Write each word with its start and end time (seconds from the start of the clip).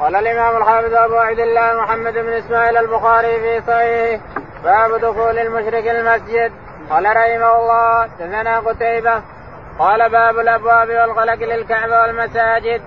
قال 0.00 0.16
الإمام 0.16 0.56
الحافظ 0.56 0.94
أبو 0.94 1.16
عبد 1.16 1.38
الله 1.38 1.72
محمد 1.72 2.12
بن 2.12 2.32
إسماعيل 2.32 2.76
البخاري 2.76 3.40
في 3.40 3.60
صحيحه 3.66 4.22
باب 4.64 5.00
دخول 5.00 5.38
المشرك 5.38 5.88
المسجد. 5.88 6.52
قال 6.90 7.04
رحمه 7.04 7.56
الله 7.56 8.06
دثنا 8.06 8.58
قتيبة. 8.58 9.22
قال 9.78 10.10
باب 10.10 10.38
الأبواب 10.38 10.88
والغلق 10.88 11.34
للكعبة 11.34 12.00
والمساجد. 12.00 12.82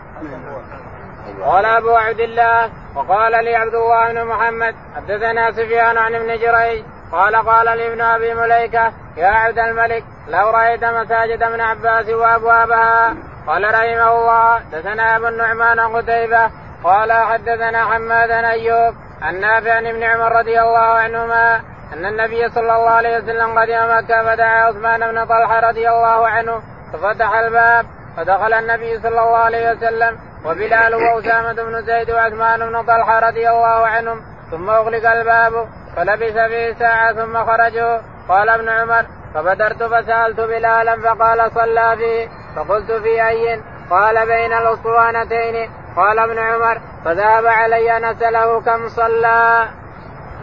قال 1.46 1.66
أبو 1.66 1.96
عبد 1.96 2.20
الله 2.20 2.70
وقال 2.96 3.44
لي 3.46 3.56
عبد 3.56 3.76
الله 3.76 4.14
بن 4.14 4.26
محمد 4.26 4.76
حدثنا 4.96 5.52
سفيان 5.52 5.98
عن 5.98 6.16
ابن 6.16 6.28
جريج. 6.28 6.84
قال 7.12 7.36
قال 7.36 7.78
لي 7.78 7.88
ابن 7.88 8.02
أبي 8.02 8.34
مليكة 8.34 8.92
يا 9.18 9.28
عبد 9.28 9.60
الملك 9.60 10.04
لو 10.28 10.50
رأيت 10.50 10.84
مساجد 10.84 11.44
ابن 11.44 11.62
عباس 11.62 12.10
وأبوابها. 12.10 13.16
قال 13.48 13.64
رحمه 13.64 14.12
الله 14.12 14.60
دثنا 14.72 15.16
أبو 15.16 15.28
النعمان 15.28 15.80
قتيبة 15.80 16.50
قال 16.86 17.12
حدثنا 17.14 17.86
حماد 17.86 18.32
أيوب 18.32 18.94
عن 19.22 19.40
نافع 19.40 19.74
عن 19.74 19.88
ابن 19.88 20.04
عمر 20.04 20.32
رضي 20.32 20.62
الله 20.62 20.80
عنهما 20.80 21.62
أن 21.94 22.06
النبي 22.06 22.50
صلى 22.50 22.76
الله 22.76 22.90
عليه 22.90 23.18
وسلم 23.18 23.60
قدم 23.60 23.98
مكة 23.98 24.24
فدعا 24.24 24.64
عثمان 24.64 25.12
بن 25.12 25.26
طلحة 25.26 25.60
رضي 25.60 25.90
الله 25.90 26.28
عنه 26.28 26.62
ففتح 26.94 27.38
الباب 27.38 27.86
فدخل 28.18 28.54
النبي 28.54 29.00
صلى 29.00 29.10
الله 29.22 29.38
عليه 29.38 29.72
وسلم 29.72 30.18
وبلال 30.46 30.96
وأسامة 30.96 31.64
بن 31.64 31.82
زيد 31.82 32.12
وعثمان 32.12 32.60
بن 32.70 32.84
طلحة 32.84 33.20
رضي 33.20 33.50
الله 33.50 33.88
عنهم 33.88 34.22
ثم 34.52 34.70
أغلق 34.70 35.12
الباب 35.12 35.68
فلبث 35.96 36.38
فيه 36.38 36.74
ساعة 36.74 37.14
ثم 37.14 37.46
خرجوا. 37.46 37.98
قال 38.30 38.50
ابن 38.50 38.70
عمر 38.70 39.06
فبدرت 39.34 39.84
فسألت 39.84 40.40
بلالا 40.40 41.02
فقال 41.02 41.52
صلى 41.52 41.98
فيه 41.98 42.28
فقلت 42.56 42.92
في 42.92 43.28
أي؟ 43.28 43.62
قال 43.90 44.26
بين 44.26 44.54
الاسطوانتين 44.54 45.70
قال 45.96 46.20
ابن 46.20 46.40
عمر 46.40 46.82
فذهب 47.06 47.46
علي 47.46 47.98
ان 47.98 48.04
اساله 48.04 48.62
كم 48.62 48.88
صلى. 48.88 49.68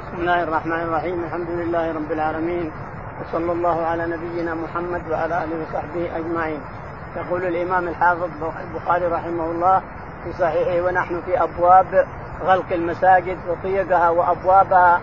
بسم 0.07 0.21
الله 0.21 0.43
الرحمن 0.43 0.81
الرحيم 0.81 1.25
الحمد 1.25 1.51
لله 1.51 1.93
رب 1.93 2.13
العالمين 2.13 2.73
وصلى 3.21 3.53
الله 3.53 3.87
على 3.87 4.07
نبينا 4.07 4.55
محمد 4.55 5.11
وعلى 5.11 5.45
آله 5.45 5.63
وصحبه 5.63 6.17
أجمعين. 6.17 6.61
يقول 7.17 7.45
الإمام 7.47 7.89
الحافظ 7.89 8.29
البخاري 8.61 9.07
رحمه 9.07 9.45
الله 9.45 9.83
في 10.25 10.33
صحيحه 10.33 10.87
ونحن 10.87 11.21
في 11.27 11.43
أبواب 11.43 12.07
غلق 12.43 12.73
المساجد 12.73 13.39
وطيقها 13.49 14.09
وأبوابها 14.09 15.01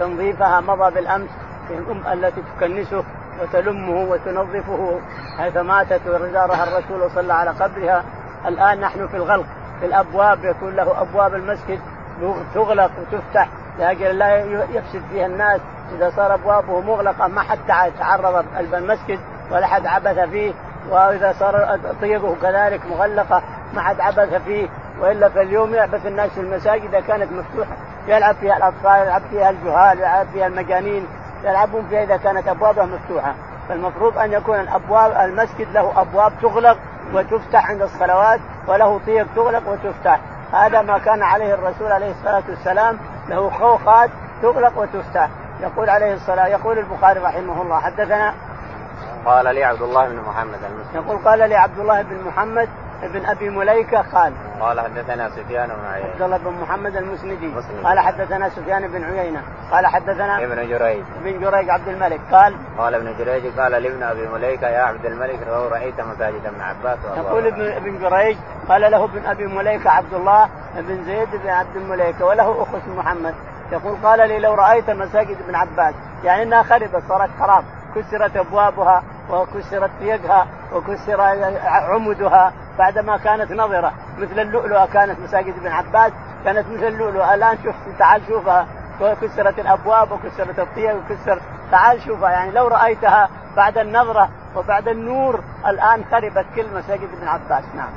تنظيفها 0.00 0.60
مضى 0.60 0.94
بالأمس 0.94 1.30
في 1.68 1.74
الام 1.74 2.12
التي 2.12 2.42
تكنسه 2.56 3.04
وتلمه 3.42 4.10
وتنظفه 4.10 5.00
حيث 5.38 5.56
ماتت 5.56 6.00
وزارها 6.06 6.64
الرسول 6.64 7.10
صلى 7.10 7.34
على 7.34 7.50
قبرها 7.50 8.04
الآن 8.46 8.80
نحن 8.80 9.08
في 9.08 9.16
الغلق 9.16 9.46
الأبواب 9.82 10.44
يكون 10.44 10.76
له 10.76 11.02
أبواب 11.02 11.34
المسجد 11.34 11.80
تغلق 12.54 12.90
وتفتح 13.00 13.48
لأجل 13.78 14.18
لا 14.18 14.36
يفسد 14.70 15.02
فيها 15.10 15.26
الناس. 15.26 15.60
إذا 15.96 16.10
صار 16.16 16.34
أبوابه 16.34 16.80
مغلقة 16.80 17.26
ما 17.26 17.42
حد 17.42 17.58
تعرض 17.98 18.44
المسجد 18.74 19.18
ولا 19.50 19.66
حد 19.66 19.86
عبث 19.86 20.18
فيه. 20.18 20.52
وإذا 20.90 21.32
صار 21.32 21.78
طيقه 22.00 22.36
كذلك 22.42 22.80
مغلقة 22.86 23.42
ما 23.74 23.80
حد 23.80 24.00
عبث 24.00 24.34
فيه. 24.34 24.68
وإلا 25.00 25.28
فاليوم 25.28 25.74
يعبث 25.74 26.06
الناس 26.06 26.30
في 26.30 26.40
المساجد 26.40 26.94
إذا 26.94 27.00
كانت 27.00 27.32
مفتوحة. 27.32 27.76
يلعب 28.08 28.34
فيها 28.34 28.56
الأطفال 28.56 29.02
يلعب 29.02 29.22
فيها 29.30 29.50
الجهال 29.50 29.98
يلعب 29.98 30.26
فيها 30.32 30.46
المجانين. 30.46 31.06
يلعبون 31.44 31.86
فيها 31.88 32.02
إذا 32.02 32.16
كانت 32.16 32.48
أبوابها 32.48 32.84
مفتوحة. 32.84 33.34
فالمفروض 33.68 34.18
أن 34.18 34.32
يكون 34.32 34.60
الأبواب 34.60 35.30
المسجد 35.30 35.72
له 35.72 36.00
أبواب 36.00 36.32
تغلق 36.42 36.78
وتفتح 37.14 37.70
عند 37.70 37.82
الصلوات 37.82 38.40
وله 38.68 39.00
طيق 39.06 39.26
تغلق 39.36 39.68
وتفتح. 39.68 40.20
هذا 40.52 40.82
ما 40.82 40.98
كان 40.98 41.22
عليه 41.22 41.54
الرسول 41.54 41.92
عليه 41.92 42.10
الصلاة 42.10 42.42
والسلام. 42.48 42.98
له 43.28 43.50
خوخات 43.50 44.10
تغلق 44.42 44.78
وتفتح. 44.78 45.28
يقول 45.60 45.90
عليه 45.90 46.14
الصلاه 46.14 46.46
يقول 46.46 46.78
البخاري 46.78 47.20
رحمه 47.20 47.62
الله. 47.62 47.80
حدثنا 47.80 48.34
قال 49.26 49.54
لي 49.54 49.64
عبد 49.64 49.82
الله 49.82 50.08
بن 50.08 50.20
محمد 50.20 50.58
المسلم. 50.70 51.04
يقول 51.04 51.18
قال 51.24 51.48
لي 51.48 51.56
عبد 51.56 51.78
الله 51.78 52.02
بن 52.02 52.24
محمد 52.26 52.68
بن 53.02 53.26
أبي 53.26 53.50
مليكة 53.50 54.02
قال. 54.02 54.32
قال 54.60 54.80
حدثنا 54.80 55.28
سفيان 55.28 55.68
بن 55.68 55.84
عيينة. 55.92 56.12
عبد 56.12 56.22
الله 56.22 56.36
بن 56.36 56.52
محمد 56.62 56.96
المسندي. 56.96 57.46
مسلم. 57.46 57.86
قال 57.86 57.98
حدثنا 57.98 58.48
سفيان 58.48 58.88
بن 58.88 59.04
عيينة. 59.04 59.42
قال 59.70 59.86
حدثنا 59.86 60.44
ابن 60.44 60.68
جريج. 60.68 61.04
ابن 61.20 61.40
جريج 61.40 61.70
عبد 61.70 61.88
الملك. 61.88 62.20
قال 62.32 62.54
قال 62.78 62.94
ابن 62.94 63.14
جريج 63.18 63.60
قال 63.60 63.72
لابن 63.72 64.02
أبي 64.02 64.28
مليكة 64.28 64.68
يا 64.68 64.82
عبد 64.82 65.06
الملك 65.06 65.38
لو 65.46 65.68
رأيت 65.68 66.00
مساجد 66.00 66.46
ابن 66.46 66.60
عباس 66.60 66.98
يقول 67.16 67.46
ابن 67.46 67.62
ابن 67.62 67.98
جريج 67.98 68.36
قال 68.68 68.80
له 68.80 69.04
ابن 69.04 69.26
أبي 69.26 69.46
مليكة 69.46 69.90
عبد 69.90 70.14
الله 70.14 70.48
بن 70.76 71.04
زيد 71.04 71.28
بن 71.42 71.48
عبد 71.48 71.76
المليكة 71.76 72.24
وله 72.24 72.62
اخو 72.62 72.76
اسمه 72.76 72.94
محمد. 72.94 73.34
يقول 73.72 73.96
قال 74.02 74.28
لي 74.28 74.38
لو 74.38 74.54
رأيت 74.54 74.90
مساجد 74.90 75.36
ابن 75.44 75.54
عباس 75.54 75.94
يعني 76.24 76.42
إنها 76.42 76.62
خربت 76.62 77.02
صارت 77.08 77.30
خراب. 77.40 77.64
كسرت 77.94 78.36
أبوابها 78.36 79.02
وكسرت 79.30 79.90
يدها 80.00 80.46
وكسر 80.72 81.20
عمدها 81.64 82.52
بعدما 82.78 83.16
كانت 83.16 83.52
نظرة 83.52 83.92
مثل 84.18 84.38
اللؤلؤة 84.40 84.86
كانت 84.86 85.20
مساجد 85.20 85.56
ابن 85.56 85.66
عباس 85.66 86.12
كانت 86.44 86.66
مثل 86.68 86.86
اللؤلؤة. 86.86 87.34
الآن 87.34 87.58
شوف 87.64 87.74
تعال 87.98 88.22
شوفها. 88.28 88.66
كسرت 89.22 89.58
الأبواب 89.58 90.12
وكسرت 90.12 90.58
الطيب 90.58 90.96
وكسر 90.96 91.40
تعال 91.70 92.02
شوفها. 92.02 92.30
يعني 92.30 92.50
لو 92.50 92.68
رأيتها 92.68 93.28
بعد 93.56 93.78
النظرة 93.78 94.28
وبعد 94.56 94.88
النور 94.88 95.40
الآن 95.66 96.04
خربت 96.10 96.46
كل 96.56 96.66
مساجد 96.74 97.08
ابن 97.18 97.28
عباس. 97.28 97.64
نعم. 97.74 97.90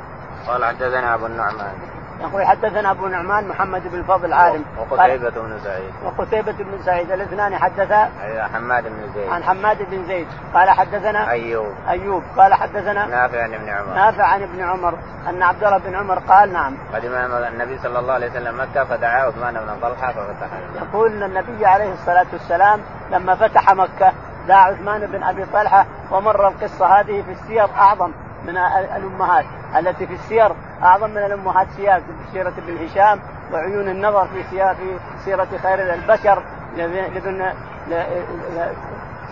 قال 0.48 0.66
حدثنا 0.66 1.16
أبو 1.16 1.26
النعمان. 1.26 1.95
يقول 2.22 2.46
حدثنا 2.46 2.92
أبو 2.92 3.08
نعمان 3.08 3.48
محمد 3.48 3.88
بن 3.88 4.00
الفضل 4.00 4.34
عالم. 4.34 4.66
وقتيبة 4.78 5.30
بن 5.30 5.60
سعيد. 5.64 5.92
وقتيبة 6.06 6.52
بن 6.52 6.82
سعيد 6.86 7.12
الاثنان 7.12 7.58
حدثا؟ 7.58 8.10
حماد 8.54 8.84
بن 8.84 9.14
زيد. 9.16 9.30
عن 9.30 9.44
حماد 9.44 9.78
بن 9.92 10.06
زيد. 10.08 10.28
قال 10.54 10.70
حدثنا؟ 10.70 11.30
أيوب. 11.30 11.74
أيوب. 11.90 12.24
قال 12.38 12.54
حدثنا؟ 12.54 13.06
نافع 13.06 13.44
عن 13.44 13.54
ابن 13.54 13.70
عمر. 13.70 13.96
نافع 13.96 14.24
عن 14.24 14.42
ابن 14.42 14.62
عمر. 14.62 14.98
أن 15.30 15.44
عبد 15.44 15.64
الله 15.64 15.78
بن 15.78 15.96
عمر 15.96 16.20
قال 16.20 16.54
نعم. 16.54 16.78
قدم 16.94 17.16
النبي 17.54 17.78
صلى 17.78 18.00
الله 18.00 18.14
عليه 18.14 18.30
وسلم 18.32 18.62
مكة 18.62 18.84
فدعا 18.84 19.24
عثمان 19.24 19.54
بن 19.54 19.80
طلحة 19.82 20.12
ففتح. 20.12 20.48
يقول 20.76 21.12
إن 21.12 21.24
النبي 21.24 21.66
عليه 21.66 21.94
الصلاة 21.94 22.26
والسلام 22.34 22.82
لما 23.12 23.36
فتح 23.36 23.74
مكة 23.74 24.14
دعا 24.48 24.72
عثمان 24.72 25.06
بن 25.06 25.24
أبي 25.24 25.46
طلحة 25.46 25.86
ومر 26.12 26.48
القصة 26.48 27.00
هذه 27.00 27.22
في 27.22 27.32
السير 27.32 27.66
أعظم 27.78 28.12
من 28.46 28.58
الأمهات. 28.96 29.46
التي 29.78 30.08
في 30.08 30.14
السير 30.14 30.52
أعظم 30.86 31.10
من 31.10 31.18
الأمهات 31.18 31.68
سياق 31.76 32.02
سيرة 32.34 32.54
ابن 32.58 32.86
هشام 32.86 33.20
وعيون 33.54 33.90
النظر 33.90 34.28
في 34.28 34.44
في 34.44 35.00
سيرة 35.26 35.48
خير 35.64 35.94
البشر 35.94 36.44
لابن 36.78 37.54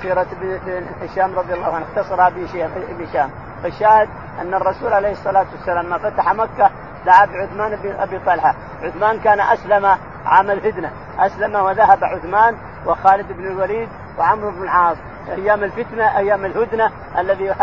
سيرة 0.02 0.26
ابن 0.42 0.86
هشام 1.02 1.36
رضي 1.36 1.54
الله 1.54 1.76
عنه 1.76 1.86
اختصرها 1.86 2.28
ابن 2.28 3.04
هشام. 3.04 3.30
فالشاهد 3.64 4.10
أن 4.42 4.54
الرسول 4.54 4.94
عليه 4.94 5.12
الصلاة 5.12 5.46
والسلام 5.54 5.90
ما 5.90 5.98
فتح 5.98 6.34
مكة 6.34 6.70
دعا 7.06 7.26
بعثمان 7.26 7.76
بن 7.76 7.92
أبي 8.00 8.20
طلحة، 8.20 8.56
عثمان 8.84 9.20
كان 9.20 9.40
أسلم 9.40 9.86
عام 10.26 10.52
الفتنة، 10.52 10.92
أسلم 11.20 11.56
وذهب 11.56 12.04
عثمان 12.04 12.56
وخالد 12.86 13.32
بن 13.32 13.48
الوليد 13.48 13.90
وعمرو 14.18 14.52
بن 14.52 14.64
العاص. 14.64 14.98
أيام 15.30 15.64
الفتنه 15.64 16.18
أيام 16.18 16.46
الهدنة 16.46 16.92
الذي 17.18 17.54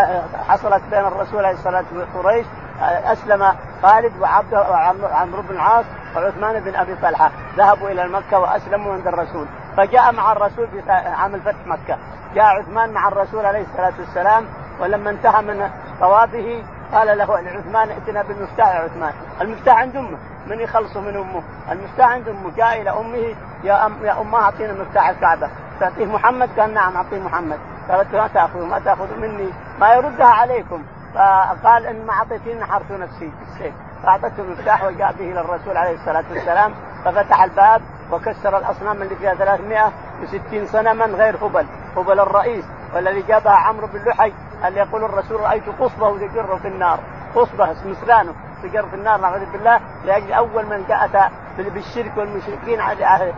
حصلت 0.49 0.83
بين 0.91 1.05
الرسول 1.05 1.45
عليه 1.45 1.57
الصلاة 1.57 1.85
والسلام 1.93 2.09
وقريش 2.15 2.47
أسلم 2.83 3.53
خالد 3.83 4.13
وعبد 4.21 4.55
وعمرو 4.55 5.43
بن 5.43 5.55
العاص 5.55 5.85
وعثمان 6.17 6.61
بن 6.61 6.75
أبي 6.75 6.95
طلحة. 7.03 7.31
ذهبوا 7.57 7.91
إلى 7.91 8.09
مكة 8.09 8.39
وأسلموا 8.39 8.93
عند 8.93 9.07
الرسول. 9.07 9.47
فجاء 9.77 10.13
مع 10.13 10.33
الرسول 10.33 10.69
في 10.69 10.93
عام 10.93 11.35
الفتح 11.35 11.67
مكة. 11.67 11.99
جاء 12.35 12.45
عثمان 12.45 12.93
مع 12.93 13.09
الرسول 13.09 13.47
عليه 13.47 13.63
الصلاة 13.63 13.93
والسلام 13.99 14.45
ولما 14.81 15.11
انتهى 15.11 15.43
من 15.43 15.71
طوافه 16.01 16.63
قال 16.93 17.19
له 17.19 17.39
عثمان 17.39 17.89
ائتنا 17.91 18.23
بالمفتاح 18.23 18.69
يا 18.69 18.81
عثمان. 18.81 19.13
المفتاح 19.41 19.77
عند 19.79 19.97
أمه. 19.97 20.19
من 20.47 20.61
يخلصه 20.61 21.01
من 21.01 21.17
أمه؟ 21.17 21.43
المفتاح 21.73 22.09
عند 22.09 22.29
أمه. 22.29 22.51
جاء 22.57 22.83
إلى 22.83 22.91
أمه 22.91 23.35
يا 23.65 23.87
ام 23.87 23.93
يا 24.03 24.21
أمه 24.21 24.39
أعطينا 24.39 24.73
مفتاح 24.73 25.09
الكعبة. 25.09 25.49
تعطيه 25.81 26.07
محمد 26.07 26.49
قال 26.59 26.75
نعم 26.75 26.97
أعطيه 26.97 27.19
محمد. 27.19 27.59
قالت 27.91 28.15
ما 28.15 28.29
تاخذ 28.29 28.65
ما 28.65 28.79
تاخذ 28.79 29.17
مني 29.21 29.51
ما 29.81 29.95
يردها 29.95 30.27
عليكم. 30.27 30.83
فقال 31.15 31.87
إن 31.87 32.07
ما 32.07 32.13
اعطيتني 32.13 32.65
حرت 32.65 32.91
نفسي. 32.93 33.33
بالسيف 33.41 33.75
فأعطته 34.03 34.43
المفتاح 34.43 34.85
وجاء 34.85 35.13
به 35.13 35.33
إلى 35.33 35.41
الرسول 35.41 35.77
عليه 35.77 35.95
الصلاة 35.95 36.25
والسلام 36.31 36.75
ففتح 37.05 37.43
الباب 37.43 37.83
وكسر 38.13 38.59
الأصنام 38.59 39.03
اللي 39.03 39.17
فيها 39.17 39.35
360 39.35 40.67
صنما 40.67 41.05
غير 41.05 41.37
هبل. 41.37 41.67
هبل 41.97 42.21
الرئيس 42.21 42.65
والذي 42.95 43.23
جابها 43.23 43.53
عمرو 43.53 43.87
بن 43.87 43.99
لحي 44.09 44.33
اللي 44.65 44.81
يقول 44.81 45.05
الرسول 45.05 45.41
رأيت 45.41 45.69
قصبة 45.81 46.19
تجر 46.19 46.59
في 46.59 46.69
النار. 46.69 46.99
قصبة 47.35 47.75
مسرانه 47.87 48.35
تجر 48.63 48.87
في 48.87 48.95
النار 48.95 49.21
نعوذ 49.21 49.53
بالله. 49.53 49.81
لأجل 50.05 50.33
أول 50.33 50.67
من 50.67 50.85
جاء 50.89 51.31
بالشرك 51.59 52.13
والمشركين 52.17 52.81
على 52.81 53.33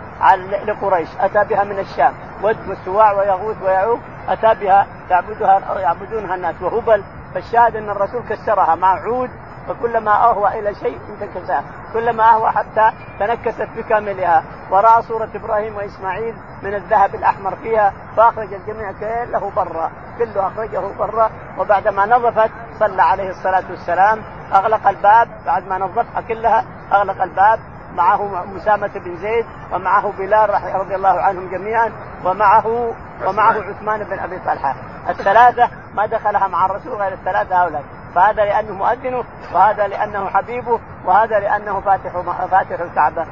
لقريش. 0.67 1.09
أتى 1.21 1.45
بها 1.45 1.65
من 1.65 1.79
الشام. 1.79 2.13
ود 2.43 2.69
والسواع 2.69 3.13
ويغوث 3.13 3.63
ويعوق 3.63 3.99
أتى 4.29 4.55
بها 4.61 4.87
يعبدها 5.11 5.81
يعبدونها 5.81 6.35
الناس. 6.35 6.55
وهبل 6.63 7.05
فالشاهد 7.35 7.77
أن 7.77 7.91
الرسول 7.91 8.23
كسرها 8.29 8.75
مع 8.75 8.89
عود 8.89 9.31
فكلما 9.69 10.25
أهوى 10.25 10.59
إلى 10.59 10.75
شيء 10.75 10.99
انتكسها 11.09 11.65
كلما 11.93 12.25
أهوى 12.25 12.51
حتى 12.51 12.93
تنكست 13.21 13.69
بكاملها. 13.77 14.45
وراى 14.71 15.03
صوره 15.03 15.29
إبراهيم 15.35 15.77
وإسماعيل 15.77 16.35
من 16.63 16.75
الذهب 16.75 17.15
الأحمر 17.15 17.57
فيها 17.57 17.93
فأخرج 18.17 18.55
الجميع 18.55 18.93
كله 18.93 19.51
برا. 19.57 19.91
كله 20.19 20.47
أخرجه 20.47 20.81
برا. 20.99 21.31
وبعدما 21.59 22.07
نظفت 22.07 22.51
صلى 22.79 23.03
عليه 23.03 23.31
الصلاة 23.31 23.65
والسلام. 23.71 24.23
أغلق 24.55 24.89
الباب. 24.89 25.29
بعد 25.47 25.69
ما 25.69 25.79
نظفها 25.79 26.21
كلها 26.21 26.65
أغلق 26.93 27.23
الباب. 27.23 27.61
معه 27.97 28.45
مسامة 28.45 28.91
بن 28.95 29.17
زيد 29.17 29.47
ومعه 29.73 30.13
بلال 30.19 30.51
رضي 30.75 30.95
الله 30.95 31.21
عنهم 31.21 31.51
جميعا 31.51 31.93
ومعه 32.25 32.95
ومعه 33.27 33.55
عثمان 33.63 34.05
بن 34.05 34.19
أبي 34.19 34.39
طلحة. 34.39 34.75
الثلاثة 35.09 35.69
ما 35.95 36.07
دخلها 36.07 36.49
مع 36.49 36.67
الرسول 36.67 36.93
غير 36.93 37.13
الثلاثة 37.13 37.63
هؤلاء. 37.63 37.83
فهذا 38.15 38.45
لأنه 38.45 38.75
مؤذنه 38.75 39.25
وهذا 39.55 39.87
لأنه 39.87 40.29
حبيبه 40.29 40.81
وهذا 41.05 41.41
لأنه 41.41 41.81
فاتح 41.81 42.21
فاتح 42.51 42.81
الكعبة. 42.81 43.27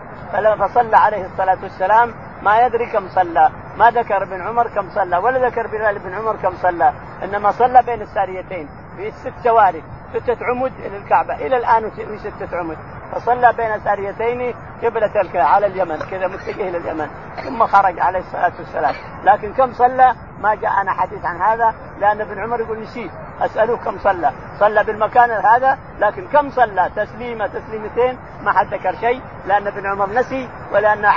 فصلى 0.66 0.96
عليه 0.96 1.26
الصلاة 1.26 1.58
والسلام 1.62 2.14
ما 2.42 2.66
يدري 2.66 2.86
كم 2.86 3.08
صلى. 3.08 3.50
ما 3.78 3.90
ذكر 3.90 4.22
ابن 4.22 4.40
عمر 4.40 4.68
كم 4.68 4.90
صلى 4.90 5.16
ولا 5.16 5.46
ذكر 5.48 5.66
بلال 5.66 5.98
بن 5.98 6.14
عمر 6.14 6.36
كم 6.36 6.52
صلى. 6.56 6.92
إنما 7.24 7.50
صلى 7.50 7.82
بين 7.82 8.02
الساريتين 8.02 8.68
في 8.96 9.10
ست 9.10 9.32
سواري 9.44 9.82
ستة 10.14 10.46
عمد 10.46 10.72
إلى 10.78 10.96
الكعبة. 10.96 11.34
إلى 11.34 11.56
الآن 11.56 11.90
في 11.90 12.18
ستة 12.18 12.58
عمد 12.58 12.76
فصلى 13.12 13.52
بين 13.52 13.80
ساريتين 13.80 14.54
قبلة 14.82 15.42
على 15.42 15.66
اليمن. 15.66 15.98
كذا 16.10 16.26
متجه 16.26 16.68
إلى 16.68 16.76
اليمن. 16.76 17.10
ثم 17.44 17.66
خرج 17.66 18.00
عليه 18.00 18.18
الصلاة 18.18 18.52
والسلام. 18.58 18.94
لكن 19.24 19.52
كم 19.52 19.72
صلى؟ 19.72 20.14
ما 20.40 20.54
جاءنا 20.54 20.92
حديث 20.92 21.24
عن 21.24 21.42
هذا. 21.42 21.74
لأن 22.00 22.20
ابن 22.20 22.38
عمر 22.38 22.60
يقول 22.60 22.80
نسيت. 22.80 23.10
أسأله 23.40 23.76
كم 23.76 23.98
صلى. 23.98 24.32
صلى 24.58 24.84
بالمكان 24.84 25.30
هذا. 25.30 25.78
لكن 25.98 26.26
كم 26.26 26.50
صلى؟ 26.50 26.90
تسليمة 26.96 27.46
تسليمتين. 27.46 28.18
ما 28.42 28.52
حد 28.52 28.74
ذكر 28.74 28.94
شيء. 28.94 29.22
لأن 29.46 29.66
ابن 29.66 29.86
عمر 29.86 30.10
نسي. 30.10 30.48
ولأن 30.72 31.12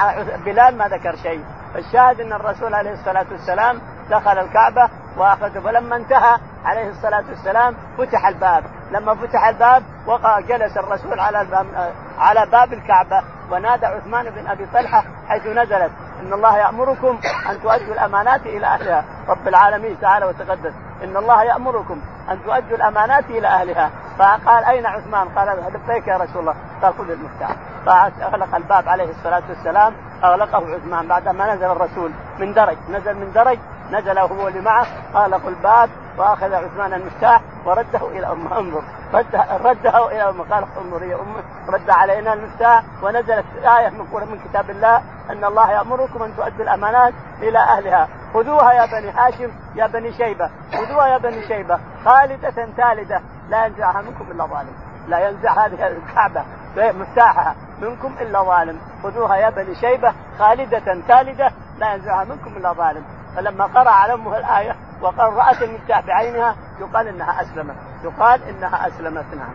بلال 0.45 0.77
ما 0.77 0.87
ذكر 0.87 1.15
شيء. 1.15 1.43
الشاهد 1.75 2.21
أن 2.21 2.33
الرسول 2.33 2.73
عليه 2.73 2.91
الصلاة 2.91 3.25
والسلام 3.31 3.81
دخل 4.09 4.37
الكعبة 4.39 4.89
وأخذ. 5.17 5.61
فلما 5.61 5.95
انتهى 5.95 6.37
عليه 6.65 6.89
الصلاة 6.89 7.23
والسلام 7.29 7.75
فتح 7.97 8.27
الباب، 8.27 8.63
لما 8.93 9.15
فتح 9.15 9.47
الباب 9.47 9.83
وقع 10.07 10.39
جلس 10.39 10.77
الرسول 10.77 11.19
على 11.19 11.41
الباب 11.41 11.65
على 12.17 12.45
باب 12.51 12.73
الكعبة 12.73 13.23
ونادى 13.51 13.85
عثمان 13.85 14.29
بن 14.29 14.47
أبي 14.47 14.65
طلحة 14.65 15.03
حيث 15.27 15.47
نزلت 15.47 15.91
إن 16.21 16.33
الله 16.33 16.57
يأمركم 16.57 17.19
أن 17.49 17.61
تؤدوا 17.61 17.93
الأمانات 17.93 18.41
إلى 18.45 18.65
أهلها، 18.65 19.03
رب 19.27 19.47
العالمين 19.47 19.99
تعالى 19.99 20.25
وتقدس، 20.25 20.73
إن 21.03 21.17
الله 21.17 21.43
يأمركم 21.43 22.01
أن 22.31 22.43
تؤدوا 22.43 22.77
الأمانات 22.77 23.25
إلى 23.25 23.47
أهلها، 23.47 23.89
فقال 24.19 24.65
أين 24.65 24.85
عثمان؟ 24.85 25.29
قال 25.29 25.47
لبيك 25.73 26.07
يا 26.07 26.17
رسول 26.17 26.41
الله، 26.41 26.55
قال 26.81 26.93
خذ 26.93 27.09
المفتاح، 27.09 27.55
فأغلق 27.85 28.55
الباب 28.55 28.89
عليه 28.89 29.09
الصلاة 29.09 29.43
والسلام 29.49 29.93
أغلقه 30.23 30.75
عثمان 30.75 31.07
بعدما 31.07 31.55
نزل 31.55 31.65
الرسول 31.65 32.11
من 32.39 32.53
درج، 32.53 32.77
نزل 32.89 33.15
من 33.15 33.31
درج 33.31 33.59
نزل 33.93 34.17
هو 34.17 34.47
اللي 34.47 34.61
معه 34.61 34.85
اغلقوا 35.15 35.49
الباب 35.49 35.89
وأخذ 36.17 36.53
عثمان 36.53 36.93
المفتاح 36.93 37.41
ورده 37.65 38.07
إلى 38.11 38.31
أمه. 38.31 38.59
انظر 38.59 38.83
رده 39.13 39.57
رده 39.57 40.11
إلى 40.11 40.29
أمه. 40.29 40.43
قال 40.43 40.65
انظر 40.81 41.03
يا 41.03 41.15
أمه 41.15 41.43
رد 41.69 41.89
علينا 41.89 42.33
المفتاح 42.33 42.83
ونزلت 43.03 43.45
آية 43.65 43.89
من 43.89 44.05
من 44.31 44.39
كتاب 44.39 44.69
الله 44.69 45.01
أن 45.29 45.45
الله 45.45 45.71
يأمركم 45.71 46.23
أن 46.23 46.35
تؤدوا 46.35 46.63
الأمانات 46.63 47.13
إلى 47.41 47.59
أهلها. 47.59 48.07
خذوها 48.33 48.73
يا 48.73 48.85
بني 48.85 49.11
هاشم 49.11 49.51
يا 49.75 49.87
بني 49.87 50.13
شيبة. 50.13 50.49
خذوها 50.71 51.07
يا 51.07 51.17
بني 51.17 51.47
شيبة. 51.47 51.79
خالدة 52.05 52.67
ثالده 52.77 53.21
لا 53.49 53.65
ينزعها 53.65 54.01
منكم 54.01 54.31
إلا 54.31 54.45
ظالم. 54.45 54.73
لا 55.07 55.29
ينزع 55.29 55.65
هذه 55.65 55.87
الكعبة 55.87 56.43
مفتاحها 56.77 57.55
منكم 57.81 58.15
إلا 58.21 58.43
ظالم. 58.43 58.79
خذوها 59.03 59.35
يا 59.35 59.49
بني 59.49 59.75
شيبة. 59.75 60.13
خالدة 60.39 61.01
ثالده 61.07 61.51
لا 61.77 61.93
ينزعها 61.93 62.23
منكم 62.23 62.57
إلا 62.57 62.73
ظالم. 62.73 63.03
فلما 63.35 63.65
قرأ 63.65 63.89
على 63.89 64.13
أمه 64.13 64.37
الآية 64.37 64.75
وقال 65.01 65.33
رأت 65.33 65.61
المفتاح 65.61 66.05
بعينها 66.05 66.55
يقال 66.79 67.07
إنها 67.07 67.41
أسلمت. 67.41 67.75
يقال 68.03 68.43
إنها 68.43 68.87
أسلمت 68.87 69.25
نعم. 69.35 69.53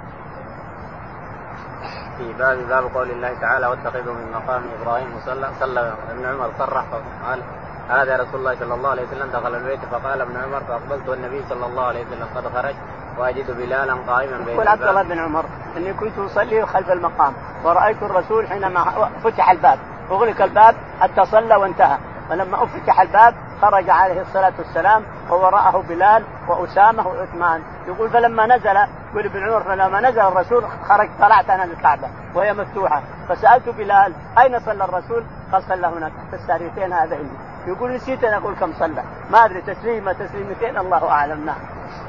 في 2.18 2.32
باب 2.32 2.58
باب 2.68 2.84
قول 2.94 3.10
الله 3.10 3.40
تعالى 3.40 3.66
واتخذوا 3.66 4.14
من 4.14 4.32
مقام 4.34 4.62
إبراهيم 4.80 5.16
مصلى 5.16 5.48
صلى 5.60 5.92
ابن 6.10 6.26
عمر 6.26 6.50
صرح 6.58 6.84
فقال 6.84 7.42
هذا 7.88 8.16
رسول 8.16 8.40
الله 8.40 8.54
صلى 8.54 8.74
الله 8.74 8.90
عليه 8.90 9.02
وسلم 9.02 9.30
دخل 9.30 9.54
البيت 9.54 9.80
فقال 9.84 10.20
ابن 10.20 10.36
عمر 10.36 10.60
فاقبلت 10.60 11.08
والنبي 11.08 11.44
صلى 11.48 11.66
الله 11.66 11.86
عليه 11.86 12.06
وسلم 12.06 12.26
قد 12.36 12.48
خرج 12.54 12.74
وأجد 13.18 13.50
بلالا 13.50 13.94
قائما 13.94 14.38
بين 14.38 14.54
يقول 14.54 14.68
عبد 14.68 14.82
الله 14.82 15.02
بن 15.02 15.18
عمر 15.18 15.44
إني 15.76 15.92
كنت 15.92 16.18
أصلي 16.18 16.66
خلف 16.66 16.90
المقام 16.90 17.32
ورأيت 17.64 18.02
الرسول 18.02 18.46
حينما 18.46 19.08
فتح 19.24 19.50
الباب 19.50 19.78
أغلق 20.10 20.42
الباب 20.42 20.74
حتى 21.00 21.24
صلى 21.24 21.56
وانتهى 21.56 21.98
فلما 22.28 22.64
أفتح 22.64 23.00
الباب 23.00 23.34
خرج 23.62 23.90
عليه 23.90 24.20
الصلاة 24.20 24.52
والسلام 24.58 25.02
ووراءه 25.30 25.84
بلال 25.88 26.24
وأسامة 26.48 27.08
وعثمان. 27.08 27.62
يقول 27.86 28.10
فلما 28.10 28.46
نزل 28.46 28.76
يقول 29.10 29.24
ابن 29.24 29.42
عمر 29.42 29.62
فلما 29.62 30.00
نزل 30.00 30.20
الرسول 30.20 30.64
خرج 30.88 31.08
طلعت 31.20 31.50
أنا 31.50 31.62
للكعبة 31.62 32.08
وهي 32.34 32.52
مفتوحة. 32.52 33.02
فسألت 33.28 33.68
بلال 33.68 34.12
أين 34.38 34.60
صلى 34.60 34.84
الرسول؟ 34.84 35.24
قال 35.52 35.62
صلى 35.62 35.86
هناك 35.86 36.12
في 36.30 36.36
الساريتين 36.36 36.92
هذين؟ 36.92 37.30
يقول 37.66 37.92
نسيت 37.94 38.24
أن 38.24 38.34
أقول 38.34 38.54
كم 38.54 38.72
صلى. 38.72 39.02
ما 39.30 39.44
أدري 39.44 39.60
تسليمه 39.60 40.12
تسليمتين 40.12 40.78
الله 40.78 41.10
أعلم. 41.10 41.46
نعم. 41.46 41.58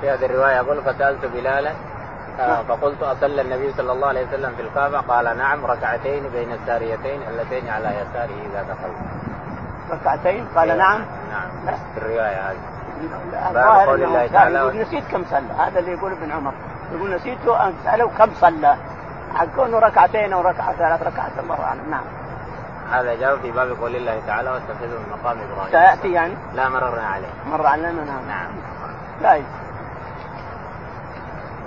في 0.02 0.10
هذه 0.10 0.26
الرواية 0.26 0.56
يقول 0.56 0.84
فسألت 0.84 1.26
بلالا 1.26 1.72
نعم. 2.38 2.64
فقلت 2.64 3.04
أصلى 3.04 3.42
النبي 3.42 3.74
صلى 3.74 3.92
الله 3.92 4.08
عليه 4.08 4.28
وسلم 4.28 4.56
في 4.56 4.62
الكعبة؟ 4.62 5.00
قال 5.00 5.38
نعم 5.38 5.66
ركعتين 5.66 6.30
بين 6.30 6.52
الساريتين 6.52 7.22
اللتين 7.22 7.70
على 7.70 7.88
يساره 7.88 8.36
إذا 8.52 8.62
دخل. 8.64 8.94
ركعتين؟ 9.92 10.48
قال 10.56 10.78
نعم. 10.78 11.06
نعم. 11.30 11.76
في 11.96 11.98
الرواية 11.98 12.52
هذه. 12.52 12.58
باب 13.54 13.88
قول 13.88 14.04
الله 14.04 14.28
تعالى 14.28 14.58
يقول 14.58 14.82
نسيت 14.82 15.04
كم 15.12 15.26
صلى. 15.32 15.54
هذا 15.58 15.80
اللي 15.80 15.92
يقول 15.92 16.12
ابن 16.12 16.32
عمر. 16.32 16.54
يقول 16.92 17.16
نسيت 17.16 17.48
أن 17.48 17.74
اساله 17.86 18.12
كم 18.18 18.34
صلى. 18.34 18.76
كونه 19.56 19.80
ركعتين 19.80 20.34
أو 20.34 20.42
ركعة 20.42 20.74
ثلاث 20.74 21.02
ركعات 21.04 21.32
الله 21.40 21.64
أعلم. 21.64 21.90
نعم. 21.90 22.04
هذا 22.92 23.16
جاء 23.16 23.38
في 23.38 23.52
باب 23.52 23.78
قول 23.82 23.96
الله 23.96 24.22
تعالى 24.28 24.50
واتخذوا 24.50 25.00
من 25.00 25.18
مقام 25.20 25.38
إبراهيم. 25.52 25.72
سيأتي 25.72 26.12
يعني؟ 26.12 26.34
لا 26.54 26.70
مررنا 26.70 27.08
عليه. 27.08 27.28
مر 27.52 27.66
علينا 27.66 27.92
نعم. 27.92 28.28
نعم. 28.28 28.52
لا. 29.22 29.42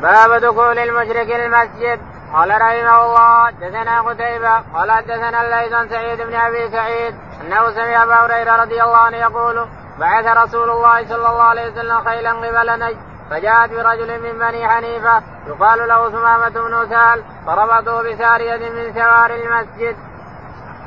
باب 0.02 0.40
دخول 0.40 0.78
المشرك 0.78 1.30
المسجد 1.30 2.00
قال 2.32 2.50
رحمه 2.50 3.04
الله 3.04 3.46
حدثنا 3.46 4.00
قتيبة 4.00 4.58
قال 4.74 4.90
حدثنا 4.90 5.42
الليث 5.42 5.90
سعيد 5.92 6.20
بن 6.20 6.34
أبي 6.34 6.70
سعيد. 6.70 7.14
أنه 7.42 7.70
سمع 7.70 8.02
أبا 8.02 8.14
هريرة 8.14 8.56
رضي 8.56 8.82
الله 8.82 8.96
عنه 8.96 9.16
يقول 9.16 9.66
بعث 9.98 10.36
رسول 10.36 10.70
الله 10.70 11.08
صلى 11.08 11.30
الله 11.30 11.42
عليه 11.42 11.72
وسلم 11.72 12.04
خيلا 12.04 12.32
قبل 12.32 12.80
نجد 12.80 12.98
فجاءت 13.30 13.70
برجل 13.70 14.22
من 14.22 14.38
بني 14.38 14.68
حنيفة 14.68 15.22
يقال 15.46 15.88
له 15.88 16.10
ثمامة 16.10 16.48
بن 16.48 16.88
سهل 16.90 17.22
فربطه 17.46 18.02
بسارية 18.02 18.70
من 18.70 18.92
سوار 18.94 19.30
المسجد. 19.30 19.96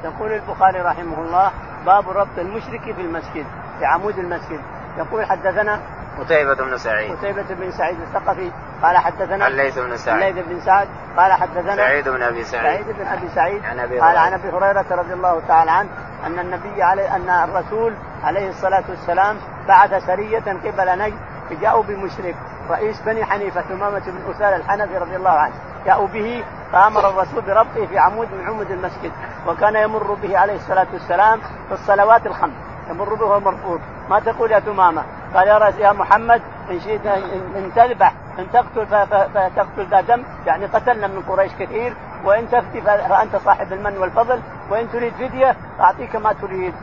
يقول 0.03 0.31
البخاري 0.31 0.81
رحمه 0.81 1.21
الله 1.21 1.51
باب 1.85 2.09
ربط 2.09 2.37
المشرك 2.37 2.81
في 2.95 3.01
المسجد 3.01 3.45
في 3.79 3.85
عمود 3.85 4.19
المسجد. 4.19 4.61
يقول 4.97 5.25
حدثنا 5.25 5.79
قتيبة 6.19 6.55
بن 6.55 6.77
سعيد. 6.77 7.17
قتيبة 7.17 7.55
بن 7.55 7.71
سعيد 7.71 8.01
الثقفي 8.01 8.51
قال 8.81 8.97
حدثنا 8.97 9.47
الليث 9.47 9.79
بن 9.79 9.97
سعد. 9.97 10.21
الليث 10.21 10.45
بن 10.45 10.59
سعد 10.59 10.87
قال 11.17 11.33
حدثنا 11.33 11.75
سعيد 11.75 12.09
بن 12.09 12.21
أبي 12.23 12.43
سعيد. 12.43 12.63
سعيد 12.63 12.97
بن 12.97 13.07
أبي 13.07 13.29
سعيد 13.29 13.65
عن 13.65 13.79
أبي 13.79 13.99
قال 13.99 14.17
عن 14.17 14.33
أبي 14.33 14.49
هريرة 14.49 14.85
رضي 14.91 15.13
الله 15.13 15.41
تعالى 15.47 15.71
عنه 15.71 15.89
أن 16.25 16.39
النبي 16.39 16.83
عليه 16.83 17.15
أن 17.15 17.29
الرسول 17.29 17.93
عليه 18.23 18.49
الصلاة 18.49 18.83
والسلام 18.89 19.37
بعث 19.67 20.05
سرية 20.05 20.39
قبل 20.39 20.99
نجد 20.99 21.17
جاءوا 21.61 21.83
بمشرك. 21.83 22.35
رئيس 22.69 23.01
بني 23.01 23.25
حنيفة 23.25 23.61
ثمامة 23.61 23.99
بن 23.99 24.31
أسال 24.31 24.53
الحنفي 24.53 24.97
رضي 24.97 25.15
الله 25.15 25.29
عنه 25.29 25.53
جاءوا 25.85 26.07
به 26.07 26.43
فأمر 26.71 27.09
الرسول 27.09 27.41
بربطه 27.41 27.85
في 27.85 27.97
عمود 27.97 28.27
من 28.33 28.47
عمود 28.47 28.71
المسجد 28.71 29.11
وكان 29.47 29.75
يمر 29.75 30.13
به 30.13 30.37
عليه 30.37 30.55
الصلاة 30.55 30.87
والسلام 30.93 31.39
في 31.67 31.73
الصلوات 31.73 32.25
الخمس. 32.25 32.53
يمر 32.89 33.13
به 33.13 33.39
مرفوض. 33.39 33.79
ما 34.09 34.19
تقول 34.19 34.51
يا 34.51 34.59
ثمامة؟ 34.59 35.03
قال 35.35 35.47
يا 35.47 35.73
يا 35.79 35.91
محمد 35.91 36.41
إن 36.71 36.79
شئت 36.79 37.05
ان 37.05 37.71
تذبح 37.75 38.13
إن 38.39 38.51
تقتل 38.53 38.85
فتقتل 38.85 39.87
ذا 39.91 40.01
دم 40.01 40.23
يعني 40.45 40.65
قتلنا 40.65 41.07
من 41.07 41.21
قريش 41.29 41.51
كثير 41.59 41.93
وإن 42.23 42.49
تفتي 42.49 42.81
فأنت 42.81 43.35
صاحب 43.35 43.73
المن 43.73 43.97
والفضل 43.97 44.41
وإن 44.69 44.91
تريد 44.91 45.13
فدية 45.13 45.55
فاعطيك 45.77 46.15
ما 46.15 46.33
تريد. 46.33 46.73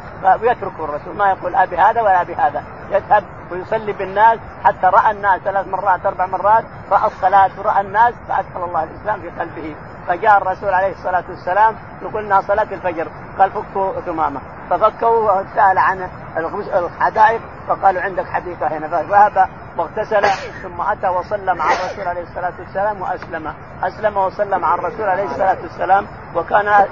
ويترك 0.42 0.72
الرسول. 0.80 1.16
ما 1.16 1.30
يقول 1.30 1.54
أبي 1.54 1.76
هذا 1.76 2.02
ولا 2.02 2.20
أبي 2.20 2.34
هذا. 2.34 2.62
يذهب 2.90 3.24
ويصلي 3.50 3.92
بالناس 3.92 4.38
حتى 4.64 4.86
رأى 4.86 5.10
الناس 5.10 5.40
ثلاث 5.40 5.68
مرات 5.68 6.06
أربع 6.06 6.26
مرات 6.26 6.64
رأى 6.90 7.06
الصلاة 7.06 7.50
وراى 7.58 7.80
الناس 7.80 8.14
فأدخل 8.28 8.64
الله 8.64 8.84
الإسلام 8.84 9.20
في 9.20 9.30
قلبه. 9.30 9.76
فجاء 10.08 10.36
الرسول 10.38 10.74
عليه 10.74 10.92
الصلاة 10.92 11.24
والسلام 11.28 11.74
يقول 12.02 12.24
إنها 12.24 12.40
صلاة 12.40 12.66
الفجر. 12.72 13.08
قال 13.38 13.50
فكوا 13.50 14.00
ثمامه 14.00 14.40
ففكوا 14.70 15.40
وسأل 15.40 15.78
عن 15.78 16.08
الحدائق. 16.36 17.40
فقالوا 17.68 18.02
عندك 18.02 18.26
حديقة 18.26 18.66
هنا. 18.66 18.88
فذهب 18.88 19.48
واغتسل 19.76 20.26
ثم 20.62 20.80
أتى 20.80 21.08
وصلى 21.08 21.54
مع 21.54 21.64
الرسول 21.64 22.08
عليه 22.08 22.22
الصلاة 22.22 22.52
والسلام 22.58 23.00
وأسلم. 23.00 23.54
أسلم 23.82 24.16
وصلى 24.16 24.58
مع 24.58 24.74
الرسول 24.74 25.08
عليه 25.08 25.24
الصلاة 25.24 25.56
والسلام. 25.62 26.06
وكان 26.34 26.86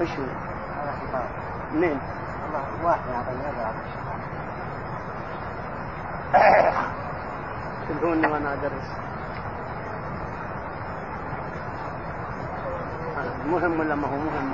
وش 0.00 0.08
هو؟ 0.08 0.24
منين؟ 1.72 1.98
واحد 2.84 3.00
تدعوني 7.88 8.26
وأنا 8.26 8.52
أدرس. 8.52 8.90
مهم 13.46 13.80
ولا 13.80 13.94
ما 13.94 14.08
هو 14.08 14.16
مهم؟ 14.16 14.52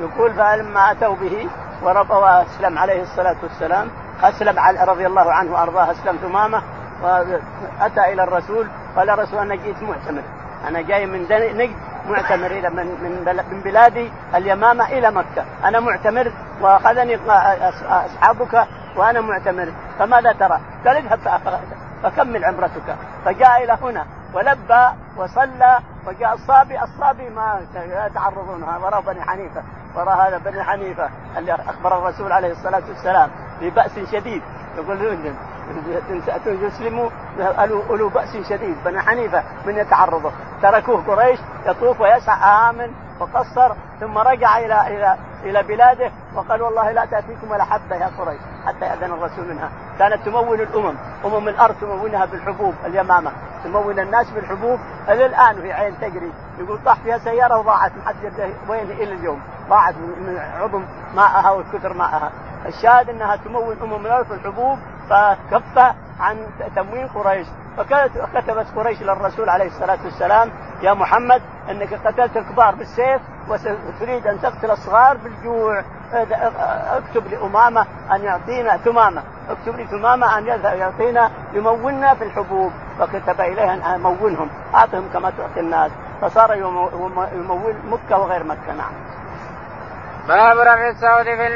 يقول 0.00 0.34
فلما 0.34 0.90
اتوا 0.90 1.14
به 1.14 1.48
ورب 1.82 2.10
واسلم 2.10 2.78
عليه 2.78 3.02
الصلاة 3.02 3.36
والسلام؟ 3.42 3.88
أسلم 4.22 4.58
رضي 4.88 5.06
الله 5.06 5.32
عنه 5.32 5.52
وأرضاه 5.52 5.90
اسلم 5.90 6.16
ثمامه 6.16 6.62
وأتى 7.02 8.12
إلى 8.12 8.22
الرسول 8.22 8.68
قال 8.96 9.10
الرسول 9.10 9.38
أنا 9.38 9.54
جيت 9.54 9.82
معتمر 9.82 10.22
أنا 10.68 10.80
جاي 10.80 11.06
من 11.06 11.22
نجد 11.30 11.76
معتمر 12.08 12.46
إلى 12.46 12.70
من 12.70 12.86
من 12.86 13.42
من 13.50 13.60
بلادي 13.60 14.12
اليمامة 14.34 14.88
إلى 14.88 15.10
مكة. 15.10 15.44
أنا 15.64 15.80
معتمر 15.80 16.32
وأخذني 16.60 17.18
أصحابك 17.90 18.66
وأنا 18.96 19.20
معتمر. 19.20 19.72
فماذا 19.98 20.32
ترى؟ 20.32 20.60
قال 20.86 20.96
اذهب 20.96 21.18
فكمل 22.02 22.44
عمرتك. 22.44 22.96
فجاء 23.24 23.64
إلى 23.64 23.78
هنا 23.82 24.06
ولبى 24.34 24.88
وصلى 25.16 25.78
وجاء 26.06 26.34
الصابي 26.34 26.82
الصابي 26.82 27.28
ما 27.28 27.60
يتعرضون. 28.06 28.62
وراء 28.62 29.00
بني 29.00 29.22
حنيفة. 29.22 29.62
وراء 29.96 30.28
هذا 30.28 30.38
بني 30.38 30.64
حنيفة 30.64 31.08
اللي 31.38 31.54
أخبر 31.54 31.98
الرسول 31.98 32.32
عليه 32.32 32.52
الصلاة 32.52 32.82
والسلام 32.88 33.30
ببأس 33.60 33.98
شديد. 34.12 34.42
يقول 34.76 34.98
تسلموا 36.68 37.10
أولو 37.90 38.08
بأس 38.08 38.36
شديد. 38.48 38.76
بني 38.84 39.00
حنيفة 39.00 39.42
من 39.66 39.76
يتعرضه 39.76 40.32
تركوه 40.62 41.04
قريش 41.06 41.40
يطوف 41.66 42.00
ويسعى 42.00 42.70
آمن 42.70 42.90
وقصر 43.20 43.74
ثم 44.00 44.18
رجع 44.18 44.58
إلى 44.58 44.86
إلى 44.86 45.16
إلى 45.42 45.62
بلاده 45.62 46.10
وقال 46.34 46.62
والله 46.62 46.90
لا 46.90 47.04
تأتيكم 47.04 47.50
ولا 47.50 47.64
حبة 47.64 47.96
يا 47.96 48.10
قريش 48.18 48.40
حتى 48.66 48.84
يأذن 48.84 49.12
الرسول 49.12 49.48
منها. 49.48 49.70
كانت 49.98 50.26
تمون 50.26 50.60
الأمم. 50.60 50.94
أمم 51.24 51.48
الأرض 51.48 51.74
تمونها 51.80 52.24
بالحبوب 52.24 52.74
اليمامة. 52.84 53.32
تمون 53.64 53.98
الناس 53.98 54.30
بالحبوب. 54.30 54.78
إلى 55.08 55.26
الان 55.26 55.62
في 55.62 55.72
عين 55.72 56.00
تجري. 56.00 56.32
يقول 56.58 56.78
طاح 56.84 56.96
فيها 57.00 57.18
سيارة 57.18 57.58
وضاعت. 57.58 57.92
ما 57.96 58.04
حد 58.06 58.16
وين 58.68 58.90
إلى 58.90 59.12
اليوم. 59.12 59.40
ضاعت 59.68 59.94
من 59.94 60.38
عظم 60.60 60.84
ماءها 61.14 61.50
وكثر 61.50 61.92
ماءها. 61.92 62.32
الشاهد 62.66 63.08
إنها 63.08 63.36
تمون 63.36 63.76
أمم 63.82 64.06
الأرض 64.06 64.28
بالحبوب. 64.28 64.78
فكف 65.10 65.94
عن 66.20 66.46
تموين 66.76 67.08
قريش. 67.08 67.46
فكتبت 67.76 68.66
قريش 68.76 69.02
للرسول 69.02 69.48
عليه 69.48 69.66
الصلاة 69.66 69.98
والسلام 70.04 70.50
يا 70.82 70.92
محمد 70.92 71.42
إنك 71.70 71.94
قتلت 71.94 72.36
الكبار 72.36 72.74
بالسيف 72.74 73.22
وتريد 73.48 74.26
أن 74.26 74.40
تقتل 74.40 74.70
الصغار 74.70 75.16
بالجوع. 75.16 75.82
اكتب 76.12 77.26
لأمامة 77.26 77.86
أن 78.12 78.24
يعطينا 78.24 78.76
ثمامه 78.76 79.22
اكتب 79.50 79.76
لي 79.76 79.86
ثمامه 79.86 80.38
ان 80.38 80.46
يعطينا 80.64 81.30
يمونا 81.52 82.14
في 82.14 82.24
الحبوب. 82.24 82.72
فكتب 82.98 83.40
اليها 83.40 83.74
أن 83.74 83.82
امونهم 83.82 84.50
أعطهم 84.74 85.08
كما 85.12 85.30
تعطي 85.30 85.60
الناس. 85.60 85.92
فصار 86.20 86.54
يمول 86.54 87.74
مكة 87.90 88.18
وغير 88.18 88.44
مكة. 88.44 88.72
نعم. 88.72 88.92
باب 90.28 90.58
رفع 90.58 90.88
الصوت 90.88 91.26
في 91.26 91.46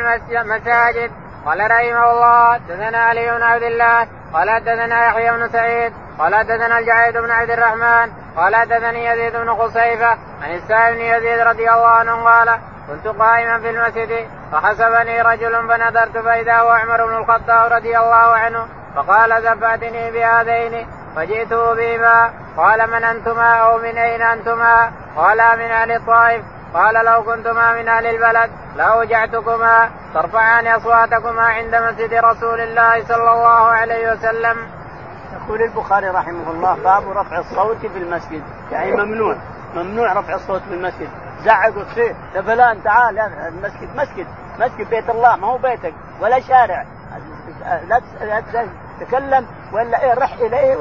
المساجد. 0.40 1.23
قال 1.46 1.70
رحمه 1.70 2.10
الله 2.12 2.56
دثنا 2.56 2.98
علي 2.98 3.30
بن 3.30 3.42
عبد 3.42 3.62
الله 3.62 4.08
قال 4.32 4.64
دثنا 4.64 5.06
يحيى 5.06 5.30
بن 5.30 5.48
سعيد 5.48 5.92
قال 6.18 6.44
دثنا 6.44 6.78
الجعيد 6.78 7.16
بن 7.16 7.30
عبد 7.30 7.50
الرحمن 7.50 8.12
قال 8.36 8.56
حدثني 8.56 9.06
يزيد 9.06 9.36
بن 9.36 9.54
خصيفة 9.54 10.10
عن 10.42 10.54
السائب 10.54 10.96
بن 10.96 11.00
يزيد 11.00 11.38
رضي 11.38 11.70
الله 11.70 11.88
عنه 11.88 12.24
قال 12.24 12.58
كنت 12.88 13.06
قائما 13.06 13.58
في 13.58 13.70
المسجد 13.70 14.28
فحسبني 14.52 15.22
رجل 15.22 15.68
فنظرت 15.68 16.18
فإذا 16.18 16.56
هو 16.56 16.70
عمر 16.70 17.06
بن 17.06 17.16
الخطاب 17.16 17.72
رضي 17.72 17.98
الله 17.98 18.14
عنه 18.14 18.66
فقال 18.96 19.42
زفاتني 19.42 20.10
بهذين 20.10 20.86
فجئته 21.16 21.74
بهما 21.74 22.30
قال 22.56 22.90
من 22.90 23.04
أنتما 23.04 23.54
أو 23.54 23.78
من 23.78 23.98
أين 23.98 24.22
أنتما؟ 24.22 24.92
قال 25.16 25.38
من 25.38 25.70
أهل 25.70 25.92
الطائف 25.92 26.44
قال 26.74 27.04
لو 27.04 27.22
كنتما 27.22 27.72
من 27.72 27.88
أهل 27.88 28.06
البلد 28.06 28.50
لأوجعتكما 28.76 29.90
ترفعان 30.14 30.66
أصواتكما 30.66 31.42
عند 31.42 31.74
مسجد 31.74 32.14
رسول 32.14 32.60
الله 32.60 33.04
صلى 33.04 33.32
الله 33.32 33.68
عليه 33.68 34.12
وسلم. 34.12 34.56
يقول 35.34 35.62
البخاري 35.62 36.08
رحمه 36.08 36.50
الله 36.50 36.74
باب 36.74 37.18
رفع 37.18 37.38
الصوت 37.38 37.76
في 37.76 37.98
المسجد. 37.98 38.42
يعني 38.72 38.92
ممنوع 38.92 39.36
ممنوع 39.74 40.12
رفع 40.12 40.34
الصوت 40.34 40.62
في 40.62 40.74
المسجد. 40.74 41.08
تصير 41.90 42.16
يا 42.34 42.42
فلان 42.42 42.82
تعال 42.82 43.18
المسجد 43.18 43.96
مسجد 43.96 44.26
مسجد 44.58 44.90
بيت 44.90 45.10
الله 45.10 45.36
ما 45.36 45.46
هو 45.46 45.58
بيتك 45.58 45.94
ولا 46.20 46.40
شارع. 46.40 46.84
لا 48.20 48.66
تكلم 49.00 49.46
ولا 49.74 50.02
إيه 50.02 50.14
رح 50.14 50.32
إليه 50.32 50.76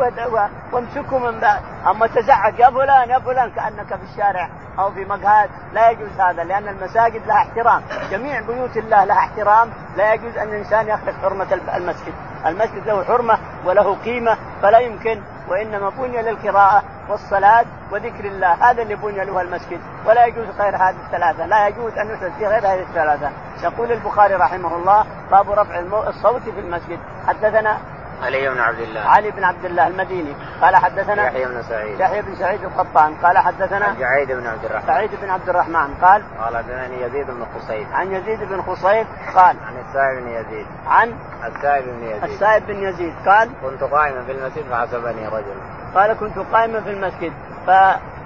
وامسكه 0.71 1.17
من 1.17 1.39
بعد. 1.39 1.61
أما 1.87 2.07
تزعق 2.07 2.59
يا 2.59 2.69
فلان 2.69 3.09
يا 3.09 3.19
فلان 3.19 3.51
كأنك 3.51 3.87
في 3.87 4.03
الشارع 4.11 4.49
أو 4.79 4.91
في 4.91 5.05
مقهى. 5.05 5.49
لا 5.73 5.89
يجوز 5.89 6.19
هذا 6.19 6.43
لأن 6.43 6.67
المساجد 6.67 7.27
لها 7.27 7.37
احترام. 7.37 7.81
جميع 8.11 8.41
بيوت 8.41 8.77
الله 8.77 9.03
لها 9.03 9.17
احترام. 9.17 9.69
لا 9.97 10.13
يجوز 10.13 10.37
أن 10.37 10.47
الإنسان 10.47 10.87
يخلق 10.87 11.13
حرمة 11.21 11.47
المسجد. 11.75 12.13
المسجد 12.45 12.87
له 12.87 13.03
حرمة 13.03 13.37
وله 13.65 13.95
قيمة 13.95 14.37
فلا 14.61 14.79
يمكن. 14.79 15.21
وإنما 15.47 15.89
بني 15.89 16.21
للقراءة 16.21 16.83
والصلاة 17.09 17.65
وذكر 17.91 18.25
الله. 18.25 18.71
هذا 18.71 18.81
اللي 18.81 18.95
بني 18.95 19.25
له 19.25 19.41
المسجد. 19.41 19.79
ولا 20.05 20.25
يجوز 20.25 20.47
غير 20.59 20.75
هذه 20.75 20.95
الثلاثة. 21.05 21.45
لا 21.45 21.67
يجوز 21.67 21.97
أن 21.97 22.09
يحدث 22.09 22.37
في 22.37 22.47
غير 22.47 22.67
هذه 22.67 22.81
الثلاثة. 22.81 23.29
يقول 23.63 23.91
البخاري 23.91 24.35
رحمه 24.35 24.75
الله 24.75 25.05
باب 25.31 25.51
رفع 25.51 25.79
الصوت 26.07 26.41
في 26.41 26.59
المسجد. 26.59 26.99
حدثنا 27.27 27.77
علي 28.23 28.49
بن 28.49 28.59
عبد 28.59 28.79
الله. 28.79 29.01
علي 29.01 29.31
بن 29.31 29.43
عبد 29.43 29.65
الله 29.65 29.87
المديني. 29.87 30.35
قال 30.61 30.75
حدثنا 30.75 31.27
يحيى 31.27 31.45
بن 31.45 31.63
سعيد. 31.63 31.99
يحيى 31.99 32.21
بن 32.21 32.35
سعيد 32.35 32.63
القطان. 32.63 33.15
قال 33.23 33.37
حدثنا 33.37 33.95
سعيد 33.99 34.31
بن 34.31 34.47
عبد 34.47 34.65
الرحمن. 34.65 34.87
سعيد 34.87 35.11
بن 35.21 35.29
عبد 35.29 35.49
الرحمن. 35.49 35.93
قال 36.01 36.23
قال 36.39 36.57
حدثني 36.57 37.01
يزيد 37.01 37.27
بن 37.27 37.45
قصيد 37.55 37.87
عن 37.93 38.11
يزيد 38.11 38.39
بن 38.43 38.61
قصيد 38.61 39.07
قال 39.35 39.55
عن 39.67 39.75
السائب 39.87 40.23
بن 40.23 40.29
يزيد. 40.29 40.65
عن 40.87 41.13
السائب 41.45 41.85
بن 41.85 42.03
يزيد. 42.03 42.23
السائب 42.23 42.67
بن 42.67 42.83
يزيد. 42.83 43.13
قال 43.25 43.49
كنت 43.61 43.83
قائما 43.83 44.23
في 44.23 44.31
المسجد 44.31 44.63
فحسبني 44.71 45.27
رجل. 45.27 45.57
قال 45.95 46.13
كنت 46.13 46.39
قائما 46.53 46.81
في 46.81 46.89
المسجد. 46.89 47.33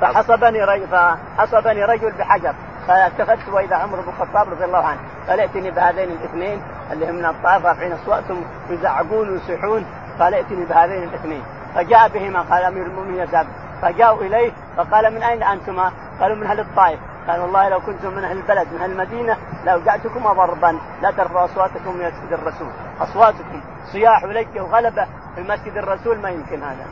فحسبني 0.01 0.63
رجل 0.63 0.87
فحسبني 0.87 1.85
رجل 1.85 2.11
بحجر. 2.11 2.53
فالتفت 2.87 3.49
واذا 3.49 3.75
عمر 3.75 4.01
بن 4.01 4.09
الخطاب 4.09 4.49
رضي 4.49 4.65
الله 4.65 4.85
عنه. 4.85 4.99
قال 5.29 5.39
ائتني 5.39 5.71
بهذين 5.71 6.09
الاثنين 6.09 6.61
اللي 6.91 7.09
هم 7.09 7.15
من 7.15 7.25
الطائف 7.25 7.65
رافعين 7.65 7.91
أصواتهم 7.91 8.43
يزعقون 8.69 9.29
ويصيحون. 9.29 9.85
قال 10.19 10.33
ائتني 10.33 10.65
بهذين 10.65 11.03
الاثنين. 11.03 11.43
فجاء 11.75 12.07
بهما 12.09 12.41
قال 12.41 12.63
أمير 12.63 12.85
المؤمنين 12.85 13.19
يذهب 13.19 13.47
فجاءوا 13.81 14.21
إليه 14.21 14.51
فقال 14.77 15.13
من 15.13 15.23
أين 15.23 15.43
أنتما؟ 15.43 15.91
قالوا 16.19 16.35
من 16.35 16.43
أهل 16.43 16.59
الطائف. 16.59 16.99
قال 17.27 17.39
والله 17.39 17.69
لو 17.69 17.79
كنتم 17.79 18.15
من 18.15 18.23
أهل 18.23 18.37
البلد 18.37 18.67
من 18.73 18.81
أهل 18.81 18.91
المدينة 18.91 19.37
لاوجعتكما 19.65 20.33
ضربا 20.33 20.79
لا 21.01 21.11
ترفعوا 21.11 21.45
أصواتكم 21.45 21.97
في 21.97 22.07
مسجد 22.07 22.33
الرسول. 22.33 22.69
أصواتكم 23.01 23.61
صياح 23.91 24.23
ولجه 24.23 24.61
وغلبة 24.61 25.07
في 25.35 25.41
مسجد 25.41 25.77
الرسول 25.77 26.19
ما 26.19 26.29
يمكن 26.29 26.63
هذا. 26.63 26.85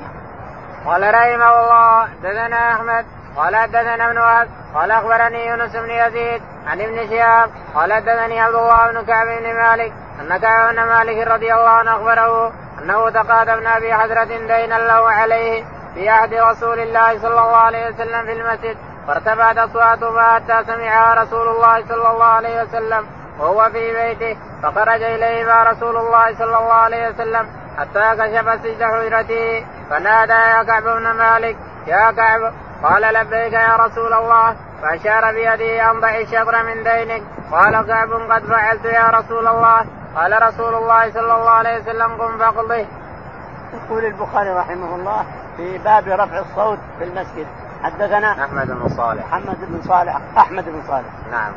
قال 0.86 1.14
رحمه 1.14 1.60
الله 1.60 2.08
دثنا 2.24 2.74
أحمد 2.74 3.06
قال 3.36 3.56
حدثنا 3.56 4.08
ابن 4.12 4.18
وهب 4.18 4.48
قال 4.76 4.92
أخبرني 4.92 5.48
يونس 5.48 5.76
بن 5.76 5.90
يزيد 5.90 6.42
عن 6.68 6.82
ابن 6.82 7.10
شهاب 7.10 7.50
قال 7.76 7.94
حدثني 7.94 8.40
عبد 8.42 8.56
الله 8.56 8.92
بن 8.92 9.06
كعب 9.06 9.28
بن 9.28 9.54
مالك 9.56 9.94
أن 10.20 10.38
كعب 10.38 10.74
بن 10.74 10.84
مالك 10.84 11.28
رضي 11.28 11.54
الله 11.54 11.70
عنه 11.70 11.96
أخبره 11.96 12.54
أنه 12.82 13.10
تقادمنا 13.10 13.80
في 13.80 13.94
حضرة 13.94 14.24
دينا 14.24 14.76
له 14.76 15.12
عليه 15.12 15.64
في 15.94 16.10
عهد 16.10 16.34
رسول 16.34 16.80
الله 16.80 17.20
صلى 17.20 17.28
الله 17.28 17.56
عليه 17.56 17.90
وسلم 17.90 18.26
في 18.26 18.32
المسجد 18.32 18.78
فارتفعت 19.08 19.58
اصواتهما 19.58 20.34
حتى 20.34 20.64
سمعها 20.68 21.24
رسول 21.24 21.48
الله 21.48 21.86
صلى 21.88 22.12
الله 22.12 22.26
عليه 22.26 22.64
وسلم 22.64 23.08
وهو 23.40 23.70
في 23.72 23.94
بيته 23.94 24.38
فخرج 24.64 25.04
اليهما 25.04 25.64
رسول 25.64 25.98
الله 25.98 26.36
صلى 26.36 26.58
الله 26.58 26.74
عليه 26.74 27.10
وسلم 27.10 27.48
حتى 27.78 28.16
كشف 28.18 28.64
سجد 28.64 28.84
حجرته 28.84 29.66
فنادى 29.90 30.34
يا 30.34 30.64
كعب 30.64 30.84
بن 30.84 31.12
مالك 31.12 31.58
يا 31.88 32.12
كعب 32.12 32.54
قال 32.84 33.14
لبيك 33.14 33.54
يا 33.54 33.76
رسول 33.76 34.14
الله 34.14 34.56
فأشار 34.82 35.32
بيده 35.32 35.92
ان 35.92 36.00
ضع 36.00 36.18
الشطر 36.18 36.64
من 36.64 36.84
دينك. 36.84 37.24
قال 37.52 37.88
كعب 37.88 38.12
قد 38.12 38.44
فعلت 38.44 38.86
يا 38.86 39.08
رسول 39.08 39.48
الله. 39.48 39.86
قال 40.16 40.42
رسول 40.42 40.74
الله 40.76 41.12
صلى 41.12 41.34
الله 41.34 41.50
عليه 41.50 41.82
وسلم 41.82 42.22
قم 42.22 42.38
فاقضه. 42.38 42.86
يقول 43.74 44.06
البخاري 44.06 44.50
رحمه 44.50 44.96
الله 44.96 45.26
في 45.58 45.78
باب 45.78 46.08
رفع 46.08 46.40
الصوت 46.40 46.80
في 46.98 47.04
المسجد. 47.04 47.48
حدثنا 47.86 48.46
أحمد 48.46 48.68
بن 48.68 48.90
صالح. 48.90 49.34
أحمد 49.34 49.58
بن 49.70 49.82
صالح. 49.82 50.18
أحمد 50.38 50.66
بن 50.66 50.82
صالح. 50.88 51.10
نعم 51.32 51.54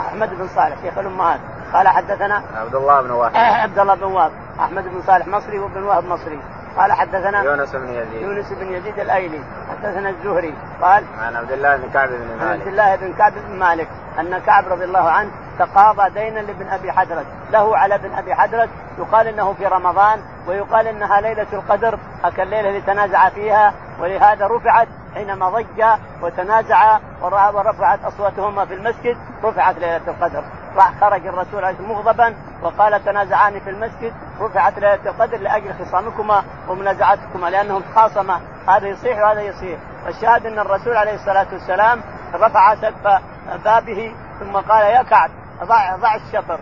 أحمد 0.00 0.30
بن 0.38 0.48
صالح. 0.48 0.76
شيخ 0.82 0.98
الامهات 0.98 1.40
قال 1.72 1.88
حدثنا 1.88 2.42
عبد 2.56 2.74
الله 2.74 3.02
بن 3.02 3.10
وهب 3.10 3.36
عبد 3.36 3.78
الله 3.78 3.94
بن 3.94 4.04
وهب 4.04 4.32
أحمد 4.60 4.84
بن 4.84 5.02
صالح 5.06 5.26
مصري 5.26 5.58
وابن 5.58 5.82
وهب 5.82 6.04
مصري. 6.04 6.40
قال 6.76 6.92
حدثنا 6.92 7.42
يونس 7.42 7.76
بن 7.76 7.88
يزيد. 7.88 8.22
يونس 8.22 8.52
بن 8.52 8.72
يزيد 8.72 8.98
الأيلي. 8.98 9.40
حدثنا 9.70 10.08
الزهري. 10.08 10.54
قال 10.82 11.04
عن 11.18 11.36
عبد 11.36 11.52
الله 11.52 11.76
بن 11.76 11.90
كعب 11.90 12.08
بن 12.08 12.36
مالك 12.38 12.60
عبد 12.60 12.68
الله 12.68 12.96
بن 12.96 13.12
كعب 13.12 13.32
بن 13.48 13.58
مالك 13.58 13.88
أن 14.20 14.38
كعب 14.38 14.68
رضي 14.68 14.84
الله 14.84 15.10
عنه 15.10 15.30
تقاضى 15.58 16.10
دينا 16.10 16.40
لابن 16.40 16.68
أبي 16.68 16.92
حدرد 16.92 17.26
له 17.50 17.78
على 17.78 17.94
ابن 17.94 18.12
أبي 18.12 18.34
حدرد 18.34 18.68
يقال 18.98 19.26
إنه 19.26 19.52
في 19.52 19.66
رمضان 19.66 20.20
ويقال 20.48 20.86
إنها 20.86 21.20
ليلة 21.20 21.46
القدر 21.52 21.98
هكا 22.22 22.42
الليلة 22.42 22.68
اللي 22.68 22.80
تنازع 22.80 23.28
فيها 23.28 23.72
ولهذا 24.00 24.46
رفعت 24.46 24.88
حينما 25.16 25.48
ضج 25.48 25.84
وتنازع 26.22 26.98
ورفعت 27.22 28.04
أصواتهما 28.04 28.64
في 28.64 28.74
المسجد 28.74 29.16
رفعت 29.44 29.78
ليلة 29.78 30.08
القدر. 30.08 30.44
راح 30.76 31.00
خرج 31.00 31.26
الرسول 31.26 31.64
عليه 31.64 31.80
مغضبا 31.80 32.34
وقال 32.62 33.04
تنازعان 33.04 33.60
في 33.60 33.70
المسجد. 33.70 34.12
رفعت 34.40 34.78
ليلة 34.78 35.10
القدر 35.10 35.36
لأجل 35.36 35.74
خصامكما 35.84 36.44
ومنازعتكما 36.68 37.50
لأنهم 37.50 37.82
تخاصما 37.82 38.40
هذا 38.68 38.86
يصيح 38.86 39.18
وهذا 39.18 39.40
يصيح. 39.40 39.78
والشاهد 40.06 40.46
أن 40.46 40.58
الرسول 40.58 40.96
عليه 40.96 41.14
الصلاة 41.14 41.46
والسلام 41.52 42.00
رفع 42.34 42.74
سقف 42.74 43.22
بابه 43.64 44.14
ثم 44.40 44.56
قال 44.56 44.86
يا 44.86 45.02
كعب 45.02 45.30
ضع 45.64 45.96
ضع 45.96 46.14
الشطر. 46.14 46.60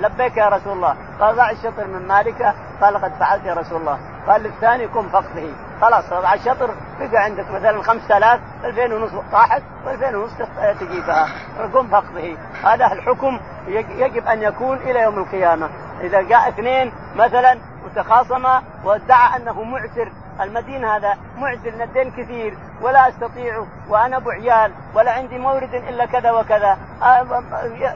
لبيك 0.00 0.36
يا 0.36 0.48
رسول 0.48 0.72
الله. 0.72 0.96
قال 1.20 1.36
ضع 1.36 1.50
الشطر 1.50 1.86
من 1.86 2.08
مالك. 2.08 2.54
قال 2.80 2.96
قد 3.02 3.12
فعلت 3.20 3.44
يا 3.44 3.54
رسول 3.54 3.80
الله. 3.80 3.98
قال 4.28 4.42
للثاني 4.42 4.86
قم 4.86 5.08
فقده 5.08 5.67
خلاص 5.80 6.10
ضع 6.10 6.34
الشطر 6.34 6.70
بقى 7.00 7.22
عندك 7.24 7.50
مثلا 7.50 7.82
5000 7.82 8.40
2000 8.64 8.94
ونص 8.94 9.10
طاحت 9.32 9.62
و2000 9.86 10.14
ونص 10.14 10.32
تجيبها. 10.80 11.28
قم 11.74 11.88
فقده 11.88 12.36
هذا 12.64 12.86
الحكم 12.92 13.40
يجب 13.68 14.26
أن 14.26 14.42
يكون 14.42 14.76
إلى 14.76 15.00
يوم 15.02 15.18
القيامة. 15.18 15.68
إذا 16.00 16.22
جاء 16.22 16.48
اثنين 16.48 16.92
مثلا 17.16 17.58
وتخاصما 17.84 18.62
وادعى 18.84 19.36
أنه 19.36 19.62
معسر 19.62 20.12
المدين 20.40 20.84
هذا 20.84 21.16
معزل 21.36 21.74
من 21.74 21.82
الدين 21.82 22.10
كثير 22.10 22.58
ولا 22.82 23.08
أستطيع 23.08 23.64
وأنا 23.88 24.16
أبو 24.16 24.30
عيال 24.30 24.72
ولا 24.94 25.12
عندي 25.12 25.38
مورد 25.38 25.74
إلا 25.74 26.06
كذا 26.06 26.30
وكذا. 26.30 26.78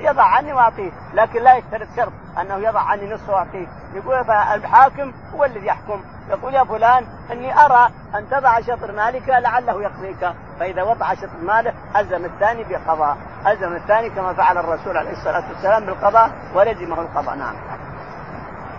يضع 0.01 0.23
عني 0.23 0.53
وأعطيه 0.53 0.91
لكن 1.15 1.43
لا 1.43 1.55
يشترط 1.55 1.89
شرط 1.97 2.13
أنه 2.41 2.57
يضع 2.57 2.81
عني 2.81 3.15
نصف 3.15 3.29
وأعطيه. 3.29 3.67
يقول 3.95 4.15
الحاكم 4.31 5.13
هو 5.35 5.45
الذي 5.45 5.67
يحكم. 5.67 6.05
يقول 6.31 6.55
يا 6.55 6.65
فلان 6.65 7.07
إني 7.33 7.65
أرى 7.65 7.91
أن 8.15 8.31
تضع 8.31 8.61
شطر 8.61 8.93
مالك 8.93 9.29
لعله 9.29 9.83
يقضيك. 9.83 10.33
فإذا 10.61 10.83
وضع 10.83 11.15
شطر 11.15 11.39
ماله 11.43 11.75
ألزم 11.97 12.25
الثاني 12.25 12.65
بقضاء. 12.65 13.17
ألزم 13.47 13.77
الثاني 13.77 14.11
كما 14.11 14.35
فعل 14.35 14.59
الرسول 14.59 14.97
عليه 14.97 15.13
الصلاة 15.13 15.49
والسلام 15.49 15.87
بالقضاء 15.87 16.31
ولزمه 16.55 17.01
القضاء. 17.01 17.35
نعم. 17.35 17.55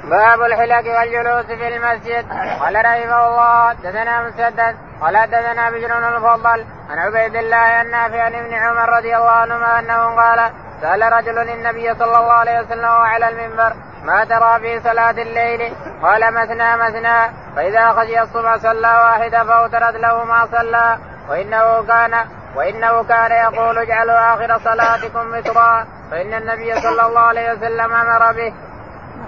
باب 0.04 0.42
الحلق 0.42 1.00
والجلوس 1.00 1.46
في 1.46 1.68
المسجد. 1.68 2.26
قال 2.60 2.76
رحمه 2.76 3.28
الله 3.28 3.74
دثنا 3.74 4.22
مسدد 4.22 4.76
قال 5.02 5.30
دثنا 5.30 5.70
بشر 5.70 5.98
المفضل 5.98 6.66
عن 6.90 7.00
عبيد 7.00 7.36
الله 7.36 7.82
النافع 7.82 8.22
عن 8.24 8.36
ابن 8.36 8.54
عمر 8.54 8.90
رضي 8.98 9.16
الله 9.16 9.32
عنهما 9.32 9.80
أنه 9.80 10.16
قال 10.16 10.52
سأل 10.82 11.02
رجل 11.14 11.40
النبي 11.50 11.94
صلى 11.94 12.18
الله 12.18 12.34
عليه 12.34 12.60
وسلم 12.60 12.86
على 12.86 13.30
المنبر 13.30 13.74
ما 14.04 14.26
ترى 14.26 14.60
في 14.60 14.80
صلاة 14.80 15.12
الليل؟ 15.12 15.74
قال 16.02 16.34
مثنى 16.34 16.78
مثنى 16.78 17.34
فإذا 17.56 17.90
خشي 17.90 18.22
الصبح 18.22 18.56
صلى 18.56 18.88
واحدة 18.88 19.44
فأوترت 19.44 19.96
له 19.96 20.24
ما 20.24 20.48
صلى 20.52 20.98
وإنه 21.30 21.84
كان 21.88 22.14
وإنه 22.56 23.04
كان 23.04 23.32
يقول 23.32 23.78
اجعلوا 23.78 24.34
آخر 24.34 24.60
صلاتكم 24.60 25.32
مترا 25.32 25.86
فإن 26.12 26.34
النبي 26.34 26.82
صلى 26.82 27.06
الله 27.06 27.20
عليه 27.20 27.54
وسلم 27.54 27.94
أمر 27.94 28.32
به. 28.32 28.54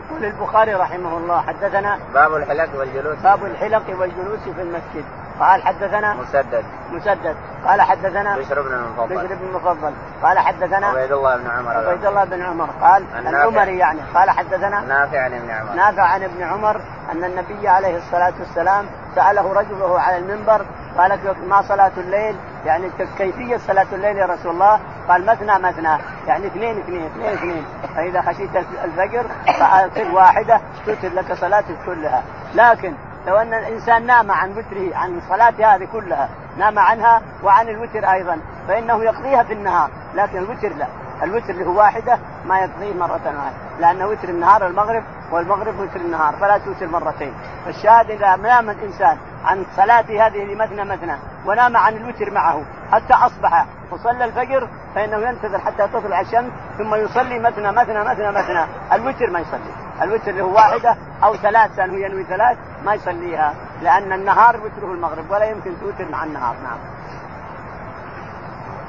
يقول 0.10 0.26
البخاري 0.26 0.74
رحمه 0.74 1.18
الله 1.18 1.42
حدثنا 1.42 2.00
باب 2.14 2.36
الحلق 2.36 2.80
والجلوس. 2.80 3.18
باب 3.24 3.46
الحلق 3.46 3.84
والجلوس 4.00 4.40
في 4.56 4.62
المسجد. 4.62 5.06
قال 5.40 5.64
حدثنا 5.64 6.14
مسدد. 6.14 6.64
مسدد. 6.92 7.36
قال 7.68 7.82
حدثنا 7.82 8.38
بشر 8.38 8.62
بن 8.62 8.74
المفضل. 8.74 9.16
بشر 9.16 9.36
بن 9.36 9.48
المفضل. 9.48 9.94
قال 10.24 10.40
حدثنا 10.40 10.88
عبيد 10.88 11.12
الله 11.12 11.38
بن 11.38 11.50
عمر. 11.50 11.72
عبيد 11.72 12.06
الله 12.06 12.26
بن 12.26 12.42
عمر. 12.42 12.70
قال 12.82 13.04
العمري 13.28 13.78
يعني. 13.78 14.00
قال 14.16 14.30
حدثنا 14.30 14.82
نافع 14.82 15.20
عن 15.22 15.34
ابن 15.34 15.50
عمر. 15.52 15.74
نافع 15.74 16.04
عن 16.04 16.24
ابن 16.24 16.44
عمر 16.44 16.82
أن 17.12 17.24
النبي 17.24 17.68
عليه 17.68 17.98
الصلاة 17.98 18.34
والسلام 18.40 18.86
سأله 19.16 19.54
رجل 19.54 19.82
وهو 19.82 19.98
على 19.98 20.18
المنبر 20.18 20.66
قال 20.98 21.20
ما 21.48 21.62
صلاة 21.62 21.92
الليل؟ 21.98 22.36
يعني 22.66 22.90
كيفية 23.18 23.58
صلاة 23.58 23.88
الليل 23.94 24.18
يا 24.18 24.26
رسول 24.26 24.52
الله؟ 24.52 24.80
قال 25.10 25.26
مثنى 25.26 25.60
مثنى. 25.60 25.98
يعني 26.28 26.48
اثنين 26.48 26.80
اثنين 26.80 27.06
اثنين 27.06 27.34
اثنين. 27.34 27.66
فإذا 27.96 28.22
خشيت 28.22 28.50
الفجر 28.84 29.26
فأوتر 29.60 30.12
واحدة 30.12 30.62
توتر 30.86 31.14
لك 31.14 31.34
صلاتك 31.34 31.76
كلها، 31.86 32.24
لكن 32.56 32.94
لو 33.28 33.38
أن 33.38 33.54
الإنسان 33.54 34.06
نام 34.06 34.32
عن 34.32 34.52
وتره 34.52 34.96
عن 34.96 35.22
صلاته 35.30 35.76
هذه 35.76 35.88
كلها 35.94 36.30
نام 36.58 36.80
عنها 36.80 37.22
وعن 37.44 37.70
الوتر 37.70 38.12
أيضا 38.12 38.40
فإنه 38.68 39.04
يقضيها 39.04 39.44
في 39.44 39.54
النهار 39.54 39.90
لكن 40.16 40.38
الوتر 40.38 40.70
لا. 40.70 40.88
الوتر 41.24 41.50
اللي 41.50 41.66
هو 41.66 41.78
واحدة 41.78 42.20
ما 42.46 42.60
يقضيه 42.60 42.94
مرة 42.94 43.22
واحدة 43.26 43.54
لأن 43.80 44.04
وتر 44.04 44.30
النهار 44.30 44.68
المغرب 44.68 45.04
والمغرب 45.32 45.80
وتر 45.80 45.96
النهار 45.96 46.36
فلا 46.36 46.58
توتر 46.58 46.88
مرتين. 46.88 47.34
فالشاهد 47.66 48.12
إذا 48.12 48.36
نام 48.36 48.70
الإنسان 48.70 49.18
عن 49.46 49.66
صلاته 49.76 50.28
هذه 50.28 50.56
مثنى 50.56 50.86
مثنى 50.86 51.18
ونام 51.46 51.78
عن 51.78 51.98
الوتر 51.98 52.32
معه 52.32 52.62
حتى 52.92 53.14
أصبح 53.14 53.66
وصلى 53.92 54.26
الفجر 54.26 54.68
فإنه 54.96 55.18
ينتظر 55.18 55.60
حتى 55.60 55.88
تطلع 55.88 56.22
الشمس 56.22 56.52
ثم 56.78 56.96
يصلي 56.96 57.40
مثنى 57.40 57.72
مثنى 57.72 58.04
مثنى 58.04 58.32
مثنى 58.32 58.66
الوتر 58.94 59.30
ما 59.30 59.40
يصلي. 59.40 59.85
الوتر 60.02 60.32
اللي 60.32 60.42
هو 60.42 60.54
واحدة 60.54 60.98
أو 61.24 61.36
ثلاث 61.36 61.76
كان 61.76 61.90
هو 61.90 61.96
ينوي 61.96 62.24
ثلاث 62.24 62.58
ما 62.86 62.94
يصليها 62.94 63.54
لأن 63.82 64.14
النهار 64.14 64.56
وتره 64.56 64.94
المغرب 64.94 65.32
ولا 65.32 65.46
يمكن 65.46 65.74
توتر 65.82 66.12
مع 66.12 66.24
النهار 66.24 66.56
نعم. 66.64 66.78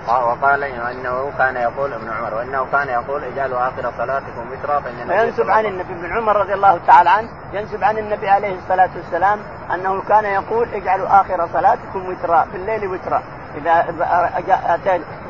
وقال 0.08 0.64
إنه 0.64 1.32
كان 1.38 1.56
يقول 1.56 1.92
ابن 1.92 2.08
عمر 2.08 2.34
وإنه 2.34 2.66
كان 2.72 2.88
يقول 2.88 3.24
اجعلوا 3.24 3.68
آخر 3.68 3.92
صلاتكم 3.98 4.52
وترا 4.52 4.80
فإن 4.80 5.08
فينسب 5.08 5.50
عن 5.50 5.66
النبي 5.66 5.92
ابن 5.92 6.12
عمر 6.12 6.36
رضي 6.36 6.54
الله 6.54 6.80
تعالى 6.86 7.10
عنه 7.10 7.28
ينسب 7.52 7.84
عن 7.84 7.98
النبي 7.98 8.28
عليه 8.28 8.58
الصلاة 8.58 8.90
والسلام 8.96 9.38
أنه 9.74 10.02
كان 10.08 10.24
يقول 10.24 10.68
اجعلوا 10.74 11.20
آخر 11.20 11.48
صلاتكم 11.52 12.08
وترا 12.08 12.46
بالليل 12.52 12.86
وترا. 12.86 13.22
إذا 13.56 13.94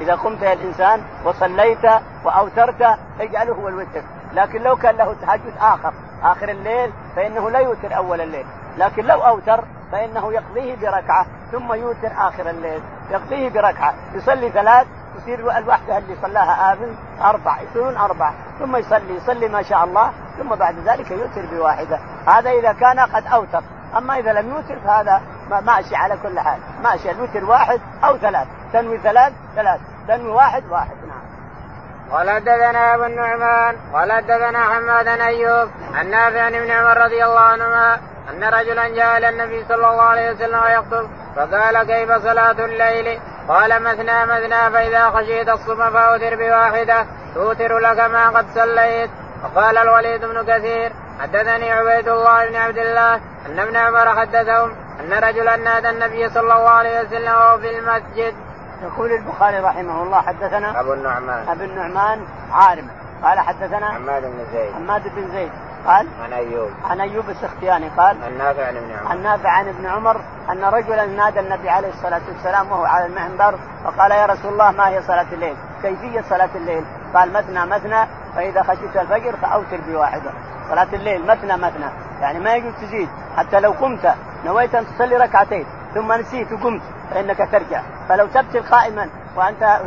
إذا 0.00 0.14
قمت 0.14 0.42
يا 0.42 0.52
الإنسان 0.52 1.00
وصليت 1.24 1.84
وأوترت 2.24 2.98
اجعله 3.20 3.52
هو 3.52 3.68
الوتر. 3.68 4.02
لكن 4.32 4.62
لو 4.62 4.76
كان 4.76 4.96
له 4.96 5.14
تهجد 5.14 5.54
آخر 5.60 5.92
آخر 6.22 6.48
الليل 6.48 6.92
فإنه 7.16 7.50
لا 7.50 7.58
يوتر 7.58 7.96
أول 7.96 8.20
الليل. 8.20 8.46
لكن 8.78 9.04
لو 9.04 9.20
أوتر 9.20 9.64
فإنه 9.92 10.32
يقضيه 10.32 10.76
بركعة 10.76 11.26
ثم 11.52 11.72
يوتر 11.72 12.10
آخر 12.18 12.50
الليل. 12.50 12.82
يقضيه 13.10 13.48
بركعة. 13.48 13.94
يصلي 14.14 14.50
ثلاث 14.50 14.86
تصير 15.16 15.58
الوحدة 15.58 15.98
اللي 15.98 16.16
صلاها 16.22 16.72
آمن 16.72 16.96
أربع 17.22 17.60
يصيرون 17.60 17.96
أربع. 17.96 18.32
ثم 18.58 18.76
يصلي 18.76 19.16
يصلي 19.16 19.48
ما 19.48 19.62
شاء 19.62 19.84
الله 19.84 20.12
ثم 20.38 20.48
بعد 20.48 20.78
ذلك 20.78 21.10
يوتر 21.10 21.46
بواحدة. 21.46 21.98
هذا 22.26 22.50
إذا 22.50 22.72
كان 22.72 23.00
قد 23.00 23.26
أوتر. 23.26 23.62
أما 23.98 24.18
إذا 24.18 24.32
لم 24.32 24.50
يوتر 24.50 24.78
فهذا 24.78 25.22
ماشي 25.50 25.96
على 25.96 26.16
كل 26.22 26.40
حال. 26.40 26.58
ماشي 26.82 27.10
الوتر 27.10 27.44
واحد 27.44 27.80
أو 28.04 28.16
ثلاث. 28.16 28.46
تنوي 28.72 28.98
ثلاث 28.98 29.32
ثلاث. 29.54 29.80
تنوي 30.08 30.30
واحد 30.30 30.64
واحد. 30.70 30.96
نعم. 31.08 31.35
قال 32.10 32.30
حدثنا 32.30 32.94
أبو 32.94 33.04
النعمان 33.04 33.76
قال 33.92 34.12
حدثنا 34.12 34.58
حماد 34.58 35.08
أيوب 35.08 35.68
عن 35.94 36.10
نافع 36.10 36.48
ابن 36.48 36.70
عمر 36.70 37.04
رضي 37.04 37.24
الله 37.24 37.40
عنهما 37.40 37.98
أن 38.30 38.44
رجلا 38.44 38.88
جاء 38.88 39.18
إلى 39.18 39.28
النبي 39.28 39.64
صلى 39.64 39.88
الله 39.88 40.02
عليه 40.02 40.30
وسلم 40.30 40.60
يخطب 40.68 41.08
فقال 41.36 41.82
كيف 41.82 42.12
صلاة 42.12 42.64
الليل؟ 42.64 43.20
قال 43.48 43.82
مثنى 43.82 44.26
مثنى 44.26 44.70
فإذا 44.70 45.10
خشيت 45.10 45.48
الصبح 45.48 45.88
فأوتر 45.88 46.36
بواحدة 46.36 47.06
توتر 47.34 47.78
لك 47.78 48.00
ما 48.00 48.30
قد 48.30 48.46
صليت 48.54 49.10
وقال 49.44 49.78
الوليد 49.78 50.24
بن 50.24 50.42
كثير 50.46 50.92
حدثني 51.20 51.72
عبيد 51.72 52.08
الله 52.08 52.48
بن 52.48 52.56
عبد 52.56 52.78
الله 52.78 53.14
أن 53.46 53.58
ابن 53.58 53.76
عمر 53.76 54.08
حدثهم 54.20 54.76
أن 55.00 55.12
رجلا 55.12 55.56
نادى 55.56 55.90
النبي 55.90 56.30
صلى 56.30 56.40
الله 56.40 56.70
عليه 56.70 57.00
وسلم 57.00 57.32
وهو 57.32 57.58
في 57.58 57.78
المسجد 57.78 58.34
يقول 58.82 59.12
البخاري 59.12 59.58
رحمه 59.58 60.02
الله 60.02 60.20
حدثنا 60.20 60.80
أبو 60.80 60.92
النعمان. 60.92 61.48
أبو 61.48 61.64
النعمان 61.64 62.20
عارم 62.52 62.88
قال 63.22 63.38
حدثنا 63.40 63.88
حماد 63.92 64.22
بن 64.22 64.44
زيد. 64.52 64.74
حماد 64.74 65.02
بن 65.14 65.28
زيد. 65.32 65.50
قال 65.86 66.06
عن 66.22 66.32
أيوب. 66.32 66.70
عن 66.90 67.00
أيوب 67.00 67.30
السختياني. 67.30 67.88
قال 67.88 68.16
عن 68.24 68.38
نافع 68.38 68.66
عن 68.66 68.76
ابن 68.76 68.90
عمر. 68.90 69.10
عن 69.10 69.22
نافع 69.22 69.50
عن 69.50 69.68
ابن 69.68 69.86
عمر 69.86 70.20
أن 70.50 70.64
رجلا 70.64 71.06
نادى 71.06 71.40
النبي 71.40 71.70
عليه 71.70 71.88
الصلاة 71.88 72.20
والسلام 72.28 72.72
وهو 72.72 72.84
على 72.84 73.06
المنبر 73.06 73.58
فقال 73.84 74.10
يا 74.10 74.26
رسول 74.26 74.52
الله 74.52 74.70
ما 74.70 74.88
هي 74.88 75.02
صلاة 75.02 75.26
الليل؟ 75.32 75.56
كيفية 75.82 76.20
صلاة 76.20 76.50
الليل؟ 76.54 76.84
قال 77.14 77.32
مثنى 77.32 77.66
مثنى 77.66 78.06
فإذا 78.36 78.62
خشيت 78.62 78.96
الفجر 78.96 79.36
فأوتر 79.36 79.80
بواحدة. 79.88 80.30
صلاة 80.68 80.88
الليل 80.92 81.26
مثنى 81.26 81.56
مثنى 81.56 81.90
يعني 82.20 82.38
ما 82.38 82.54
يجوز 82.54 82.74
تزيد. 82.74 83.08
حتى 83.36 83.60
لو 83.60 83.70
قمت 83.70 84.14
نويت 84.44 84.74
أن 84.74 84.86
تصلي 84.86 85.16
ركعتين 85.16 85.66
ثم 85.94 86.12
نسيت 86.12 86.52
وقمت. 86.52 86.82
فإنك 87.10 87.48
ترجع. 87.52 87.82
فلو 88.08 88.26
تبتل 88.26 88.62
قائما 88.62 89.08
وأنت 89.36 89.80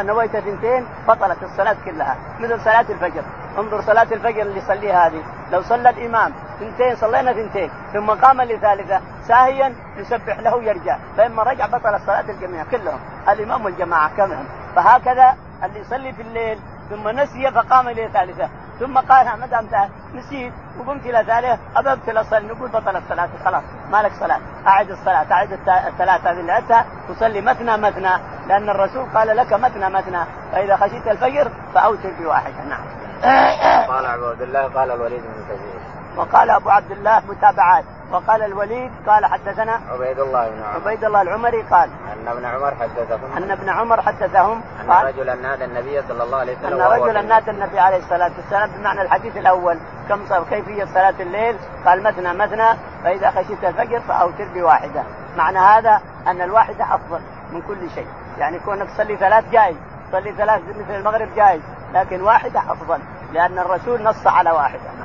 نويت 0.00 0.34
اثنتين 0.34 0.86
بطلت 1.08 1.42
الصلاة 1.42 1.76
كلها. 1.84 2.16
مثل 2.40 2.60
صلاة 2.60 2.86
الفجر. 2.90 3.22
انظر 3.58 3.80
صلاة 3.80 4.06
الفجر 4.12 4.42
اللي 4.42 4.58
يصليها 4.58 5.06
هذه. 5.06 5.22
لو 5.52 5.62
صلى 5.62 5.90
الإمام 5.90 6.32
ثنتين 6.60 6.96
صلينا 6.96 7.32
ثنتين. 7.32 7.70
ثم 7.92 8.10
قام 8.10 8.42
لثالثة 8.42 9.00
ساهيا 9.28 9.74
يسبح 9.96 10.38
له 10.38 10.62
يرجع 10.62 10.98
فإما 11.16 11.42
رجع 11.42 11.66
بطل 11.66 11.94
الصلاة 11.94 12.30
الجميع 12.30 12.64
كلهم 12.70 13.00
الإمام 13.28 13.64
والجماعة 13.64 14.16
كلهم. 14.16 14.44
فهكذا 14.76 15.34
اللي 15.64 15.80
يصلي 15.80 16.12
في 16.12 16.22
الليل 16.22 16.58
ثم 16.90 17.08
نسي 17.08 17.50
فقام 17.50 17.88
لثالثة. 17.88 18.48
ثم 18.80 18.98
قال 18.98 19.40
ما 19.40 19.46
دام 19.46 19.66
نسيت 20.14 20.52
وقمت 20.78 21.06
إلى 21.06 21.24
ثالثه 21.24 21.58
اببت 21.76 22.08
الاصل 22.08 22.46
نقول 22.46 22.68
بطل 22.68 22.96
الصلاة 22.96 23.28
خلاص 23.44 23.62
ما 23.90 24.02
لك 24.02 24.12
صلاة 24.20 24.40
أعد 24.66 24.90
الصلاة 24.90 25.32
أعد 25.32 25.52
الثلاثة 25.52 26.30
اللي 26.30 26.52
عدتها 26.52 26.86
تصلي 27.08 27.40
مثنى 27.40 27.76
مثنى 27.76 28.10
لأن 28.48 28.68
الرسول 28.70 29.04
قال 29.14 29.36
لك 29.36 29.52
مثنى 29.52 29.90
مثنى 29.90 30.24
فإذا 30.52 30.76
خشيت 30.76 31.06
الفجر 31.08 31.50
فأوتر 31.74 32.10
بواحده 32.20 32.64
نعم. 32.64 32.84
قال 33.88 34.06
عبد 34.06 34.42
الله 34.42 34.68
قال 34.68 34.90
الوليد 34.90 35.22
بن 35.22 35.44
كثير 35.44 35.99
وقال 36.16 36.50
أبو 36.50 36.70
عبد 36.70 36.90
الله 36.90 37.22
متابعات. 37.28 37.84
وقال 38.12 38.42
الوليد 38.42 38.90
قال 39.06 39.26
حدثنا 39.26 39.80
عبيد 39.90 40.18
الله 40.18 40.48
بن 40.48 40.62
عمر 40.62 40.74
عبيد 40.74 41.04
الله 41.04 41.22
العمري 41.22 41.62
قال 41.62 41.90
أن 42.12 42.28
ابن 42.28 42.44
عمر 42.44 42.74
حدثهم. 42.74 43.32
أن 43.36 43.50
ابن 43.50 43.68
عمر 43.68 44.02
حدثهم 44.02 44.62
أن 44.80 44.90
رجلا 44.90 45.34
نادى 45.34 45.64
النبي 45.64 46.02
صلى 46.08 46.22
الله 46.22 46.38
عليه 46.38 46.56
وسلم 46.58 46.80
أن 46.80 47.00
رجلا 47.00 47.22
نادى 47.22 47.50
النبي 47.50 47.80
عليه 47.80 47.96
الصلاة 47.96 48.30
والسلام 48.36 48.70
بمعنى 48.70 49.02
الحديث 49.02 49.36
الأول. 49.36 49.78
كم 50.08 50.26
صار 50.28 50.44
كيفية 50.44 50.84
صلاة 50.84 51.14
الليل؟ 51.20 51.56
قال 51.86 52.02
مثنى 52.02 52.34
مثنى 52.34 52.68
فإذا 53.04 53.30
خشيت 53.30 53.64
الفجر 53.64 54.00
فأوتر 54.00 54.48
بواحدة. 54.54 55.02
معنى 55.36 55.58
هذا 55.58 56.00
أن 56.26 56.40
الواحدة 56.40 56.84
أفضل 56.94 57.20
من 57.52 57.62
كل 57.62 57.90
شيء. 57.90 58.08
يعني 58.38 58.58
كونك 58.58 58.90
تصلي 58.90 59.16
ثلاث 59.16 59.50
جائز. 59.50 59.76
تصلي 60.08 60.32
ثلاث 60.32 60.60
مثل 60.68 60.94
المغرب 60.94 61.28
جائز. 61.36 61.60
لكن 61.94 62.22
واحدة 62.22 62.60
أفضل. 62.60 62.98
لأن 63.32 63.58
الرسول 63.58 64.02
نص 64.02 64.26
على 64.26 64.50
واحدة. 64.50 64.99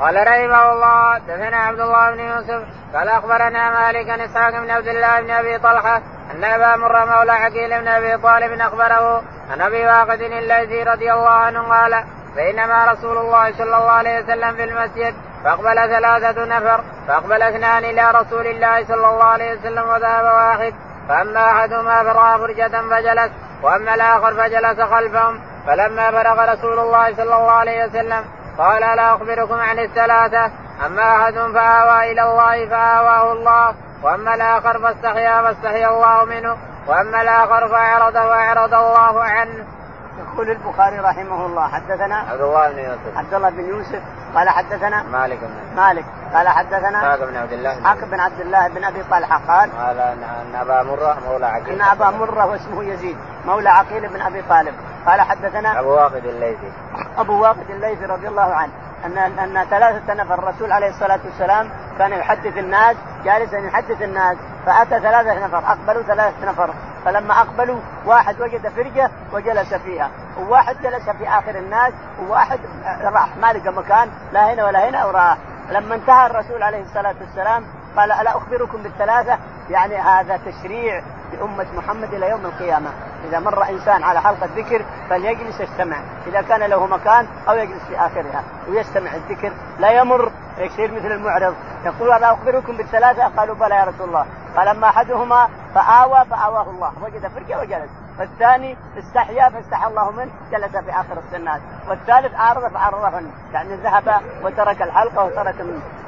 قال 0.00 0.16
رحمه 0.16 0.72
الله 0.72 1.18
دثنا 1.18 1.56
عبد 1.56 1.80
الله 1.80 2.10
بن 2.10 2.20
يوسف 2.20 2.62
قال 2.94 3.08
أخبرنا 3.08 3.70
مالك 3.70 4.10
عن 4.10 4.20
إسحاق 4.20 4.50
بن 4.50 4.70
عبد 4.70 4.88
الله 4.88 5.20
بن 5.20 5.30
أبي 5.30 5.58
طلحة 5.58 6.02
أن 6.30 6.44
أبا 6.44 6.76
مر 6.76 7.06
مولى 7.06 7.32
عقيل 7.32 7.80
بن 7.80 7.88
أبي 7.88 8.16
طالب 8.22 8.60
أخبره 8.60 9.22
عن 9.50 9.60
أبي 9.60 9.86
واقد 9.86 10.20
الليثي 10.20 10.82
رضي 10.82 11.12
الله 11.12 11.30
عنه 11.30 11.62
قال 11.62 12.04
بينما 12.36 12.92
رسول 12.92 13.18
الله 13.18 13.52
صلى 13.52 13.76
الله 13.76 13.90
عليه 13.90 14.20
وسلم 14.20 14.56
في 14.56 14.64
المسجد 14.64 15.14
فاقبل 15.44 15.76
ثلاثة 15.76 16.44
نفر 16.44 16.84
فاقبل 17.08 17.42
اثنان 17.42 17.84
إلى 17.84 18.10
رسول 18.10 18.46
الله 18.46 18.84
صلى 18.84 19.08
الله 19.08 19.24
عليه 19.24 19.52
وسلم 19.52 19.88
وذهب 19.88 20.24
واحد 20.24 20.74
فأما 21.08 21.50
أحدهما 21.50 22.02
فرأى 22.02 22.38
فرجة 22.38 22.88
فجلس 22.90 23.30
وأما 23.62 23.94
الآخر 23.94 24.34
فجلس 24.34 24.80
خلفهم 24.80 25.40
فلما 25.66 26.10
فرغ 26.10 26.52
رسول 26.52 26.78
الله 26.78 27.14
صلى 27.16 27.36
الله 27.36 27.50
عليه 27.50 27.84
وسلم 27.84 28.24
قال 28.60 28.80
لا 28.80 29.14
أخبركم 29.14 29.54
عن 29.54 29.78
الثلاثة. 29.78 30.50
أما 30.86 31.16
أحد 31.16 31.34
فآوى 31.34 32.12
إلى 32.12 32.22
الله 32.22 32.68
فآواه 32.68 33.32
الله. 33.32 33.74
وأما 34.02 34.34
الآخر 34.34 34.78
فاستحيا 34.78 35.42
فاستحيا 35.42 35.88
الله 35.88 36.24
منه. 36.24 36.56
وأما 36.88 37.22
الآخر 37.22 37.68
فأعرض 37.68 38.14
فأعرض 38.14 38.74
الله 38.74 39.24
عنه. 39.24 39.79
يقول 40.18 40.50
البخاري 40.50 40.98
رحمه 40.98 41.46
الله 41.46 41.68
حدثنا 41.68 42.16
عبد 42.16 42.40
الله 42.40 42.70
بن 42.70 42.78
يوسف. 42.78 43.16
عبد 43.16 43.34
الله 43.34 43.50
بن 43.50 43.64
يوسف 43.68 44.02
قال 44.34 44.48
حدثنا 44.48 45.02
مالك 45.02 45.38
بن 45.38 45.76
مالك 45.76 46.04
قال 46.34 46.48
حدثنا 46.48 46.98
اسحاق 46.98 47.28
بن 47.28 47.36
عبد 47.36 47.52
الله 47.52 47.78
اسحاق 47.78 48.04
بن 48.04 48.20
عبد 48.20 48.40
الله 48.40 48.68
بن 48.68 48.84
أبي 48.84 49.02
طلحة 49.02 49.40
قال 49.48 49.70
قال 49.78 49.98
إن 49.98 50.54
أبا 50.54 50.82
مرة 50.82 51.18
مولى 51.28 51.46
عقيل. 51.46 51.82
إن 51.82 51.88
أبا 51.88 52.10
مرة 52.10 52.46
واسمه 52.46 52.84
يزيد 52.84 53.16
مولى 53.46 53.70
عقيل 53.70 54.08
بن 54.08 54.20
أبي 54.20 54.42
طالب 54.42 54.74
قال 55.06 55.20
حدثنا 55.20 55.80
أبو 55.80 55.90
واقد 55.90 56.24
الليثي. 56.24 56.72
أبو 57.18 57.42
واقد 57.42 57.70
الليثي 57.70 58.04
رضي 58.04 58.28
الله 58.28 58.54
عنه. 58.54 58.72
ان 59.04 59.18
أن 59.18 59.64
ثلاثة 59.70 60.14
نفر 60.14 60.34
الرسول 60.34 60.72
عليه 60.72 60.88
الصلاة 60.88 61.20
والسلام 61.24 61.70
كان 61.98 62.12
يحدث 62.12 62.58
الناس 62.58 62.96
جالسا 63.24 63.58
يحدث 63.58 64.02
الناس 64.02 64.36
فأتى 64.66 65.00
ثلاثة 65.00 65.46
نفر 65.46 65.58
أقبلوا 65.58 66.02
ثلاثة 66.02 66.50
نفر 66.50 66.74
فلما 67.04 67.40
أقبلوا 67.40 67.80
واحد 68.06 68.40
وجد 68.40 68.68
فرجة 68.68 69.10
وجلس 69.32 69.74
فيها 69.74 70.10
وواحد 70.38 70.76
جلس 70.82 71.10
في 71.10 71.28
آخر 71.28 71.58
الناس 71.58 71.92
وواحد 72.22 72.60
راح 73.02 73.36
ما 73.36 73.52
لقى 73.52 73.72
مكان 73.72 74.10
لا 74.32 74.52
هنا 74.52 74.64
ولا 74.64 74.88
هنا 74.88 75.04
وراح. 75.04 75.38
لما 75.70 75.94
انتهى 75.94 76.26
الرسول 76.26 76.62
عليه 76.62 76.82
الصلاة 76.82 77.14
والسلام 77.20 77.64
قال 77.96 78.12
ألا 78.12 78.36
أخبركم 78.36 78.82
بالثلاثة؟ 78.82 79.38
يعني 79.70 79.96
هذا 79.96 80.36
تشريع 80.36 81.02
لأمة 81.32 81.66
محمد 81.76 82.14
إلى 82.14 82.30
يوم 82.30 82.46
القيامة. 82.46 82.90
إذا 83.28 83.38
مر 83.38 83.68
إنسان 83.68 84.02
على 84.02 84.20
حلقة 84.20 84.48
ذكر 84.56 84.84
فليجلس 85.10 85.60
يستمع. 85.60 85.96
إذا 86.26 86.42
كان 86.42 86.60
له 86.60 86.86
مكان 86.86 87.26
أو 87.48 87.54
يجلس 87.54 87.84
في 87.88 87.98
آخرها 87.98 88.42
ويستمع 88.68 89.14
الذكر 89.14 89.52
لا 89.78 89.90
يمر. 89.90 90.32
يصير 90.58 90.94
مثل 90.94 91.12
المعرض. 91.12 91.54
يقول 91.84 92.12
ألا 92.12 92.32
أخبركم 92.32 92.76
بالثلاثة؟ 92.76 93.28
قالوا 93.28 93.54
بلى 93.54 93.74
يا 93.74 93.84
رسول 93.84 94.08
الله. 94.08 94.26
قال 94.56 94.68
أما 94.68 94.88
أحدهما 94.88 95.48
فآوى 95.74 96.24
فآواه 96.30 96.70
الله. 96.70 96.92
وجد 97.02 97.26
فرجة 97.28 97.60
وجلس. 97.60 97.90
والثاني 98.20 98.76
استحيا 98.98 99.48
فاستحى 99.48 99.88
الله 99.88 100.10
منه 100.10 100.30
جلس 100.52 100.76
في 100.76 100.90
آخر 100.90 101.18
السنات 101.18 101.60
والثالث 101.88 102.34
اعرض 102.34 102.72
فاعرضه 102.72 103.22
يعني 103.52 103.74
ذهب 103.74 104.22
وترك 104.42 104.82
الحلقة 104.82 105.24
وترك 105.24 105.54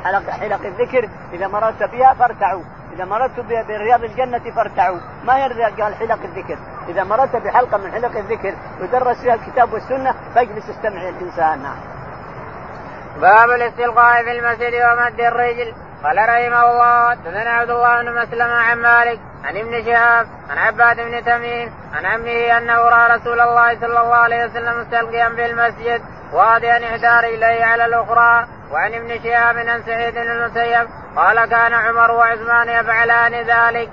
حلق 0.05 0.31
حلق 0.31 0.61
الذكر 0.67 1.09
إذا 1.33 1.47
مررت 1.47 1.83
بها 1.83 2.15
فارتعوا. 2.15 2.63
إذا 2.95 3.05
مررت 3.05 3.41
برياض 3.41 4.05
الجنة 4.05 4.51
فارتعوا. 4.57 4.99
ما 5.25 5.39
يرضى 5.39 5.83
قال 5.83 5.95
حلق 5.95 6.19
الذكر. 6.25 6.59
إذا 6.89 7.05
مررت 7.05 7.37
بحلقة 7.37 7.79
من 7.79 7.93
حلق 7.93 8.17
الذكر 8.17 8.55
يدرس 8.81 9.21
فيها 9.21 9.35
الكتاب 9.35 9.73
والسنة 9.73 10.15
فاجلس 10.35 10.71
استمع 10.71 11.09
الإنسان. 11.09 11.63
نعم. 11.63 11.77
باب 13.21 13.51
الاستلقاء 13.51 14.23
في 14.25 14.33
المسجد 14.33 14.73
ومد 14.75 15.21
الرجل. 15.21 15.75
قال 16.05 16.19
رحمه 16.19 16.71
الله 16.71 17.11
حدثنا 17.11 17.51
عبد 17.51 17.71
الله 17.71 18.03
بن 18.03 18.15
مسلم 18.23 18.51
عن 18.51 18.79
مالك 18.79 19.21
عن 19.45 19.57
ابن 19.57 19.85
شهاب 19.85 20.27
عن 20.51 20.59
عباد 20.59 20.97
بن 20.97 21.25
تميم 21.25 21.73
عن 21.95 22.07
عمه 22.07 22.59
أنه 22.59 22.75
رأى 22.75 23.17
رسول 23.17 23.41
الله 23.41 23.81
صلى 23.81 24.01
الله 24.01 24.15
عليه 24.15 24.45
وسلم 24.45 24.81
مستلقيا 24.81 25.29
في 25.29 25.47
المسجد 25.47 26.03
واضيا 26.33 26.77
احدى 26.85 27.27
رجليه 27.27 27.65
على 27.65 27.85
الأخرى. 27.85 28.47
وعن 28.73 28.95
ابن 28.95 29.23
شهاب 29.23 29.57
عن 29.57 29.83
سعيد 29.83 30.15
بن 30.15 30.31
المسيب 30.31 30.89
قال 31.17 31.45
كان 31.45 31.75
عمر 31.75 32.11
وعثمان 32.11 32.69
يفعلان 32.69 33.35
ذلك. 33.35 33.91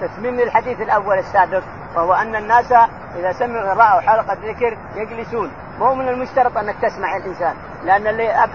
تسميم 0.00 0.40
الحديث 0.40 0.80
الأول 0.80 1.18
السابق 1.18 1.62
وهو 1.94 2.14
أن 2.14 2.36
الناس 2.36 2.72
إذا 3.16 3.32
سمعوا 3.32 3.74
رأوا 3.74 4.00
حلقة 4.00 4.34
ذكر 4.34 4.78
يجلسون. 4.96 5.52
مو 5.78 5.94
من 5.94 6.08
المشترط 6.08 6.58
أنك 6.58 6.74
تسمع 6.82 7.16
الإنسان 7.16 7.54
لأن 7.84 8.06
اللي 8.06 8.48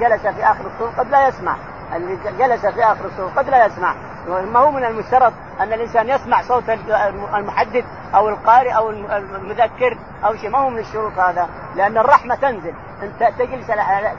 جلس 0.00 0.26
في 0.26 0.44
آخر 0.44 0.66
الصوت 0.66 0.98
قد 0.98 1.10
لا 1.10 1.28
يسمع. 1.28 1.56
اللي 1.96 2.18
جلس 2.38 2.66
في 2.66 2.84
آخر 2.84 3.04
الصوت 3.04 3.38
قد 3.38 3.48
لا 3.48 3.66
يسمع. 3.66 3.94
ما 4.28 4.58
هو 4.60 4.70
من 4.70 4.84
المشترط 4.84 5.32
أن 5.60 5.72
الإنسان 5.72 6.08
يسمع 6.08 6.42
صوت 6.42 6.64
المحدث 7.34 7.84
أو 8.14 8.28
القارئ 8.28 8.70
أو 8.70 8.90
المذكر 8.90 9.98
أو 10.24 10.36
شيء. 10.36 10.50
ما 10.50 10.58
هو 10.58 10.70
من 10.70 10.78
الشروط 10.78 11.18
هذا؟ 11.18 11.48
لأن 11.76 11.98
الرحمة 11.98 12.34
تنزل. 12.34 12.74
أنت 13.02 13.32
تجلس 13.38 13.66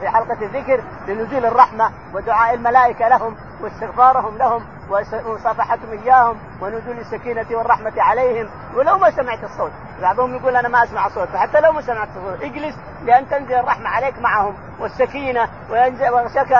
في 0.00 0.08
حلقة 0.08 0.42
الذكر 0.42 0.82
لنزول 1.08 1.46
الرحمة 1.46 1.90
ودعاء 2.14 2.54
الملائكة 2.54 3.08
لهم. 3.08 3.36
واستغفارهم 3.62 4.38
لهم 4.38 4.64
ومصافحتهم 4.90 5.90
إياهم 6.04 6.36
ونزول 6.60 6.98
السكينة 6.98 7.46
والرحمة 7.50 7.92
عليهم. 7.96 8.48
ولو 8.74 8.98
ما 8.98 9.10
سمعت 9.10 9.44
الصوت. 9.44 9.72
بعضهم 10.02 10.34
يقول 10.34 10.56
أنا 10.56 10.68
ما 10.68 10.84
أسمع 10.84 11.06
الصوت 11.06 11.28
فحتى 11.28 11.60
لو 11.60 11.72
ما 11.72 11.80
سمعت 11.80 12.08
الصوت 12.08 12.42
اجلس 12.42 12.74
لأن 13.04 13.28
تنزل 13.28 13.54
الرحمة 13.54 13.88
عليك 13.88 14.18
معهم. 14.18 14.54
والسكينة 14.80 15.48
ويغشك 15.70 16.56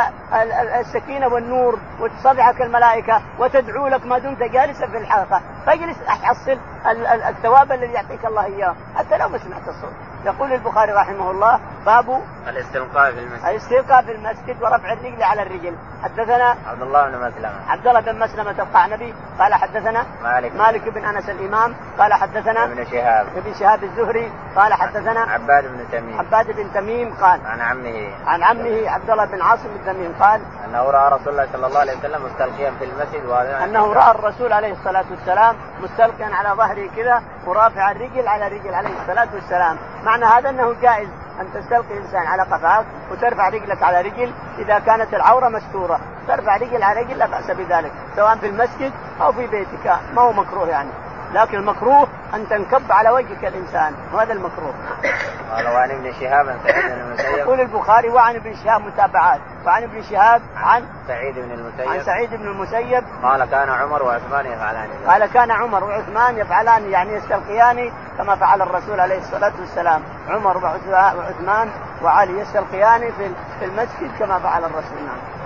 السكينة 0.81 1.29
والنور 1.29 1.79
وتصافحك 2.01 2.62
الملائكة 2.62 3.23
وتدعو 3.38 3.88
لك 3.88 4.07
ما 4.07 4.19
دمت 4.19 4.43
جالسا 4.43 4.87
في 4.87 4.99
الحلقة. 4.99 5.41
فاجلس 5.67 5.97
تحصل 6.07 6.59
الثواب 7.29 7.73
الذي 7.73 7.93
يعطيك 7.93 8.27
الله 8.27 8.45
إياه 8.45 8.75
حتى 8.97 9.19
لو 9.19 9.29
ما 9.29 9.38
سمعت 9.38 9.69
الصوت. 9.69 9.93
يقول 10.25 10.53
البخاري 10.53 10.93
رحمه 10.93 11.31
الله 11.31 11.61
باب 11.87 12.23
الاستلقاء 12.49 13.12
في 13.12 13.19
المسجد. 13.19 13.45
الاستلقاء 13.45 14.03
في 14.03 14.12
المسجد 14.12 14.62
ورفع 14.62 14.93
الرجل 14.93 15.23
على 15.23 15.43
الرجل. 15.43 15.77
حدثنا 16.03 16.57
عبد 16.67 16.83
الله 16.83 16.92
بن 16.93 17.19
مسلمه 17.19 17.71
عبد 17.71 17.87
الله 17.87 18.01
بن 18.01 18.19
مسلمة 18.19 18.63
القعنبي 18.63 19.15
قال 19.39 19.55
حدثنا 19.55 20.07
مالك. 20.23 20.57
مالك 20.57 20.89
بن 20.89 21.05
أنس 21.05 21.31
الإمام. 21.31 21.75
قال 21.99 22.13
حدثنا 22.13 22.65
ابن 22.65 22.85
شهاب. 22.85 23.27
ابن 23.37 23.55
شهاب 23.55 23.85
الزهري. 23.85 24.33
قال 24.57 24.75
حدثنا 24.75 25.21
عباد 25.21 25.65
بن 25.65 25.91
تميم. 25.93 26.19
عباد 26.19 26.57
بن 26.57 26.73
تميم 26.75 27.15
قال. 27.15 27.41
عن 27.47 27.61
عمه. 27.61 28.09
عن 28.27 28.43
عمه 28.43 28.91
عبد 28.91 29.11
الله 29.11 29.25
بن 29.25 29.43
عاصم 29.43 29.69
بن 29.69 29.93
تميم 29.93 30.15
قال. 30.21 30.41
أنه 30.65 30.91
رأى 30.91 31.13
رسول 31.13 31.29
الله 31.29 31.49
صلى 31.53 31.67
الله 31.67 31.81
عليه 31.81 31.99
وسلم 31.99 32.25
مستلقيا 32.25 32.71
في 32.79 32.85
المسجد 32.85 33.23
أنه 33.65 33.93
رأى 33.93 34.11
الرسول 34.11 34.53
عليه 34.53 34.73
الصلاة 34.73 35.05
والسلام 35.11 35.57
مستلقيا 35.83 36.35
على 36.35 36.49
ظهره 36.49 36.91
كذا 36.97 37.23
ورافع 37.47 37.91
الرجل 37.91 38.29
على 38.29 38.49
رجل 38.49 38.75
عليه 38.75 39.01
الصلاة 39.01 39.29
والسلام. 39.35 39.77
معنى 40.05 40.25
هذا 40.25 40.51
أنه 40.51 40.75
جائز 40.83 41.09
أن 41.41 41.53
تستلقي 41.55 41.99
إنسان 41.99 42.27
على 42.27 42.43
قفاك 42.43 42.87
وترفع 43.11 43.49
رجلك 43.49 43.83
على 43.83 44.01
رجل 44.01 44.33
إذا 44.59 44.79
كانت 44.79 45.15
العورة 45.15 45.49
مستورة. 45.49 46.01
ترفع 46.29 46.57
رجل 46.57 46.83
على 46.83 47.01
رجل 47.01 47.19
لا 47.19 47.27
بأس 47.27 47.51
بذلك. 47.51 47.93
سواء 48.17 48.37
في 48.37 48.47
المسجد 48.47 48.93
أو 49.21 49.33
في 49.33 49.47
بيتك 49.47 49.97
ما 50.15 50.23
هو 50.23 50.33
مكروه 50.33 50.69
يعني. 50.69 50.91
لكن 51.35 51.59
المكروه 51.59 52.09
أن 52.35 52.49
تنكب 52.49 52.93
على 52.93 53.11
وجهك 53.11 53.45
الإنسان. 53.45 53.95
وهذا 54.13 54.33
المكروه. 54.33 54.75
قال 55.53 55.67
وعن 55.67 55.91
ابن 55.91 56.13
شهاب 56.21 56.49
عن 56.49 56.59
سعيد 56.65 56.85
بن 56.85 57.01
المسيب. 57.01 57.39
يقول 57.39 57.61
البخاري 57.61 58.09
وعن 58.09 58.37
ابن 58.37 58.55
شهاب 58.65 58.81
متابعات. 58.81 59.41
وعن 59.67 59.83
ابن 59.83 60.03
شهاب 60.03 60.43
عن 60.57 60.85
سعيد 61.09 61.35
بن 61.35 61.53
المسيب. 61.53 61.89
عن 61.89 62.01
سعيد 62.01 62.31
بن 62.35 62.47
المسيب. 62.47 63.05
قال 63.23 63.45
كان 63.45 63.69
عمر 63.69 64.03
وعثمان 64.03 64.47
يفعلان. 64.47 64.89
قال 65.07 65.27
كان 65.27 65.51
عمر 65.51 65.85
وعثمان 65.85 66.39
يفعلان 66.39 66.91
يعني 66.91 67.13
يستلقيان 67.13 67.93
كما 68.19 68.37
فعل 68.37 68.63
الرسول 68.63 69.01
عليه 69.01 69.19
الصلاة 69.19 69.53
والسلام. 69.61 70.03
عمر 70.29 70.57
وعثمان 70.57 71.69
وعلي 72.03 72.41
يستلقيان 72.41 73.13
في 73.59 73.65
المسجد 73.65 74.11
كما 74.19 74.39
فعل 74.39 74.65
الرسول. 74.65 75.03
نعم. 75.07 75.42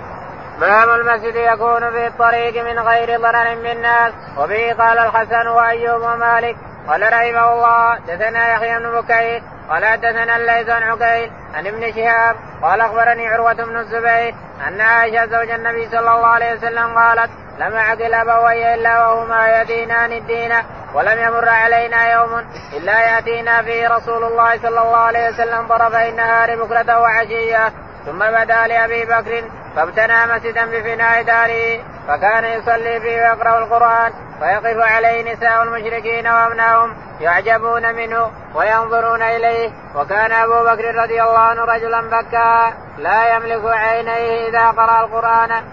باب 0.59 0.89
المسجد 0.89 1.35
يكون 1.35 1.91
في 1.91 2.07
الطريق 2.07 2.63
من 2.63 2.79
غير 2.79 3.21
ضرر 3.21 3.55
بالناس 3.55 4.13
وبه 4.37 4.73
قال 4.73 4.97
الحسن 4.97 5.47
وأيوب 5.47 6.01
ومالك. 6.01 6.55
قال 6.87 7.13
رحمه 7.13 7.53
الله 7.53 7.97
دثنا 7.97 8.53
يحيى 8.53 8.79
بن 8.79 9.01
بكير. 9.01 9.43
قال 9.69 9.85
حدثنا 9.85 10.35
الليث 10.35 10.69
عن 10.69 10.83
عقيل 10.83 11.31
عن 11.53 11.67
ابن 11.67 11.93
شهاب. 11.93 12.35
قال 12.61 12.81
أخبرني 12.81 13.27
عروة 13.27 13.53
بن 13.53 13.77
الزبير 13.77 14.35
أن 14.67 14.81
عائشة 14.81 15.25
زوج 15.25 15.49
النبي 15.49 15.89
صلى 15.89 15.99
الله 15.99 16.27
عليه 16.27 16.53
وسلم 16.53 16.97
قالت 16.97 17.29
لم 17.59 17.73
أعقل 17.73 18.13
أبوي 18.13 18.73
إلا 18.73 19.07
وهما 19.07 19.61
يدينان 19.61 20.11
الدين 20.11 20.53
ولم 20.93 21.19
يمر 21.19 21.49
علينا 21.49 22.13
يوم 22.13 22.45
إلا 22.77 22.99
يأتينا 22.99 23.61
فيه 23.61 23.87
رسول 23.87 24.23
الله 24.23 24.57
صلى 24.57 24.81
الله 24.81 24.97
عليه 24.97 25.29
وسلم 25.29 25.67
طرفي 25.67 26.09
النهار 26.09 26.63
بكرة 26.63 26.99
وعشية. 26.99 27.73
ثم 28.05 28.19
بدا 28.19 28.67
لأبي 28.67 29.05
بكر 29.05 29.43
فابتنى 29.77 30.25
مسجدا 30.25 30.65
بفناء 30.65 31.23
داره 31.23 31.83
فكان 32.07 32.45
يصلي 32.45 32.99
فيه 32.99 33.21
ويقرأ 33.21 33.59
القرآن 33.59 34.11
فيقف 34.39 34.77
عليه 34.77 35.33
نساء 35.33 35.63
المشركين 35.63 36.27
وأبنائهم 36.27 36.95
يعجبون 37.19 37.95
منه 37.95 38.31
وينظرون 38.55 39.21
إليه 39.21 39.71
وكان 39.95 40.31
أبو 40.31 40.63
بكر 40.63 40.95
رضي 40.95 41.21
الله 41.23 41.39
عنه 41.39 41.61
رجلا 41.61 42.01
بكاء 42.01 42.73
لا 42.97 43.35
يملك 43.35 43.65
عينيه 43.65 44.49
إذا 44.49 44.71
قرأ 44.71 45.05
القرآن 45.05 45.63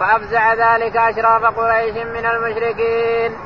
فأفزع 0.00 0.54
ذلك 0.54 0.96
أشراف 0.96 1.44
قريش 1.44 1.94
من 2.06 2.26
المشركين. 2.26 3.36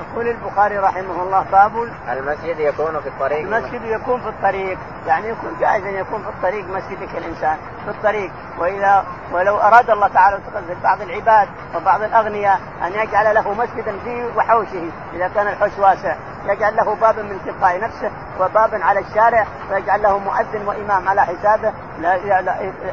يقول 0.00 0.28
البخاري 0.28 0.78
رحمه 0.78 1.22
الله 1.22 1.44
باب 1.52 1.72
المسجد 2.12 2.60
يكون 2.60 3.00
في 3.00 3.08
الطريق. 3.08 3.38
المسجد 3.38 3.84
يكون 3.84 4.20
في 4.20 4.28
الطريق. 4.28 4.78
يعني 5.06 5.28
يكون 5.28 5.56
جائز 5.60 5.84
أن 5.84 5.94
يكون 5.94 6.22
في 6.22 6.28
الطريق 6.28 6.64
مسجدك 6.64 7.16
الإنسان 7.16 7.56
في 7.84 7.90
الطريق. 7.90 8.30
واذا 8.58 9.04
ولو 9.32 9.56
أراد 9.56 9.90
الله 9.90 10.08
تعالى 10.08 10.38
بعض 10.82 11.02
العباد 11.02 11.48
وبعض 11.76 12.02
الأغنياء 12.02 12.60
أن 12.82 12.92
يجعل 12.92 13.34
له 13.34 13.54
مسجدا 13.54 13.98
في 14.04 14.30
وحوشه 14.36 14.90
إذا 15.14 15.28
كان 15.28 15.48
الحوش 15.48 15.78
واسع. 15.78 16.16
يجعل 16.46 16.76
له 16.76 16.94
بابا 16.94 17.22
من 17.22 17.40
تلقاء 17.44 17.80
نفسه 17.80 18.10
وبابا 18.40 18.84
على 18.84 19.00
الشارع 19.00 19.46
ويجعل 19.70 20.02
له 20.02 20.18
مؤذن 20.18 20.66
وإمام 20.66 21.08
على 21.08 21.22
حسابه. 21.22 21.72
لا 22.00 22.14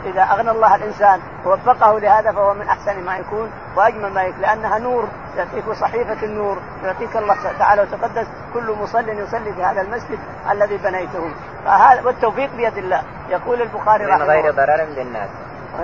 إذا 0.06 0.24
أغنى 0.24 0.52
الله 0.52 0.76
الإنسان 0.76 1.20
ووفقه 1.46 2.00
لهذا 2.00 2.32
فهو 2.32 2.54
من 2.54 2.68
أحسن 2.68 3.04
ما 3.04 3.18
يكون 3.18 3.52
وأجمل 3.76 4.14
ما 4.14 4.24
يكون 4.24 4.42
لأنها 4.42 4.80
نور 4.80 5.08
يعطيك 5.38 5.72
صحيفة 5.72 6.24
النور 6.24 6.58
يعطيك 6.84 7.18
الله 7.18 7.36
تعالى 7.60 7.82
وتقدس 7.82 8.28
كل 8.54 8.76
مصل 8.82 9.10
يصلي 9.10 9.54
في 9.54 9.64
هذا 9.64 9.82
المسجد 9.82 10.20
الذي 10.52 10.78
بنيته. 10.78 11.32
فهذا 11.66 12.02
والتوفيق 12.06 12.56
بيد 12.56 12.78
الله 12.78 13.02
يقول 13.30 13.62
البخاري 13.62 14.06
رحمه 14.06 14.24
الله. 14.24 14.26
من 14.26 14.42
غير 14.42 14.52
ضرر 14.52 14.86
بالناس 14.96 15.30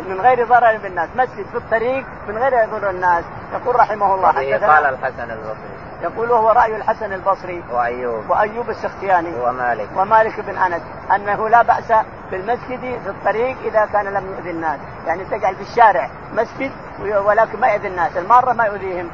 من 0.08 0.22
غير 0.22 0.48
ضرر 0.48 0.78
بالناس 0.78 1.10
مسجد 1.16 1.46
في 1.52 1.58
الطريق 1.58 2.06
من 2.28 2.38
غير 2.38 2.54
يضر 2.54 2.90
الناس 2.90 3.24
يقول 3.54 3.76
رحمه 3.76 4.16
الله 4.16 4.32
قال 4.68 4.86
الحسن 4.86 5.32
البصري. 5.32 5.83
يقول 6.04 6.32
وهو 6.32 6.50
رأي 6.50 6.76
الحسن 6.76 7.14
البصري 7.14 7.64
وأيوب. 7.72 8.30
وأيوب 8.30 8.70
السختياني 8.70 9.40
ومالك. 9.40 9.90
ومالك 9.98 10.40
بن 10.40 10.58
أنس 10.58 10.82
أنه 11.16 11.50
لا 11.50 11.62
بأس 11.62 11.92
بالمسجد 12.34 12.80
في 12.80 13.10
الطريق 13.10 13.58
إذا 13.66 13.86
كان 13.86 14.06
لم 14.06 14.26
يؤذي 14.32 14.52
الناس، 14.52 14.80
يعني 15.08 15.24
تجعل 15.26 15.56
في 15.56 15.62
الشارع 15.62 16.10
مسجد 16.34 16.72
ولكن 17.00 17.60
ما 17.60 17.68
يؤذي 17.68 17.88
الناس، 17.88 18.18
الماره 18.18 18.54
ما 18.54 18.64
يؤذيهم، 18.64 19.12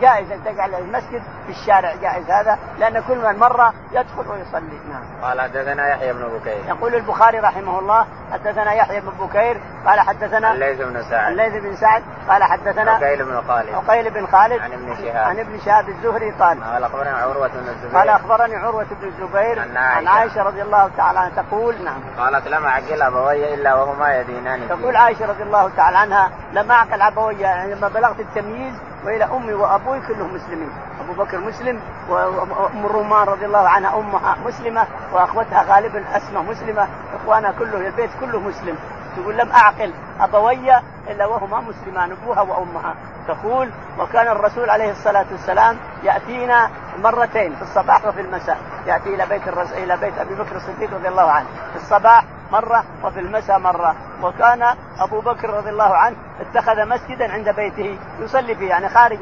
جائز 0.00 0.32
أن 0.32 0.44
تجعل 0.44 0.74
المسجد 0.74 1.22
في 1.46 1.52
الشارع. 1.52 1.94
جائز 1.94 2.30
هذا. 2.30 2.58
لأن 2.78 3.02
كل 3.08 3.18
من 3.18 3.38
مر 3.38 3.72
يدخل 3.92 4.30
ويصلي، 4.30 4.78
نعم. 4.90 5.02
قال 5.22 5.40
حدثنا 5.40 5.88
يحيى 5.88 6.12
بن 6.12 6.22
بكير. 6.22 6.64
يقول 6.68 6.94
البخاري 6.94 7.38
رحمه 7.38 7.78
الله 7.78 8.06
حدثنا 8.32 8.72
يحيى 8.72 9.00
بن 9.00 9.26
بكير. 9.26 9.60
قال 9.86 10.00
حدثنا 10.00 10.52
الليث 10.52 10.80
بن 10.80 11.02
سعد. 11.10 11.30
الليث 11.30 11.62
بن 11.62 11.76
سعد. 11.76 12.02
قال 12.28 12.42
حدثنا 12.42 12.90
عقيل 12.90 13.24
بن 13.24 13.42
خالد. 13.48 13.74
عقيل 13.74 14.10
بن 14.10 14.26
خالد. 14.26 14.60
عن 14.60 14.72
ابن 14.72 14.96
شهاب. 14.96 15.28
عن 15.28 15.38
ابن 15.38 15.60
شهاب 15.64 15.88
الزهري 15.88 16.30
قال 16.30 16.64
قال 16.64 16.84
اخبرني 16.84 17.10
عروة 17.10 17.48
بن 17.48 17.68
الزبير. 17.68 17.98
قال 17.98 18.08
أخبرني 18.08 18.56
عروة 18.56 18.86
بن 19.00 19.08
الزبير 19.08 19.60
عن 19.60 19.76
عائشة, 19.76 19.98
عن 19.98 20.06
عائشة 20.06 20.42
رضي 20.42 20.62
الله 20.62 20.90
تعالى 20.96 21.18
عنها 21.18 21.42
تقول 21.42 21.84
نعم. 21.84 22.00
قالت 22.18 22.45
لم 22.46 22.64
اعقل 22.64 23.02
أبوي 23.02 23.54
إلا 23.54 23.74
وهما 23.74 24.14
يدينان 24.16 24.68
تقول 24.68 24.96
عائشة 24.96 25.26
رضي 25.26 25.42
الله 25.42 25.70
تعالى 25.76 25.98
عنها 25.98 26.30
لم 26.52 26.70
اعقل 26.70 27.02
أبوي 27.02 27.34
يعني 27.34 27.74
لما 27.74 27.88
بلغت 27.88 28.20
التمييز 28.20 28.74
وإلى 29.04 29.24
أمي 29.24 29.54
وأبوي 29.54 30.00
كلهم 30.00 30.34
مسلمين. 30.34 30.70
أبو 31.00 31.24
بكر 31.24 31.38
مسلم 31.38 31.80
وأم 32.08 32.86
الرومان 32.86 33.26
رضي 33.26 33.46
الله 33.46 33.68
عنها 33.68 33.98
امها 33.98 34.36
مسلمة 34.46 34.86
وأخوتها 35.12 35.62
غالبا 35.62 36.04
أسماء 36.16 36.42
مسلمة 36.42 36.88
إخوانها 37.16 37.52
كله 37.58 37.76
البيت 37.76 38.10
كله 38.20 38.40
مسلم. 38.40 38.78
تقول 39.16 39.36
لم 39.36 39.50
أعقل 39.50 39.92
أبوي 40.20 40.76
إلا 41.08 41.26
وهما 41.26 41.60
مسلمان 41.60 42.12
أبوها 42.12 42.40
وأمها. 42.40 42.94
تقول 43.28 43.70
وكان 43.98 44.28
الرسول 44.28 44.70
عليه 44.70 44.90
الصلاة 44.90 45.26
والسلام 45.32 45.76
يأتينا 46.06 46.70
مرتين 46.98 47.56
في 47.56 47.62
الصباح 47.62 48.06
وفي 48.06 48.20
المساء. 48.20 48.58
يأتي 48.86 49.14
إلى 49.14 49.26
بيت 49.26 49.48
الرسول 49.48 49.78
إلى 49.78 49.96
بيت 49.96 50.18
أبي 50.18 50.34
بكر 50.34 50.56
الصديق 50.56 50.94
رضي 50.94 51.08
الله 51.08 51.30
عنه. 51.30 51.46
في 51.70 51.76
الصباح 51.76 52.24
مرة 52.52 52.84
وفي 53.04 53.20
المساء 53.20 53.58
مرة. 53.58 53.94
وكان 54.22 54.62
أبو 54.98 55.20
بكر 55.20 55.50
رضي 55.50 55.70
الله 55.70 55.96
عنه 55.96 56.16
اتخذ 56.40 56.88
مسجدا 56.88 57.32
عند 57.32 57.48
بيته 57.48 57.98
يصلي 58.20 58.54
فيه 58.54 58.68
يعني 58.68 58.88
خارج 58.88 59.18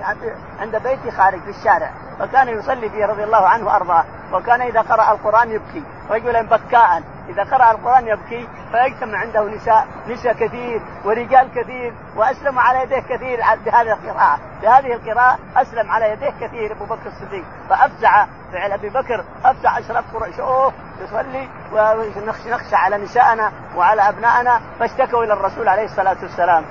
عند 0.60 0.76
بيته 0.76 1.10
خارج 1.10 1.40
في 1.40 1.50
الشارع. 1.50 1.90
فكان 2.18 2.48
يصلي 2.48 2.90
فيه 2.90 3.06
رضي 3.06 3.24
الله 3.24 3.48
عنه 3.48 3.66
وأرضاه. 3.66 4.04
وكان 4.32 4.60
إذا 4.60 4.80
قرأ 4.80 5.12
القرآن 5.12 5.50
يبكي 5.50 5.82
رجلا 6.10 6.42
بكاء. 6.42 7.02
إذا 7.28 7.42
قرأ 7.42 7.70
القرآن 7.70 8.08
يبكي 8.08 8.48
فيجتمع 8.72 9.18
عنده 9.18 9.44
نساء 9.44 9.86
نساء 10.08 10.32
كثير 10.32 10.82
ورجال 11.04 11.48
كثير 11.54 11.94
وأسلم 12.16 12.58
على 12.58 12.82
يديه 12.82 13.00
كثير 13.00 13.40
بهذه 13.66 13.92
القراءة. 13.92 14.38
بهذه 14.64 14.94
القراءة 14.94 15.38
أسلم 15.56 15.90
على 15.90 16.10
يديه 16.10 16.30
كثير 16.40 16.72
أبو 16.72 16.84
بكر 16.84 17.06
الصديق. 17.06 17.44
فأفزع 17.68 18.26
فعل 18.52 18.72
أبي 18.72 18.88
بكر 18.88 19.24
أفزع 19.44 19.78
أشراف 19.78 20.04
قريش. 20.16 20.40
أوه 20.40 20.72
يصلي 21.00 21.48
ونخشى 21.72 22.76
على 22.76 22.96
نسائنا 22.96 23.52
وعلى 23.76 24.08
أبنائنا. 24.08 24.60
فاشتكوا 24.78 25.24
إلى 25.24 25.32
الرسول 25.32 25.68
عليه 25.68 25.84
الصلاة 25.84 26.16
والسلام. 26.22 26.64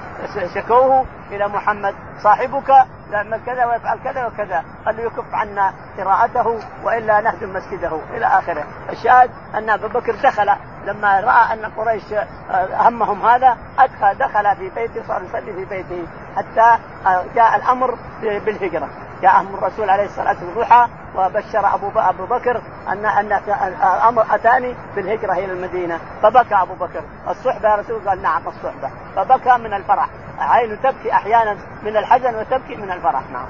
شكوه 0.55 1.05
إلى 1.31 1.47
محمد 1.47 1.95
صاحبك 2.23 2.69
يعمل 3.11 3.39
كذا 3.45 3.65
ويفعل 3.65 3.99
كذا 4.03 4.25
وكذا 4.25 4.63
قال 4.85 4.97
له 4.97 5.03
يكف 5.03 5.33
عنا 5.33 5.73
قراءته 5.97 6.59
وإلا 6.83 7.21
نهدم 7.21 7.53
مسجده. 7.53 7.99
إلى 8.13 8.25
آخره. 8.25 8.63
الشاهد 8.89 9.31
أن 9.55 9.69
أبو 9.69 9.87
بكر 9.87 10.15
دخل 10.15 10.49
لما 10.85 11.19
رأى 11.19 11.53
أن 11.53 11.71
قريش 11.77 12.13
آه، 12.13 12.87
همهم 12.87 13.25
هذا 13.25 13.57
أدخل 13.79 14.17
دخل 14.17 14.55
في 14.55 14.69
بيته 14.75 15.07
صار 15.07 15.21
يصلي 15.23 15.53
في 15.53 15.65
بيته 15.65 16.07
حتى 16.37 16.77
آه، 17.07 17.25
جاء 17.35 17.55
الأمر 17.55 17.97
بالهجرة. 18.21 18.89
جاءهم 19.21 19.55
الرسول 19.55 19.89
عليه 19.89 20.05
الصلاة 20.05 20.37
والسلام 20.55 20.89
وبشر 21.15 21.75
أبو 21.75 21.99
أبو 21.99 22.25
بكر 22.25 22.61
أن 22.87 23.05
أن 23.05 23.31
أمر 24.07 24.25
أتاني 24.31 24.75
بالهجرة 24.95 25.33
إلى 25.33 25.51
المدينة. 25.51 25.99
فبكى 26.23 26.55
أبو 26.55 26.73
بكر. 26.73 27.01
الصحبة 27.29 27.69
يا 27.69 27.75
رسول 27.75 28.09
قال 28.09 28.21
نعم 28.21 28.41
الصحبة. 28.47 28.89
فبكى 29.15 29.57
من 29.57 29.73
الفرح. 29.73 30.09
عين 30.39 30.81
تبكي 30.81 31.13
أحيانا 31.13 31.57
من 31.83 31.97
الحزن 31.97 32.35
وتبكي 32.35 32.75
من 32.75 32.91
الفرح. 32.91 33.21
نعم. 33.33 33.45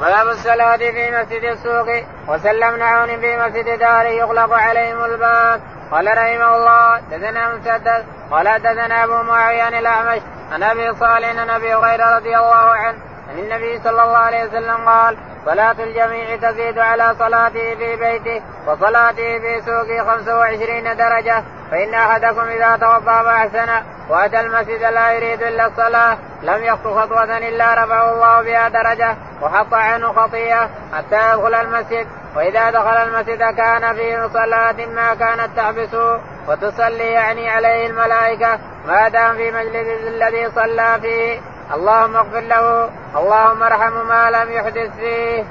باب 0.00 0.28
الصلاة 0.28 0.76
في 0.76 1.10
مسجد 1.10 1.44
السوق. 1.44 1.88
وسلم 2.28 2.76
نعون 2.76 3.06
في 3.06 3.36
مسجد 3.38 3.78
دار 3.78 4.06
يغلق 4.06 4.52
عليهم 4.52 5.04
الباب. 5.04 5.60
قال 5.94 6.06
رحمه 6.06 6.56
الله 6.56 7.00
دثنا 7.10 7.54
مسدد 7.54 8.04
قال 8.30 8.62
دثنا 8.62 9.04
أبو 9.04 9.22
معاوية 9.22 9.68
الأعمش 9.68 10.22
عن 10.52 10.62
أبي 10.62 10.94
صالح 10.94 11.28
عن 11.28 11.50
أبي 11.50 11.74
هريرة 11.74 12.16
رضي 12.16 12.36
الله 12.36 12.70
عنه 12.70 12.98
عن 13.28 13.38
النبي 13.38 13.78
صلى 13.78 14.02
الله 14.02 14.16
عليه 14.16 14.44
وسلم 14.44 14.88
قال 14.88 15.16
صلاة 15.46 15.76
الجميع 15.78 16.36
تزيد 16.36 16.78
على 16.78 17.14
صلاته 17.18 17.74
في 17.74 17.96
بيته 17.96 18.42
وصلاته 18.66 19.38
في 19.38 19.60
سوقه 19.66 20.04
25 20.16 20.96
درجة 20.96 21.42
فإن 21.70 21.94
أحدكم 21.94 22.40
إذا 22.40 22.76
توضأ 22.76 23.22
فأحسن 23.22 23.68
وأتى 24.08 24.40
المسجد 24.40 24.82
لا 24.82 25.12
يريد 25.12 25.42
إلا 25.42 25.66
الصلاة 25.66 26.18
لم 26.42 26.64
يخطو 26.64 27.00
خطوة 27.00 27.38
إلا 27.38 27.84
رفعه 27.84 28.12
الله 28.12 28.42
بها 28.42 28.68
درجة 28.68 29.16
وحط 29.42 29.74
عنه 29.74 30.12
خطيئة 30.12 30.70
حتى 30.92 31.32
يدخل 31.32 31.54
المسجد. 31.54 32.06
وإذا 32.36 32.70
دخل 32.70 32.96
المسجد 32.96 33.42
كان 33.56 33.94
فيه 33.94 34.26
صلاة 34.26 34.86
ما 34.86 35.14
كانت 35.14 35.56
تحبسه 35.56 36.20
وتصلي 36.48 37.12
يعني 37.12 37.50
عليه 37.50 37.86
الملائكة 37.86 38.58
ما 38.86 39.08
دام 39.08 39.36
في 39.36 39.50
مجلس 39.50 40.06
الذي 40.06 40.50
صلى 40.50 40.98
فيه. 41.02 41.40
اللهم 41.74 42.16
اغفر 42.16 42.40
له 42.40 42.90
اللهم 43.16 43.62
ارحمه 43.62 44.02
ما 44.02 44.30
لم 44.30 44.52
يحدث 44.52 44.96
فيه. 44.96 45.44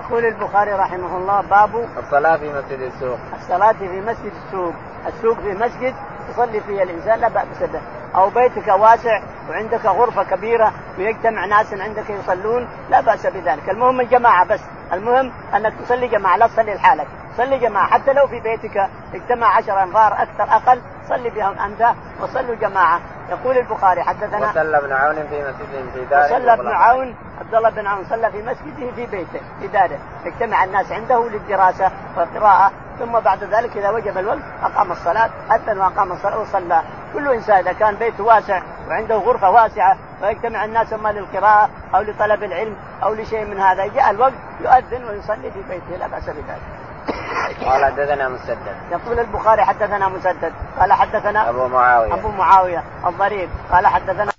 يقول 0.00 0.24
البخاري 0.24 0.72
رحمه 0.72 1.16
الله 1.16 1.40
باب 1.40 1.88
الصلاة 1.98 2.36
في 2.36 2.52
مسجد 2.52 2.80
السوق. 2.80 3.18
الصلاة 3.34 3.72
في 3.72 4.00
مسجد 4.00 4.32
السوق. 4.46 4.74
السوق 5.06 5.40
في 5.40 5.52
مسجد 5.52 5.94
يصلي 6.30 6.60
فيه 6.60 6.82
الإنسان 6.82 7.20
لا 7.20 7.28
بأس 7.28 7.62
به. 7.62 7.80
أو 8.14 8.30
بيتك 8.30 8.68
واسع 8.68 9.20
وعندك 9.50 9.84
غرفة 9.86 10.22
كبيرة 10.22 10.72
ويجتمع 10.98 11.44
ناس 11.44 11.74
عندك 11.74 12.10
يصلون 12.10 12.68
لا 12.90 13.00
بأس 13.00 13.26
بذلك. 13.26 13.70
المهم 13.70 14.00
الجماعة 14.00 14.46
بس. 14.46 14.60
المهم 14.92 15.32
أنك 15.54 15.72
تصلي 15.84 16.08
جماعة 16.08 16.36
لا 16.36 16.46
تصلي 16.46 16.74
لحالك. 16.74 17.06
صلي 17.36 17.58
جماعة. 17.58 17.86
حتى 17.86 18.12
لو 18.12 18.26
في 18.26 18.40
بيتك 18.40 18.88
اجتمع 19.14 19.56
عشر 19.56 19.82
أنفار 19.82 20.12
أكثر 20.12 20.42
أقل 20.42 20.80
صلي 21.08 21.30
بهم 21.30 21.58
أنت 21.58 21.88
وصلوا 22.20 22.54
جماعة. 22.54 23.00
يقول 23.30 23.58
البخاري 23.58 24.02
حدثنا 24.02 24.50
وصلى 24.50 24.78
ابن 24.78 24.92
عون 24.92 25.14
في 25.14 25.42
مسجد 25.42 25.90
في 25.94 26.04
داره 26.04 26.24
وصلى 26.24 26.52
ابن 26.52 26.68
عون 26.68 27.14
عبد 27.40 27.54
الله 27.54 27.70
بن 27.70 27.86
عون 27.86 28.04
صلى 28.04 28.30
في 28.30 28.42
مسجده 28.42 28.92
في 28.96 29.06
بيته 29.06 29.40
في 29.60 29.66
داره. 29.66 29.98
اجتمع 30.26 30.64
الناس 30.64 30.92
عنده 30.92 31.28
للدراسة 31.28 31.90
والقراءة 32.16 32.72
ثم 32.98 33.20
بعد 33.20 33.44
ذلك 33.44 33.76
إذا 33.76 33.90
وجب 33.90 34.18
الوقت 34.18 34.38
أقام 34.62 34.92
الصلاة 34.92 35.30
حتى 35.50 35.72
وأقام 35.72 36.12
الصلاة 36.12 36.38
وصلى. 36.40 36.82
كل 37.14 37.28
إنسان 37.32 37.58
إذا 37.58 37.72
كان 37.72 37.94
بيته 37.94 38.24
واسع 38.24 38.62
وعنده 38.88 39.16
غرفة 39.16 39.50
واسعة 39.50 39.96
ويجتمع 40.22 40.64
الناس 40.64 40.92
اما 40.92 41.08
للقراءة 41.08 41.70
أو 41.94 42.02
لطلب 42.02 42.42
العلم 42.44 42.76
أو 43.02 43.14
لشيء 43.14 43.44
من 43.44 43.60
هذا 43.60 43.86
جاء 43.86 44.10
الوقت 44.10 44.32
يؤذن 44.60 45.04
ويصلي 45.04 45.50
في 45.50 45.62
بيته 45.68 45.96
لا 45.98 46.06
بأس 46.06 46.24
بذلك. 46.24 46.78
قال 47.64 47.84
حدثنا 47.84 48.28
مسدد 48.28 48.76
يقول 48.90 49.20
البخاري 49.20 49.64
حدثنا 49.64 50.08
مسدد 50.08 50.52
قال 50.80 50.92
حدثنا 50.92 51.48
أبو 51.48 51.68
معاوية 51.68 52.14
أبو 52.14 52.28
معاوية 52.28 52.84
الضرير 53.06 53.48
قال 53.72 53.86
حدثنا 53.86 54.32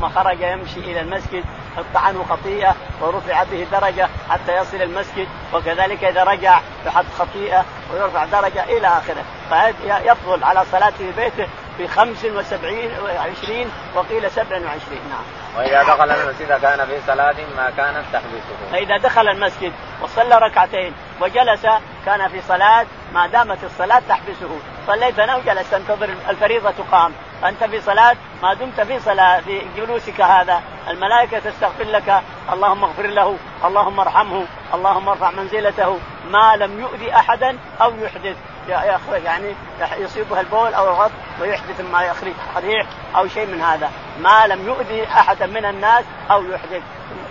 ثم 0.00 0.08
خرج 0.08 0.40
يمشي 0.40 0.80
إلى 0.80 1.00
المسجد 1.00 1.44
حط 1.76 1.96
عنه 1.96 2.24
خطيئة 2.24 2.74
ورفع 3.00 3.42
به 3.42 3.66
درجة 3.72 4.08
حتى 4.30 4.56
يصل 4.56 4.82
المسجد 4.82 5.28
وكذلك 5.54 6.04
إذا 6.04 6.24
رجع 6.24 6.60
يحط 6.86 7.04
خطيئة 7.18 7.64
ويرفع 7.92 8.24
درجة 8.24 8.64
إلى 8.64 8.86
آخره. 8.86 9.24
فيفضل 9.48 10.44
على 10.44 10.64
صلاته 10.72 10.96
في 10.96 11.12
بيته 11.12 11.46
ب 11.80 11.86
75 11.86 12.90
وعشرين 13.02 13.70
وقيل 13.94 14.30
27 14.30 15.00
نعم. 15.10 15.24
وإذا 15.56 15.82
دخل 15.82 16.10
المسجد 16.10 16.52
كان 16.60 16.86
في 16.86 17.00
صلاة 17.06 17.36
ما 17.56 17.70
كانت 17.76 18.04
تحبسه. 18.12 18.70
فإذا 18.72 18.96
دخل 18.98 19.28
المسجد 19.28 19.72
وصلى 20.02 20.38
ركعتين 20.38 20.92
وجلس 21.20 21.66
كان 22.06 22.28
في 22.28 22.40
صلاة 22.48 22.86
ما 23.14 23.26
دامت 23.26 23.64
الصلاة 23.64 24.02
تحبسه، 24.08 24.58
صليت 24.86 25.18
أنا 25.18 25.36
وجلست 25.36 25.74
تنتظر 25.74 26.14
الفريضة 26.28 26.70
تقام، 26.70 27.12
أنت 27.44 27.64
في 27.64 27.80
صلاة 27.80 28.16
ما 28.42 28.54
دمت 28.54 28.80
في 28.80 29.00
صلاة 29.00 29.40
في 29.40 29.62
جلوسك 29.76 30.20
هذا. 30.20 30.62
الملائكة 30.88 31.38
تستغفر 31.38 31.84
لك. 31.84 32.22
اللهم 32.52 32.84
اغفر 32.84 33.06
له. 33.06 33.36
اللهم 33.64 34.00
ارحمه. 34.00 34.46
اللهم 34.74 35.08
ارفع 35.08 35.30
منزلته. 35.30 35.98
ما 36.30 36.56
لم 36.56 36.80
يؤذي 36.80 37.14
أحدا 37.14 37.58
أو 37.82 37.92
يحدث. 37.96 38.36
يخرج 38.68 39.24
يعني 39.24 39.54
يصيبها 39.98 40.40
البول 40.40 40.74
أو 40.74 40.88
الغط 40.88 41.10
ويحدث 41.40 41.80
ما 41.80 42.02
يخرج 42.02 42.32
صريح 42.54 42.86
أو 43.16 43.28
شيء 43.28 43.46
من 43.46 43.60
هذا. 43.60 43.90
ما 44.20 44.46
لم 44.46 44.66
يؤذي 44.66 45.04
احدا 45.04 45.46
من 45.46 45.64
الناس 45.64 46.04
أو 46.30 46.42
يحدث. 46.42 46.82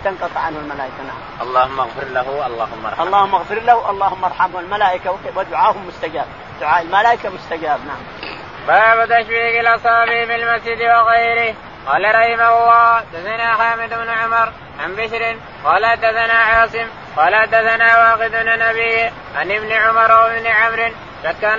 تنقطع 0.04 0.40
عنه 0.40 0.58
الملائكة 0.58 1.02
نعم. 1.06 1.48
اللهم 1.48 1.80
اغفر 1.80 2.04
له 2.04 2.46
اللهم 2.46 2.86
ارحمه. 2.86 3.06
اللهم 3.06 3.34
اغفر 3.34 3.54
له 3.54 3.90
اللهم 3.90 4.24
ارحمه. 4.24 4.60
الملائكة 4.60 5.18
ودعاهم 5.36 5.88
مستجاب. 5.88 6.26
دعاء 6.60 6.82
الملائكة 6.82 7.28
مستجاب 7.30 7.80
نعم. 7.86 8.30
باب 8.68 9.08
تشبيك 9.08 9.60
الأصابع 9.60 10.26
في 10.26 10.36
المسجد 10.36 10.82
وغيره. 10.82 11.54
قال 11.86 12.04
رحمه 12.04 12.48
الله 12.48 13.00
دثنا 13.12 13.56
حامد 13.56 13.88
بن 13.88 14.08
عمر 14.08 14.52
عن 14.80 14.94
بشر. 14.96 15.36
قال 15.64 15.96
دثنا 15.96 16.34
عاصم 16.34 16.86
قال 17.16 17.50
دثنا 17.50 17.98
واقد 17.98 18.30
بن 18.30 18.58
نبي 18.58 19.10
عن 19.36 19.50
ابن 19.50 19.72
عمر 19.72 20.12
وابن 20.12 20.46
عمرو 20.46 20.90
شك 21.24 21.58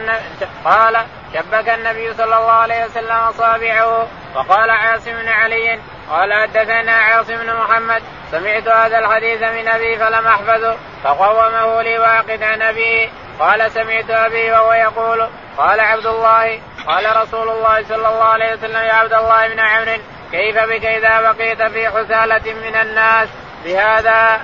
قال 0.65 0.97
شبك 1.33 1.69
النبي 1.69 2.13
صلى 2.13 2.37
الله 2.37 2.51
عليه 2.51 2.85
وسلم 2.85 3.11
اصابعه 3.11 4.07
وقال 4.35 4.69
عاصم 4.69 5.11
بن 5.11 5.27
علي 5.27 5.79
قال 6.09 6.33
حدثنا 6.33 6.91
عاصم 6.91 7.37
بن 7.37 7.53
محمد 7.53 8.03
سمعت 8.31 8.67
هذا 8.67 8.99
الحديث 8.99 9.41
من 9.41 9.67
أبي 9.67 9.97
فلم 9.97 10.27
أحفظه 10.27 10.77
فقومه 11.03 11.81
لي 11.81 11.99
واقد 11.99 12.43
عن 12.43 12.61
أبي. 12.61 13.09
قال 13.39 13.71
سمعت 13.71 14.09
أبي 14.09 14.51
وهو 14.51 14.73
يقول 14.73 15.29
قال 15.57 15.79
عبد 15.79 16.05
الله 16.05 16.61
قال 16.87 17.21
رسول 17.21 17.49
الله 17.49 17.83
صلى 17.83 17.95
الله 17.95 18.23
عليه 18.23 18.53
وسلم 18.53 18.81
يا 18.81 18.93
عبد 18.93 19.13
الله 19.13 19.47
بن 19.47 19.59
عمرو 19.59 19.97
كيف 20.31 20.57
بك 20.57 20.85
إذا 20.85 21.21
بقيت 21.21 21.61
في 21.61 21.89
حسالة 21.89 22.53
من 22.53 22.75
الناس؟ 22.75 23.29
بهذا. 23.65 24.41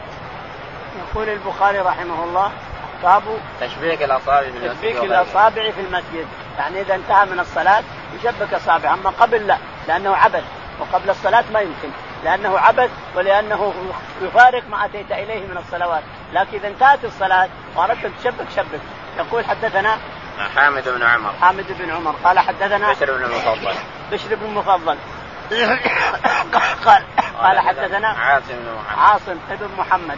يقول 0.97 1.30
البخاري 1.30 1.80
رحمه 1.80 2.23
الله 2.23 2.51
تشبيك 3.62 4.03
الأصابع 4.03 4.41
في 4.41 4.57
المسجد 4.57 4.73
تشبيك 4.73 5.03
الأصابع 5.03 5.71
في 5.71 5.81
المسجد. 5.81 6.27
يعني 6.57 6.81
إذا 6.81 6.95
انتهى 6.95 7.25
من 7.25 7.39
الصلاة 7.39 7.83
يشبك 8.15 8.53
أصابعه. 8.53 8.93
أما 8.93 9.10
قبل 9.10 9.47
لا 9.47 9.57
لأنه 9.88 10.15
عبث 10.15 10.43
وقبل 10.79 11.10
الصلاة 11.10 11.43
ما 11.53 11.60
يمكن. 11.60 11.89
لأنه 12.23 12.60
عبث 12.60 12.89
ولأنه 13.15 13.73
يفارق 14.21 14.63
ما 14.69 14.86
أتيت 14.86 15.12
إليه 15.12 15.47
من 15.47 15.57
الصلوات. 15.57 16.03
لكن 16.33 16.57
إذا 16.57 16.67
انتهت 16.67 17.05
الصلاة 17.05 17.49
وأردت 17.75 18.05
أن 18.05 18.12
تشبك 18.19 18.49
شبك. 18.55 18.81
يقول 19.17 19.45
حدثنا 19.45 19.97
حامد 20.55 20.89
بن 20.89 21.03
عمر. 21.03 21.33
حامد 21.41 21.65
بن 21.79 21.91
عمر. 21.91 22.15
قال 22.23 22.39
حدثنا 22.39 22.91
بشر 22.91 23.17
بن 23.17 23.23
المفضل. 23.23 23.73
بشر 24.12 24.36
بن 24.36 24.45
المفضل. 24.45 24.97
قال 26.86 27.03
قال 27.41 27.60
حدثنا 27.60 28.07
عاصم 28.07 28.47
بن 28.49 28.75
محمد. 28.75 28.99
عاصم 28.99 29.38
بن 29.49 29.69
محمد. 29.77 30.17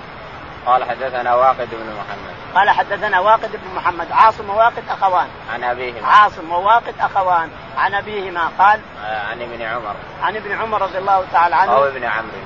قال 0.70 0.84
حدثنا 0.84 1.36
واقد 1.36 1.70
بن 1.72 1.96
محمد. 2.00 2.34
قال 2.56 2.70
حدثنا 2.70 3.20
واقد 3.20 3.52
بن 3.52 3.76
محمد. 3.76 4.12
عاصم 4.12 4.50
وواقد 4.50 4.84
أخوان. 4.90 5.28
عن 5.54 5.64
أبيهما. 5.64 6.08
عاصم 6.08 6.52
وواقد 6.52 6.96
أخوان. 7.00 7.50
عن 7.78 7.94
أبيهما 7.94 8.52
قال 8.60 8.80
آه 9.06 9.28
عن 9.28 9.42
ابن 9.42 9.62
عمر. 9.62 9.96
عن 10.24 10.36
ابن 10.36 10.62
عمر 10.62 10.82
رضي 10.82 10.98
الله 10.98 11.26
تعالى 11.34 11.56
عنه. 11.56 11.72
أو 11.72 11.88
ابن 11.88 12.04
عمرو. 12.04 12.38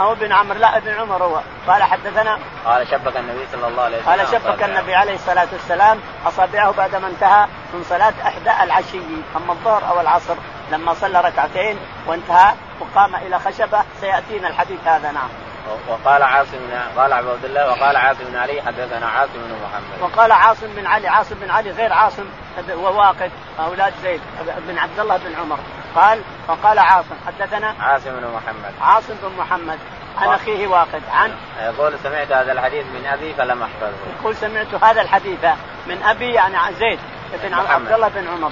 أو 0.00 0.12
ابن 0.12 0.32
عمرو. 0.32 0.58
لا 0.58 0.76
ابن 0.76 0.94
عمر 0.94 1.24
هو. 1.24 1.40
قال 1.66 1.82
حدثنا 1.82 2.38
قال 2.64 2.88
شبك 2.88 3.16
النبي 3.16 3.46
صلى 3.52 3.68
الله 3.68 3.82
عليه 3.82 3.98
وسلم. 3.98 4.10
قال 4.10 4.28
شبك 4.28 4.62
النبي 4.62 4.94
عليه 4.94 5.14
الصلاة 5.14 5.48
والسلام 5.52 6.00
أصابعه 6.26 6.72
بعدما 6.72 7.06
انتهى 7.08 7.46
من 7.74 7.84
صلاة 7.88 8.14
إحدى 8.26 8.64
العشي 8.64 9.00
أما 9.36 9.52
الظهر 9.52 9.88
أو 9.88 10.00
العصر 10.00 10.34
لما 10.72 10.94
صلى 10.94 11.20
ركعتين 11.20 11.78
وانتهى 12.06 12.54
وقام 12.80 13.14
إلى 13.14 13.38
خشبة 13.38 13.82
سيأتينا 14.00 14.48
الحديث 14.48 14.78
هذا 14.86 15.12
نعم. 15.12 15.28
وقال 15.88 16.22
عاصم 16.22 16.58
بن 16.58 17.00
قال 17.00 17.12
عبد 17.12 17.44
الله 17.44 17.70
وقال 17.70 17.96
عاصم 17.96 18.24
بن 18.24 18.36
علي 18.36 18.62
حدثنا 18.62 19.06
عاصم 19.06 19.32
بن 19.34 19.56
محمد. 19.64 20.02
وقال 20.02 20.32
عاصم 20.32 20.66
بن 20.76 20.86
علي 20.86 21.08
عاصم 21.08 21.34
بن 21.34 21.50
علي 21.50 21.70
غير 21.70 21.92
عاصم 21.92 22.24
وواقد 22.76 23.30
أولاد 23.58 23.92
زيد 24.02 24.20
بن 24.68 24.78
عبد 24.78 24.98
الله 24.98 25.16
بن 25.16 25.34
عمر. 25.40 25.58
قال 25.96 26.20
وقال 26.48 26.78
عاصم 26.78 27.14
حدثنا 27.26 27.74
عاصم 27.80 28.10
بن 28.10 28.26
محمد. 28.26 28.72
عاصم 28.80 29.14
بن 29.22 29.36
محمد 29.38 29.78
عن 30.18 30.28
أخيه 30.28 30.66
واقد 30.66 31.02
عن 31.12 31.34
يقول 31.60 31.98
سمعت 32.02 32.32
هذا 32.32 32.52
الحديث 32.52 32.86
من 32.86 33.06
أبي 33.06 33.34
فلم 33.34 33.62
أحفظه. 33.62 33.92
يقول 34.20 34.36
سمعت 34.36 34.74
هذا 34.82 35.00
الحديث 35.02 35.44
من 35.86 36.02
أبي 36.02 36.32
يعني 36.32 36.56
عن 36.56 36.74
زيد 36.74 36.98
بن 37.42 37.54
عبد 37.54 37.92
الله 37.92 38.08
بن 38.08 38.28
عمر 38.28 38.50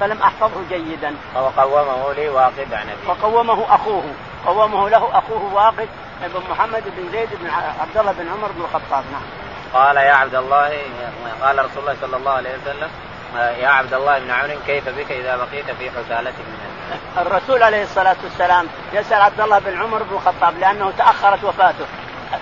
فلم 0.00 0.22
أحفظه 0.22 0.68
جيدا. 0.68 1.16
وقومه 1.34 2.12
لي 2.12 2.28
واقد 2.28 2.72
عن 2.72 2.88
ابي 2.88 3.08
وقومه 3.08 3.74
أخوه 3.74 4.04
قومه 4.46 4.88
له 4.88 5.18
أخوه 5.18 5.54
واقد 5.54 5.88
بن 6.22 6.50
محمد 6.50 6.82
بن 6.96 7.12
زيد 7.12 7.28
بن 7.40 7.50
عبد 7.80 7.96
الله 7.96 8.12
بن 8.12 8.28
عمر 8.28 8.52
بن 8.52 8.60
الخطاب 8.60 9.04
نعم. 9.12 9.22
قال 9.74 9.96
يا 9.96 10.12
عبد 10.12 10.34
الله 10.34 10.72
قال 11.42 11.64
رسول 11.64 11.82
الله 11.82 11.96
صلى 12.00 12.16
الله 12.16 12.32
عليه 12.32 12.50
وسلم 12.50 12.90
يا 13.34 13.68
عبد 13.68 13.94
الله 13.94 14.18
بن 14.18 14.30
عمرو 14.30 14.58
كيف 14.66 14.88
بك 14.88 15.12
إذا 15.12 15.36
بقيت 15.36 15.70
في 15.70 15.90
حسالة 15.90 16.30
من 16.30 16.54
الناس؟ 16.54 17.26
الرسول 17.26 17.62
عليه 17.62 17.82
الصلاة 17.82 18.16
والسلام 18.24 18.66
يسأل 18.92 19.22
عبد 19.22 19.40
الله 19.40 19.58
بن 19.58 19.82
عمر 19.82 20.02
بن 20.02 20.16
الخطاب 20.16 20.58
لأنه 20.58 20.92
تأخرت 20.98 21.44
وفاته. 21.44 21.86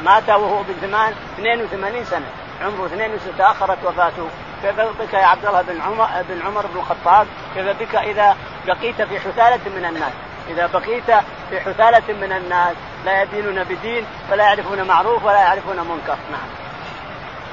مات 0.03 0.29
وهو 0.29 0.61
ابن 0.61 0.95
82 1.39 2.05
سنة. 2.05 2.27
عمره 2.63 2.87
82 2.87 3.39
تأخرت 3.39 3.79
وفاته. 3.85 4.29
كيف 4.63 4.81
بك 4.81 5.15
يا 5.15 5.27
عبد 5.27 5.47
الله 5.47 5.63
بن 5.63 5.81
عمر 5.81 6.09
بن 6.29 6.43
عمر 6.47 6.67
بن 6.67 6.81
الخطاب؟ 6.81 7.27
كيف 7.55 7.67
بك 7.67 7.95
إذا 7.95 8.37
بقيت 8.67 9.03
في 9.03 9.21
حثالة 9.21 9.61
من 9.77 9.85
الناس؟ 9.85 10.13
إذا 10.49 10.67
بقيت 10.67 11.11
في 11.51 11.61
حثالة 11.61 12.15
من 12.15 12.33
الناس 12.33 12.77
لا 13.05 13.23
يدينون 13.23 13.65
بدين 13.65 14.07
ولا 14.31 14.45
يعرفون 14.45 14.83
معروف 14.83 15.25
ولا 15.25 15.41
يعرفون 15.41 15.77
منكر. 15.77 16.17
نعم. 16.31 16.63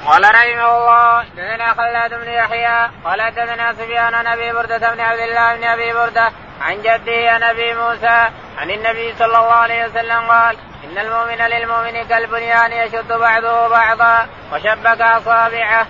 قال 0.06 0.22
رحمه 0.22 0.78
الله 0.78 1.24
دثنا 1.36 1.74
خلاد 1.74 2.14
بن 2.14 2.28
يحيى 2.28 2.90
قال 3.04 3.34
دثنا 3.34 3.72
سفيان 3.72 4.14
عن 4.14 4.26
أبي 4.26 4.52
بردة 4.52 4.94
بن 4.94 5.00
عبد 5.00 5.20
الله 5.20 5.56
بن 5.56 5.64
أبي 5.64 5.92
بردة 5.92 6.32
عن 6.60 6.82
جده 6.82 7.30
عن 7.30 7.42
أبي 7.42 7.74
موسى 7.74 8.28
عن 8.58 8.70
النبي 8.70 9.14
صلى 9.18 9.26
الله 9.26 9.52
عليه 9.52 9.86
وسلم 9.86 10.30
قال 10.30 10.56
إن 10.84 10.98
المؤمن 10.98 11.46
للمؤمن 11.46 12.08
كالبنيان 12.08 12.72
يشد 12.72 13.12
بعضه 13.12 13.68
بعضا 13.68 14.26
وشبك 14.52 15.00
أصابعه. 15.00 15.86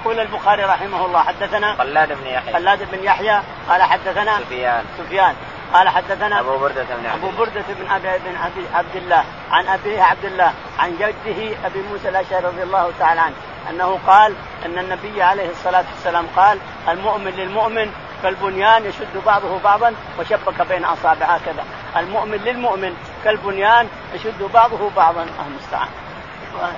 يقول 0.00 0.20
البخاري 0.20 0.64
رحمه 0.64 1.06
الله 1.06 1.22
حدثنا 1.22 1.74
خلاد 1.74 2.08
بن 2.08 2.26
يحيى. 2.26 2.52
خلاد 2.52 2.90
بن 2.92 3.04
يحيى 3.04 3.42
قال 3.68 3.82
حدثنا 3.82 4.38
سفيان. 4.38 4.84
سفيان. 4.98 5.34
قال 5.74 5.88
حدثنا 5.88 6.40
أبو 6.40 6.58
بردة 6.58 6.84
بن 6.84 7.06
أبو 7.06 7.30
بردة 7.38 7.64
بن 7.68 7.90
أبي 7.90 8.08
بن 8.18 8.36
أبي 8.36 8.66
عبد 8.74 8.96
الله 8.96 9.24
عن 9.50 9.66
أبيه 9.66 10.02
عبد 10.02 10.24
الله 10.24 10.52
عن 10.78 10.96
جده 10.96 11.66
أبي 11.66 11.82
موسى 11.90 12.08
الأشعري 12.08 12.46
رضي 12.46 12.62
الله 12.62 12.92
تعالى 12.98 13.20
عنه 13.20 13.34
أنه 13.70 13.98
قال 14.06 14.34
إن 14.66 14.78
النبي 14.78 15.22
عليه 15.22 15.50
الصلاة 15.50 15.84
والسلام 15.94 16.26
قال 16.36 16.58
المؤمن 16.88 17.30
للمؤمن 17.30 17.92
كالبنيان 18.22 18.84
يشد 18.84 19.24
بعضه 19.26 19.58
بعضا 19.58 19.94
وشبك 20.20 20.62
بين 20.68 20.84
أصابع 20.84 21.26
هكذا. 21.26 21.64
المؤمن 21.96 22.38
للمؤمن 22.38 22.94
كالبنيان 23.24 23.88
يشد 24.14 24.42
بعضه 24.54 24.90
بعضا. 24.96 25.26
المستعان 25.46 25.88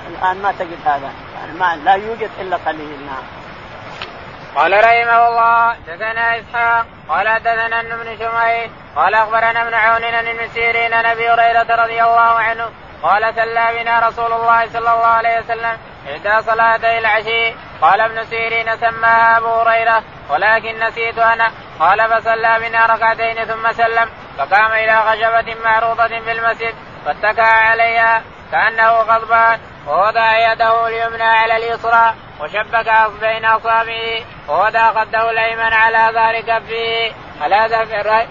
الآن 0.09 0.43
ما 0.43 0.53
تجد 0.53 0.79
هذا. 0.85 1.11
يعني 1.35 1.59
ما 1.59 1.77
لا 1.85 1.95
يوجد 1.95 2.31
إلا 2.41 2.57
قليل. 2.57 3.07
نعم. 3.07 3.40
قال 4.57 4.73
رحمه 4.85 5.29
الله 5.29 5.77
دثنا 5.89 6.39
إسحاق 6.39 6.87
قال 7.09 7.39
دثنا 7.43 7.81
ابن 7.81 8.19
شميل 8.19 8.71
قال 8.97 9.15
أخبرنا 9.15 9.63
ابن 9.63 9.75
عون 9.75 10.05
عن 10.05 10.27
ابن 10.27 10.49
سيرين 10.49 10.95
عن 10.95 11.07
أبي 11.07 11.31
هريرة 11.31 11.83
رضي 11.83 12.03
الله 12.03 12.21
عنه 12.41 12.71
قال 13.03 13.35
سلى 13.35 13.69
بنا 13.79 14.09
رسول 14.09 14.33
الله 14.33 14.67
صلى 14.67 14.79
الله 14.79 15.07
عليه 15.07 15.39
وسلم 15.39 15.79
إحدى 16.09 16.43
صلاتي 16.43 16.99
العشي 16.99 17.55
قال 17.83 18.01
ابن 18.01 18.25
سيرين 18.25 18.77
سماها 18.77 19.39
أبو 19.39 19.47
هريرة 19.47 20.03
ولكن 20.31 20.85
نسيت 20.85 21.19
أنا 21.19 21.51
قال 21.81 22.09
فصلى 22.11 22.61
بنا 22.61 22.87
ركعتين 22.87 23.45
ثم 23.45 23.73
سلم 23.73 24.11
فقام 24.39 24.73
إلى 24.73 25.03
خشبة 25.03 25.55
معروضة 25.65 26.09
في 26.09 26.33
المسجد 26.33 26.75
فاتكى 27.07 27.41
عليها 27.41 28.23
كأنه 28.53 28.91
غضبان 28.91 29.61
ووضع 29.87 30.53
يده 30.53 30.87
اليمنى 30.89 31.23
على 31.23 31.57
اليسرى 31.57 32.15
وشبك 32.41 32.91
بين 33.21 33.45
أصابعه 33.45 34.21
ووضع 34.49 34.93
خده 34.93 35.31
الأيمن 35.31 35.73
على 35.73 36.15
ظهر 36.15 36.41
كفه 36.41 37.13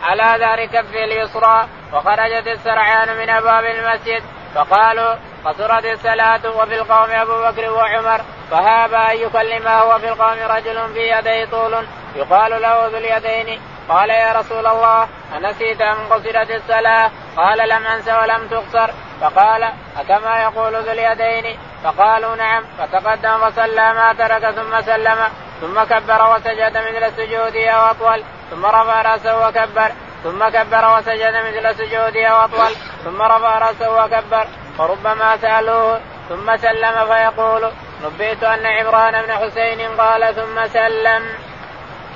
على 0.04 0.40
ظهر 0.40 0.66
كفه 0.66 1.04
اليسرى 1.04 1.68
وخرجت 1.94 2.48
السرعان 2.48 3.18
من 3.18 3.30
أبواب 3.30 3.66
المسجد. 3.66 4.24
فقالوا 4.56 5.16
قصرت 5.46 5.86
الصلاة 5.86 6.58
وفي 6.58 6.76
القوم 6.76 7.12
أبو 7.12 7.42
بكر 7.42 7.72
وعمر 7.72 8.22
فهاب 8.52 8.94
أن 8.94 9.18
يكلمه 9.18 9.84
وفي 9.84 10.08
القوم 10.08 10.38
رجل 10.50 10.94
في 10.94 11.00
يديه 11.00 11.46
طول 11.46 11.88
يقال 12.16 12.62
له 12.62 12.88
ذو 12.88 12.98
اليدين. 12.98 13.62
قال 13.90 14.10
يا 14.10 14.34
رسول 14.34 14.68
الله 14.68 15.08
أنسيت 15.38 15.82
أن 15.82 15.96
قصرت 16.10 16.52
الصلاة؟ 16.52 17.12
قال 17.38 17.70
لم 17.70 17.86
أنس 17.86 18.08
ولم 18.08 18.48
تقصر. 18.48 18.90
فقال 19.22 19.74
أكما 20.00 20.42
يقول 20.42 20.76
ذو 20.76 20.92
اليدين؟ 20.92 21.60
فقالوا 21.84 22.36
نعم. 22.36 22.64
فتقدم 22.78 23.50
فصلى 23.50 23.94
ما 23.94 24.14
ترك 24.14 24.52
ثم 24.52 24.82
سلم. 24.82 25.18
ثم 25.62 25.84
كبر 25.84 26.36
وسجد 26.36 26.78
مثل 26.78 27.14
سجوده 27.18 27.70
أو 27.70 27.92
أطول. 27.92 28.24
ثم 28.52 28.66
رفع 28.66 29.02
رأسه 29.02 29.48
وكبر. 29.48 29.92
ثم 30.24 30.50
كبر 30.50 30.98
وسجد 30.98 31.34
مثل 31.36 31.76
سجوده 31.76 32.28
أو 32.28 32.46
أطول. 32.46 32.76
ثم 33.04 33.22
رفع 33.22 33.58
رأسه 33.58 34.04
وكبر. 34.04 34.48
فربما 34.78 35.38
سألوه. 35.38 36.02
ثم 36.30 36.58
سلم 36.58 37.06
فيقول 37.06 37.72
نبئت 38.04 38.44
أن 38.44 38.66
عمران 38.66 39.22
بن 39.22 39.32
حسين 39.34 40.02
قال 40.02 40.36
ثم 40.36 40.68
سلم. 40.68 41.30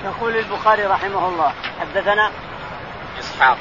يقول 0.05 0.37
البخاري 0.37 0.83
رحمه 0.83 1.27
الله. 1.27 1.53
حدثنا 1.81 2.31
إسحاق. 3.19 3.57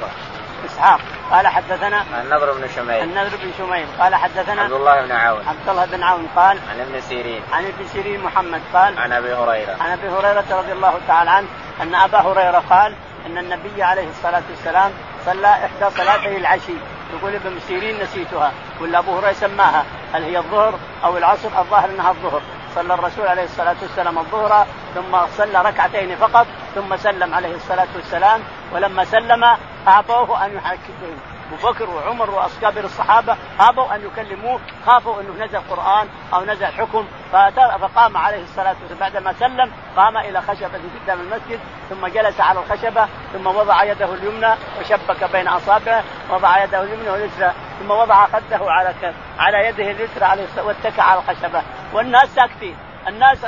إسحاق. 0.64 1.00
قال 1.30 1.46
حدثنا 1.46 2.04
النضر 2.22 2.52
بن 2.52 2.68
شميل. 2.76 3.02
النضر 3.02 3.36
بن 3.36 3.52
شميل. 3.58 3.86
قال 4.00 4.14
حدثنا 4.14 4.62
عبد 4.62 4.72
الله 4.72 5.06
بن 5.06 5.12
عون. 5.12 5.48
عبد 5.48 5.68
الله 5.68 5.84
بن 5.84 6.02
عون 6.02 6.28
قال 6.36 6.58
عن 6.70 6.80
ابن 6.80 7.00
سيرين. 7.00 7.42
عن 7.52 7.64
ابن 7.64 7.86
سيرين 7.92 8.20
محمد 8.20 8.60
قال 8.74 8.98
عن 8.98 9.12
أبي 9.12 9.34
هريرة. 9.34 9.76
عن 9.80 9.90
أبي 9.90 10.08
هريرة 10.08 10.44
رضي 10.50 10.72
الله 10.72 10.94
تعالى 11.08 11.30
عنه 11.30 11.46
أن 11.82 11.94
أبا 11.94 12.18
هريرة 12.18 12.62
قال 12.70 12.94
أن 13.26 13.38
النبي 13.38 13.82
عليه 13.82 14.08
الصلاة 14.08 14.42
والسلام 14.50 14.92
صلى 15.26 15.48
إحدى 15.48 15.90
صلاتي 15.96 16.36
العشي. 16.36 16.74
يقول 17.12 17.34
ابن 17.34 17.60
سيرين 17.68 18.02
نسيتها. 18.02 18.52
ولا 18.80 18.98
أبو 18.98 19.18
هريرة 19.18 19.32
سماها. 19.32 19.84
هل 20.14 20.22
هي 20.22 20.38
الظهر 20.38 20.74
أو 21.04 21.18
العصر؟ 21.18 21.48
الظاهر 21.58 21.90
أنها 21.90 22.10
الظهر. 22.10 22.42
صلى 22.74 22.94
الرسول 22.94 23.26
عليه 23.26 23.44
الصلاة 23.44 23.76
والسلام 23.82 24.18
الظهر 24.18 24.66
ثم 24.94 25.26
صلى 25.36 25.62
ركعتين 25.62 26.16
فقط 26.16 26.46
ثم 26.74 26.96
سلم 26.96 27.34
عليه 27.34 27.54
الصلاة 27.54 27.88
والسلام. 27.96 28.40
ولما 28.72 29.04
سلم 29.04 29.44
اعطوه 29.88 30.44
أن 30.46 30.56
يحكمهم 30.56 31.18
أبو 31.52 31.68
بكر 31.68 31.90
وعمر 31.90 32.30
واصكابر 32.30 32.84
الصحابة 32.84 33.36
أبوا 33.60 33.94
أن 33.94 34.00
يكلموه 34.06 34.60
خافوا 34.86 35.20
أنه 35.20 35.44
نزل 35.44 35.58
قرآن 35.70 36.08
أو 36.34 36.44
نزل 36.44 36.66
حكم. 36.66 37.06
فقام 37.32 38.16
عليه 38.16 38.42
الصلاة 38.42 38.76
والسلام. 38.82 39.00
بعدما 39.00 39.32
سلم 39.32 39.72
قام 39.96 40.16
إلى 40.16 40.40
خشبة 40.40 40.80
قدام 41.02 41.20
المسجد 41.20 41.60
ثم 41.90 42.06
جلس 42.06 42.40
على 42.40 42.60
الخشبة 42.60 43.08
ثم 43.32 43.46
وضع 43.46 43.84
يده 43.84 44.14
اليمنى 44.14 44.54
وشبك 44.80 45.30
بين 45.32 45.48
أصابعه 45.48 46.02
وضع 46.30 46.64
يده 46.64 46.82
اليمنى 46.82 47.10
واليسرى 47.10 47.52
ثم 47.80 47.90
وضع 47.90 48.26
خده 48.26 48.60
على 48.60 48.94
على 49.38 49.66
يده 49.66 49.90
اليسرى 49.90 50.24
عليه 50.24 50.46
واتكى 50.64 51.00
على 51.00 51.20
الخشبة. 51.20 51.62
والناس 51.92 52.34
ساكتين. 52.34 52.76
الناس 53.09 53.46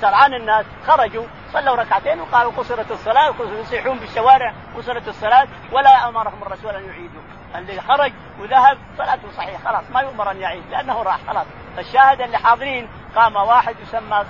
سرعان 0.00 0.34
الناس 0.34 0.66
خرجوا 0.86 1.24
صلوا 1.52 1.76
ركعتين 1.76 2.20
وقالوا 2.20 2.52
قصرت 2.52 2.90
الصلاة 2.90 3.34
يصيحون 3.60 3.98
بالشوارع 3.98 4.54
قصرت 4.76 5.08
الصلاة 5.08 5.48
ولا 5.72 6.08
أمرهم 6.08 6.42
الرسول 6.42 6.74
أن 6.74 6.84
يعيدوا. 6.84 7.22
اللي 7.54 7.80
خرج 7.80 8.12
وذهب 8.40 8.78
صلاته 8.98 9.30
صحيحة 9.36 9.58
خلاص 9.64 9.90
ما 9.90 10.00
يؤمر 10.00 10.30
أن 10.30 10.40
يعيد 10.40 10.62
لأنه 10.70 11.02
راح 11.02 11.18
خلاص. 11.28 11.46
الشاهد 11.78 12.20
اللي 12.20 12.38
حاضرين 12.38 12.88
قام 13.16 13.36
واحد 13.36 13.76
يسمى 13.82 14.24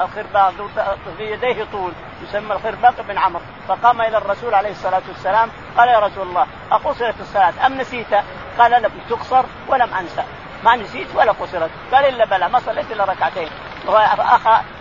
الخرباق 0.00 0.52
في 1.16 1.32
يديه 1.32 1.64
طول 1.72 1.92
يسمى 2.22 2.52
الخرباق 2.52 3.00
بن 3.00 3.18
عمرو. 3.18 3.42
فقام 3.68 4.00
إلى 4.00 4.18
الرسول 4.18 4.54
عليه 4.54 4.70
الصلاة 4.70 5.02
والسلام 5.08 5.50
قال 5.76 5.88
يا 5.88 5.98
رسول 5.98 6.28
الله 6.28 6.46
أقصرت 6.72 7.20
الصلاة 7.20 7.66
أم 7.66 7.80
نسيت؟ 7.80 8.14
قال 8.58 8.82
لم 8.82 8.90
تقصر 9.10 9.44
ولم 9.68 9.94
أنسى. 9.94 10.24
ما 10.64 10.76
نسيت 10.76 11.14
ولا 11.14 11.32
قصرت 11.32 11.70
قال 11.92 12.04
إلا 12.04 12.24
بلى 12.24 12.48
ما 12.48 12.58
صليت 12.58 12.92
إلا 12.92 13.04
ركعتين. 13.04 13.48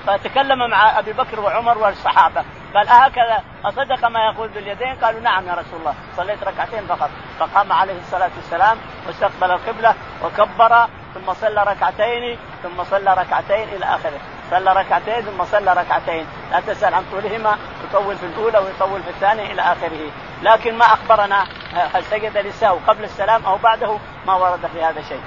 فتكلم 0.07 0.69
مع 0.69 0.99
أبي 0.99 1.13
بكر 1.13 1.39
وعمر 1.39 1.77
والصحابة. 1.77 2.43
قال 2.75 2.87
أهكذا 2.87 3.43
أصدق 3.65 4.07
ما 4.07 4.19
يقول 4.25 4.47
باليدين 4.47 4.95
قالوا 4.95 5.21
نعم 5.21 5.47
يا 5.47 5.53
رسول 5.53 5.79
الله 5.79 5.93
صليت 6.17 6.43
ركعتين 6.43 6.85
فقط. 6.87 7.09
فقام 7.39 7.73
عليه 7.73 7.99
الصلاة 7.99 8.29
والسلام 8.35 8.77
واستقبل 9.07 9.51
القبلة 9.51 9.95
وكبر 10.23 10.87
ثم 11.13 11.33
صلى 11.33 11.63
ركعتين 11.63 12.37
ثم 12.63 12.83
صلى 12.83 13.13
ركعتين 13.13 13.69
إلى 13.69 13.85
آخره. 13.85 14.19
صلى 14.51 14.73
ركعتين 14.73 15.21
ثم 15.21 15.45
صلى 15.45 15.73
ركعتين. 15.73 16.25
لا 16.51 16.59
تسأل 16.59 16.93
عن 16.93 17.03
طولهما 17.11 17.57
يطول 17.83 18.15
في 18.17 18.25
الأولى 18.25 18.57
ويطول 18.57 19.03
في 19.03 19.09
الثانية 19.09 19.51
إلى 19.51 19.61
آخره. 19.61 20.11
لكن 20.41 20.77
ما 20.77 20.85
أخبرنا 20.85 21.43
هل 21.93 22.03
سجد 22.03 22.37
للسهو 22.37 22.77
قبل 22.87 23.03
السلام 23.03 23.45
أو 23.45 23.57
بعده؟ 23.57 23.97
ما 24.27 24.33
ورد 24.33 24.65
في 24.73 24.83
هذا 24.83 25.01
شيء. 25.01 25.21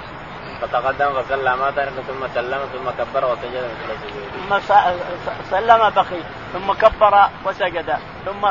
فتقدم 0.61 1.21
فصلى 1.21 1.55
ما 1.55 1.71
ترك 1.71 1.93
ثم 2.07 2.27
سلم 2.33 2.59
ثم 2.73 3.03
كبر 3.03 3.25
وسجد 3.31 3.71
مثل 3.89 3.99
سجوده. 3.99 4.59
ثم 4.59 4.59
سلم 5.51 5.89
بقي 5.89 6.21
ثم 6.53 6.73
كبر 6.73 7.29
وسجد 7.45 7.97
ثم 8.25 8.45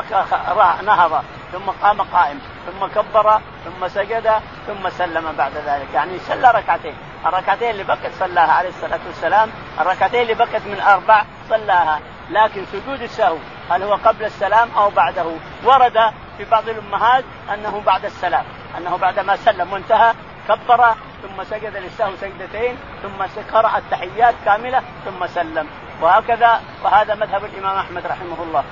نهض 0.85 1.23
ثم 1.51 1.69
قام 1.81 2.01
قائم 2.01 2.39
ثم 2.65 2.85
كبر 2.87 3.41
ثم 3.65 3.87
سجد 3.87 4.31
ثم 4.67 4.89
سلم 4.89 5.31
بعد 5.37 5.51
ذلك. 5.65 5.87
يعني 5.93 6.19
صلى 6.19 6.51
ركعتين. 6.51 6.95
الركعتين 7.25 7.69
اللي 7.69 7.83
بقت 7.83 8.11
صلاها 8.19 8.51
عليه 8.51 8.69
الصلاة 8.69 8.99
والسلام 9.07 9.49
الركعتين 9.79 10.21
اللي 10.21 10.33
بقت 10.33 10.61
من 10.65 10.81
أربع 10.81 11.23
صلاها. 11.49 11.99
لكن 12.29 12.65
سجود 12.65 13.01
السهو 13.01 13.37
هل 13.69 13.83
هو 13.83 13.93
قبل 13.93 14.25
السلام 14.25 14.69
أو 14.77 14.89
بعده؟ 14.89 15.25
ورد 15.63 16.13
في 16.37 16.45
بعض 16.51 16.69
الأمهات 16.69 17.23
أنه 17.53 17.81
بعد 17.85 18.05
السلام 18.05 18.45
أنه 18.77 18.97
بعدما 18.97 19.35
سلم 19.35 19.73
وانتهى 19.73 20.13
كبر 20.47 20.95
ثم 21.21 21.43
سجد 21.43 21.77
للسهو 21.77 22.15
سجدتين 22.15 22.77
ثم 23.03 23.41
قرأ 23.53 23.77
التحيات 23.77 24.35
كاملة 24.45 24.81
ثم 25.05 25.27
سلم. 25.27 25.67
وهكذا 26.01 26.61
وهذا 26.83 27.15
مذهب 27.15 27.45
الإمام 27.45 27.77
أحمد 27.77 28.05
رحمه 28.07 28.43
الله. 28.43 28.63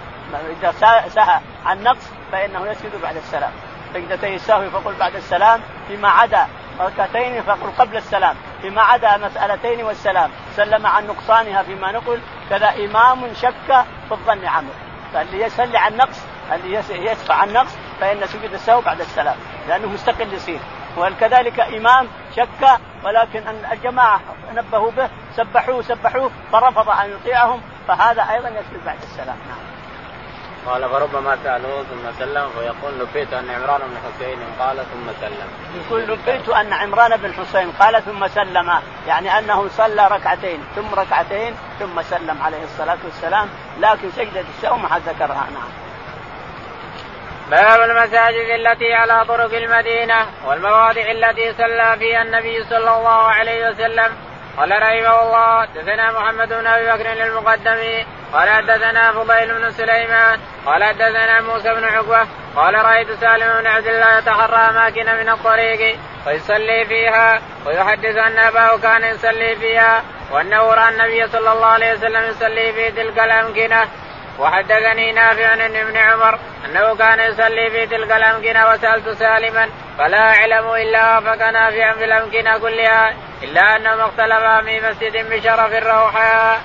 إذا 0.61 0.71
سهى 1.09 1.39
عن 1.65 1.83
نقص 1.83 2.11
فإنه 2.31 2.67
يسجد 2.67 3.01
بعد 3.01 3.15
السلام. 3.15 3.51
سجدتي 3.93 4.35
السهو 4.35 4.69
فقل 4.69 4.93
بعد 4.93 5.15
السلام. 5.15 5.61
فيما 5.87 6.09
عدا 6.09 6.47
ركعتين 6.79 7.41
فقل 7.41 7.71
قبل 7.79 7.97
السلام. 7.97 8.35
فيما 8.61 8.81
عدا 8.81 9.17
مسألتين 9.17 9.83
والسلام. 9.83 10.31
سلم 10.55 10.87
عن 10.87 11.07
نقصانها 11.07 11.63
فيما 11.63 11.91
نقل. 11.91 12.19
كذا 12.49 12.69
إمام 12.69 13.33
شك 13.33 13.85
في 14.07 14.11
الظن 14.11 14.45
عمرو. 14.45 14.73
فاللي 15.13 15.41
يصلي 15.41 15.77
عن 15.77 15.97
نقص 15.97 16.21
اللي 16.53 16.83
يدفع 16.89 17.35
عن 17.35 17.53
نقص 17.53 17.77
فإن 17.99 18.27
سجود 18.27 18.53
السهو 18.53 18.81
بعد 18.81 19.01
السلام. 19.01 19.35
لأنه 19.67 19.87
مستقل 19.87 20.33
يصير. 20.33 20.59
وكذلك 20.97 21.59
إمام 21.59 22.07
شك 22.35 22.79
ولكن 23.03 23.43
الجماعة 23.71 24.19
نبهوا 24.55 24.91
به 24.91 25.09
سبحوه 25.35 25.81
سبحوه 25.81 26.31
فرفض 26.51 26.89
أن 26.89 27.11
يطيعهم 27.11 27.61
فهذا 27.87 28.21
أيضا 28.21 28.49
يسجد 28.49 28.85
بعد 28.85 28.97
السلام 29.03 29.37
نعم. 29.47 29.71
قال 30.65 30.89
فربما 30.89 31.37
سألوه 31.43 31.83
ثم 31.83 32.19
سلم 32.19 32.49
فيقول 32.49 32.93
نبيت 33.01 33.33
أن 33.33 33.49
عمران 33.49 33.81
بن 33.81 33.97
حسين 33.97 34.39
قال 34.59 34.77
ثم 34.77 35.11
سلم. 35.21 35.47
يقول 35.75 36.01
نبيت 36.11 36.49
أن 36.49 36.73
عمران 36.73 37.17
بن 37.17 37.33
حسين 37.33 37.71
قال 37.71 38.03
ثم 38.05 38.27
سلم 38.27 38.71
يعني 39.07 39.39
أنه 39.39 39.67
صلى 39.67 40.07
ركعتين 40.07 40.63
ثم 40.75 40.93
ركعتين 40.93 41.55
ثم 41.79 42.01
سلم 42.01 42.41
عليه 42.41 42.63
الصلاة 42.63 42.97
والسلام 43.05 43.49
لكن 43.79 44.11
سجده 44.11 44.45
السهو 44.57 44.77
ما 44.77 45.01
ذكرها 45.07 45.47
نعم. 45.53 45.80
باب 47.51 47.81
المساجد 47.81 48.49
التي 48.49 48.93
على 48.93 49.25
طرق 49.25 49.53
المدينة 49.53 50.25
والمواضع 50.45 51.01
التي 51.01 51.53
صلى 51.53 51.95
فيها 51.99 52.21
النبي 52.21 52.63
صلى 52.63 52.97
الله 52.97 53.23
عليه 53.27 53.69
وسلم. 53.69 54.11
قال 54.57 54.71
رحمه 54.71 55.21
الله 55.21 55.61
حدثنا 55.61 56.11
محمد 56.11 56.49
بن 56.49 56.67
أبي 56.67 56.85
بكر 56.85 57.11
المقدم 57.11 58.05
قال 58.33 58.49
حدثنا 58.49 59.11
فضيل 59.11 59.53
بن 59.53 59.71
سليمان. 59.71 60.39
قال 60.65 60.83
حدثنا 60.83 61.41
موسى 61.41 61.73
بن 61.73 61.83
عقبة. 61.83 62.27
قال 62.55 62.85
رأيت 62.85 63.11
سالم 63.11 63.61
بن 63.61 63.67
عبد 63.67 63.87
الله 63.87 64.17
يتحرى 64.17 64.57
اماكن 64.69 65.05
من 65.05 65.29
الطريق 65.29 65.99
ويصلي 66.27 66.85
فيها 66.85 67.41
ويحدث 67.65 68.15
أن 68.17 68.39
اباه 68.39 68.77
كان 68.77 69.03
يصلي 69.03 69.55
فيها 69.55 70.03
وأنه 70.31 70.73
رأى 70.73 70.89
النبي 70.89 71.27
صلى 71.27 71.51
الله 71.51 71.67
عليه 71.67 71.93
وسلم 71.93 72.23
يصلي 72.29 72.73
في 72.73 72.91
تلك 72.91 73.19
الأمكنة. 73.19 73.87
وحدثني 74.41 75.11
نافع 75.11 75.47
عن 75.47 75.61
ابن 75.61 75.97
عمر 75.97 76.39
أنه 76.65 76.95
كان 76.95 77.19
يصلي 77.19 77.69
في 77.69 77.85
تلك 77.85 78.11
الأمكنة 78.11 78.69
وسألت 78.71 79.09
سالما 79.09 79.69
فلا 79.97 80.29
أعلم 80.29 80.73
إلا 80.73 81.19
وافق 81.19 81.49
نافعا 81.49 81.93
في 81.93 82.05
الأمكنة 82.05 82.57
كلها 82.57 83.13
إلا 83.43 83.75
انهما 83.75 84.05
اختلفا 84.05 84.61
في 84.61 84.81
مسجد 84.81 85.29
بشرف 85.29 85.73
الروحاء. 85.73 86.61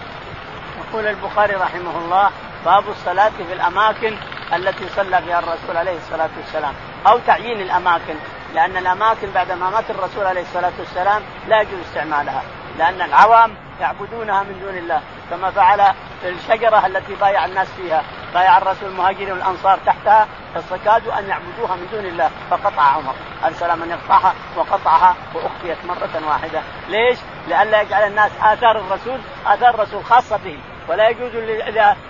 يقول 0.88 1.06
البخاري 1.06 1.54
رحمه 1.54 1.98
الله 1.98 2.30
باب 2.64 2.88
الصلاة 2.88 3.28
في 3.48 3.52
الأماكن 3.52 4.16
التي 4.56 4.88
صلى 4.88 5.22
فيها 5.22 5.38
الرسول 5.38 5.76
عليه 5.76 5.96
الصلاة 5.96 6.30
والسلام 6.36 6.74
أو 7.06 7.18
تعيين 7.18 7.60
الأماكن 7.60 8.14
لأن 8.54 8.76
الأماكن 8.76 9.30
بعد 9.34 9.52
ما 9.52 9.70
مات 9.70 9.90
الرسول 9.90 10.26
عليه 10.26 10.42
الصلاة 10.42 10.72
والسلام 10.78 11.22
لا 11.48 11.60
يجوز 11.60 11.80
استعمالها 11.88 12.42
لأن 12.78 13.02
العوام 13.02 13.65
يعبدونها 13.80 14.42
من 14.42 14.60
دون 14.60 14.76
الله 14.76 15.00
كما 15.30 15.50
فعل 15.50 15.94
الشجرة 16.24 16.86
التي 16.86 17.14
بايع 17.14 17.44
الناس 17.44 17.68
فيها. 17.68 18.02
بايع 18.34 18.58
الرسول 18.58 18.88
المهاجرين 18.88 19.32
والأنصار 19.32 19.78
تحتها 19.86 20.26
فاستكادوا 20.54 21.18
أن 21.18 21.28
يعبدوها 21.28 21.76
من 21.76 21.88
دون 21.92 22.06
الله 22.06 22.30
فقطع 22.50 22.82
عمر. 22.82 23.14
أرسل 23.44 23.78
من 23.78 23.90
يقطعها 23.90 24.34
وقطعها 24.56 25.16
وأخفيت 25.34 25.84
مرة 25.84 26.28
واحدة. 26.28 26.62
ليش؟ 26.88 27.18
لئلا 27.48 27.82
يجعل 27.82 28.06
الناس 28.06 28.32
آثار 28.42 28.78
الرسول 28.78 29.20
آثار 29.46 29.74
الرسول 29.74 30.04
خاصة 30.04 30.36
به 30.36 30.58
ولا 30.88 31.08
يجوز 31.08 31.32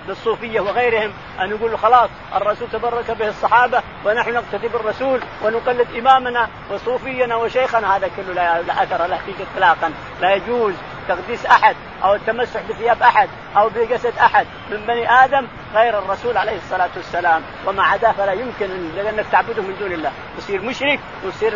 للصوفية 0.08 0.60
وغيرهم 0.60 1.12
أن 1.40 1.50
يقولوا 1.50 1.78
خلاص 1.78 2.10
الرسول 2.34 2.68
تبرك 2.68 3.10
به 3.10 3.28
الصحابة 3.28 3.82
ونحن 4.04 4.32
نقتدي 4.32 4.68
بالرسول 4.68 5.20
ونقلد 5.42 5.86
إمامنا 5.98 6.48
وصوفينا 6.70 7.36
وشيخنا. 7.36 7.96
هذا 7.96 8.10
كله 8.16 8.60
لا 8.60 8.82
أثر 8.82 9.06
له 9.06 9.18
فيه 9.26 9.44
اطلاقا. 9.54 9.92
لا 10.20 10.34
يجوز. 10.34 10.74
تقديس 11.08 11.46
أحد. 11.46 11.76
أو 12.04 12.14
التمسح 12.14 12.60
بثياب 12.62 13.02
أحد 13.02 13.28
أو 13.56 13.68
بجسد 13.68 14.18
أحد 14.18 14.46
من 14.70 14.86
بني 14.86 15.10
آدم 15.10 15.46
غير 15.74 15.98
الرسول 15.98 16.36
عليه 16.36 16.56
الصلاة 16.56 16.90
والسلام. 16.96 17.42
وما 17.66 17.82
عداه 17.82 18.12
فلا 18.12 18.32
يمكن 18.32 18.66
لانك 18.96 19.26
تعبده 19.32 19.62
من 19.62 19.76
دون 19.80 19.92
الله. 19.92 20.12
تصير 20.38 20.62
مشرك 20.62 21.00
وتصير 21.24 21.52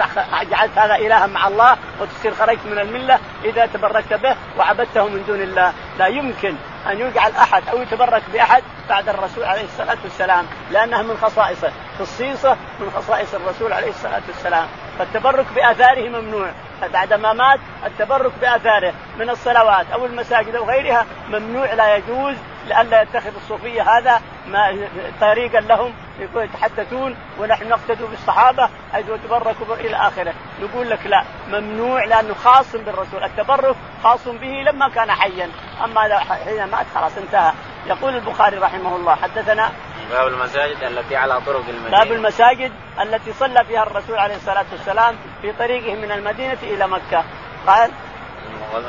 جعلت 0.51 0.79
هذا 0.79 0.95
إلها 0.95 1.27
مع 1.27 1.49
الله 1.49 1.77
وتصير 2.01 2.35
خرجت 2.35 2.67
من 2.67 2.79
الملة 2.79 3.19
إذا 3.45 3.67
تبركت 3.67 4.15
به 4.15 4.37
وعبدته 4.59 5.09
من 5.09 5.25
دون 5.27 5.43
الله. 5.43 5.73
لا 5.99 6.07
يمكن 6.07 6.55
أن 6.87 7.01
يجعل 7.01 7.33
أحد 7.33 7.63
أو 7.69 7.83
يتبرك 7.83 8.23
بأحد 8.33 8.63
بعد 8.89 9.09
الرسول 9.09 9.45
عليه 9.45 9.65
الصلاة 9.65 9.99
والسلام 10.05 10.47
لأنها 10.71 11.03
من 11.03 11.17
خصائصه 11.17 11.73
خصيصة 11.99 12.57
من 12.81 12.91
خصائص 12.97 13.35
الرسول 13.35 13.73
عليه 13.73 13.89
الصلاة 13.89 14.23
والسلام. 14.29 14.67
فالتبرك 14.99 15.47
بآثاره 15.55 16.09
ممنوع. 16.09 16.51
بعدما 16.93 17.33
مات 17.33 17.61
التبرك 17.87 18.33
بآثاره 18.41 18.95
من 19.19 19.31
الصلوات 19.31 19.87
أو 19.93 20.07
المساجد 20.07 20.30
أو 20.33 20.65
غيرها 20.65 21.07
ممنوع 21.29 21.75
لا 21.75 21.97
يجوز 21.97 22.37
لئلا 22.67 23.03
يتخذ 23.03 23.37
الصوفية 23.37 23.83
هذا 23.83 24.21
ما 24.47 24.89
طريقا 25.21 25.61
لهم 25.61 25.95
يتحدثون 26.37 27.17
ونحن 27.39 27.69
نقتدوا 27.69 28.09
بالصحابة 28.09 28.69
حيث 28.93 29.07
تبركوا 29.25 29.77
إلى 29.77 29.97
آخره. 29.97 30.35
نقول 30.63 30.91
لك 30.91 31.07
لا 31.07 31.25
ممنوع 31.49 32.05
لأنه 32.05 32.35
خاص 32.35 32.77
بالرسول. 32.77 33.25
التبرك 33.25 33.77
خاص 34.05 34.29
به 34.29 34.63
لما 34.67 34.89
كان 34.89 35.11
حيا. 35.11 35.51
أما 35.85 36.19
حين 36.19 36.65
مات 36.65 36.87
خلاص 36.95 37.19
انتهى. 37.19 37.53
يقول 37.87 38.15
البخاري 38.15 38.59
رحمه 38.59 38.97
الله 38.97 39.15
حدثنا 39.15 39.71
باب 40.11 40.27
المساجد 40.27 40.83
التي 40.83 41.17
على 41.17 41.41
طرق 41.41 41.65
المدينة. 41.69 41.99
باب 41.99 42.13
المساجد 42.13 42.73
التي 43.03 43.33
صلى 43.33 43.65
فيها 43.65 43.83
الرسول 43.83 44.19
عليه 44.19 44.35
الصلاة 44.35 44.67
والسلام 44.73 45.17
في 45.43 45.53
طريقه 45.53 45.95
من 45.95 46.13
المدينة 46.13 46.59
إلى 46.63 46.89
مكة. 46.89 47.25
قال 47.67 47.91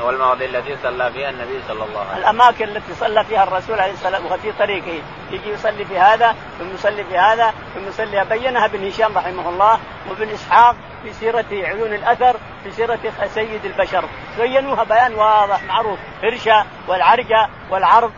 والمواضع 0.03 0.45
التي 0.45 0.77
صلى 0.83 1.11
فيها 1.11 1.29
النبي 1.29 1.61
صلى 1.67 1.83
الله 1.83 1.99
عليه 1.99 2.11
وسلم. 2.11 2.17
الأماكن 2.17 2.67
التي 2.67 2.93
صلى 2.93 3.23
فيها 3.23 3.43
الرسول 3.43 3.79
عليه 3.79 3.91
والسلام 3.91 4.25
وفي 4.25 4.51
طريقه. 4.51 5.01
يجي 5.31 5.49
يصلي 5.49 5.85
في 5.85 5.99
هذا 5.99 6.35
ثم 6.59 6.73
يصلي 6.73 7.03
في 7.03 7.17
هذا 7.17 7.53
ثم 7.75 7.87
يصلي. 7.87 8.25
بينها 8.25 8.65
ابن 8.65 8.87
هشام 8.87 9.17
رحمه 9.17 9.49
الله 9.49 9.79
وابن 10.09 10.29
إسحاق 10.29 10.75
في 11.03 11.13
سيرة 11.13 11.45
عيون 11.51 11.93
الأثر 11.93 12.37
في 12.63 12.71
سيرة 12.71 12.99
سيد 13.25 13.65
البشر. 13.65 14.05
بينوها 14.37 14.83
بيان 14.83 15.13
واضح 15.13 15.63
معروف. 15.63 15.99
هرشة 16.23 16.65
والعرجة 16.87 17.49
والعرض 17.69 18.11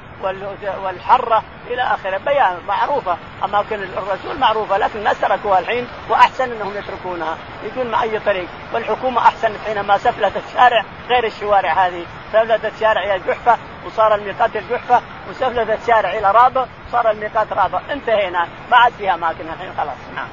والحرة 0.83 1.43
إلى 1.67 1.81
آخره. 1.81 2.17
بيان 2.17 2.57
معروفة. 2.67 3.17
أماكن 3.43 3.83
الرسول 3.83 4.39
معروفة 4.39 4.77
لكن 4.77 4.99
الناس 4.99 5.21
تركوها 5.21 5.59
الحين 5.59 5.87
وأحسن 6.09 6.51
أنهم 6.51 6.77
يتركونها. 6.77 7.37
يجون 7.63 7.91
مع 7.91 8.03
أي 8.03 8.19
طريق. 8.19 8.47
والحكومة 8.73 9.21
أحسن 9.21 9.53
حينما 9.65 9.97
سفلت 9.97 10.33
الشارع 10.37 10.85
غير 11.09 11.25
الشوارع 11.25 11.73
هذه. 11.73 12.05
سفلت 12.33 12.65
الشارع 12.65 13.03
إلى 13.03 13.15
الجحفة 13.15 13.57
وصار 13.85 14.15
الميقات 14.15 14.55
الجحفة 14.55 15.01
وسفلت 15.29 15.81
الشارع 15.81 16.13
إلى 16.13 16.31
رابغ 16.31 16.65
صار 16.91 17.11
الميقات 17.11 17.53
رابغ 17.53 17.79
انتهينا. 17.91 18.47
ما 18.71 18.77
عاد 18.77 18.93
فيها 18.93 19.13
أماكن 19.13 19.49
الحين. 19.53 19.73
خلاص. 19.77 19.97
نعم. 20.15 20.27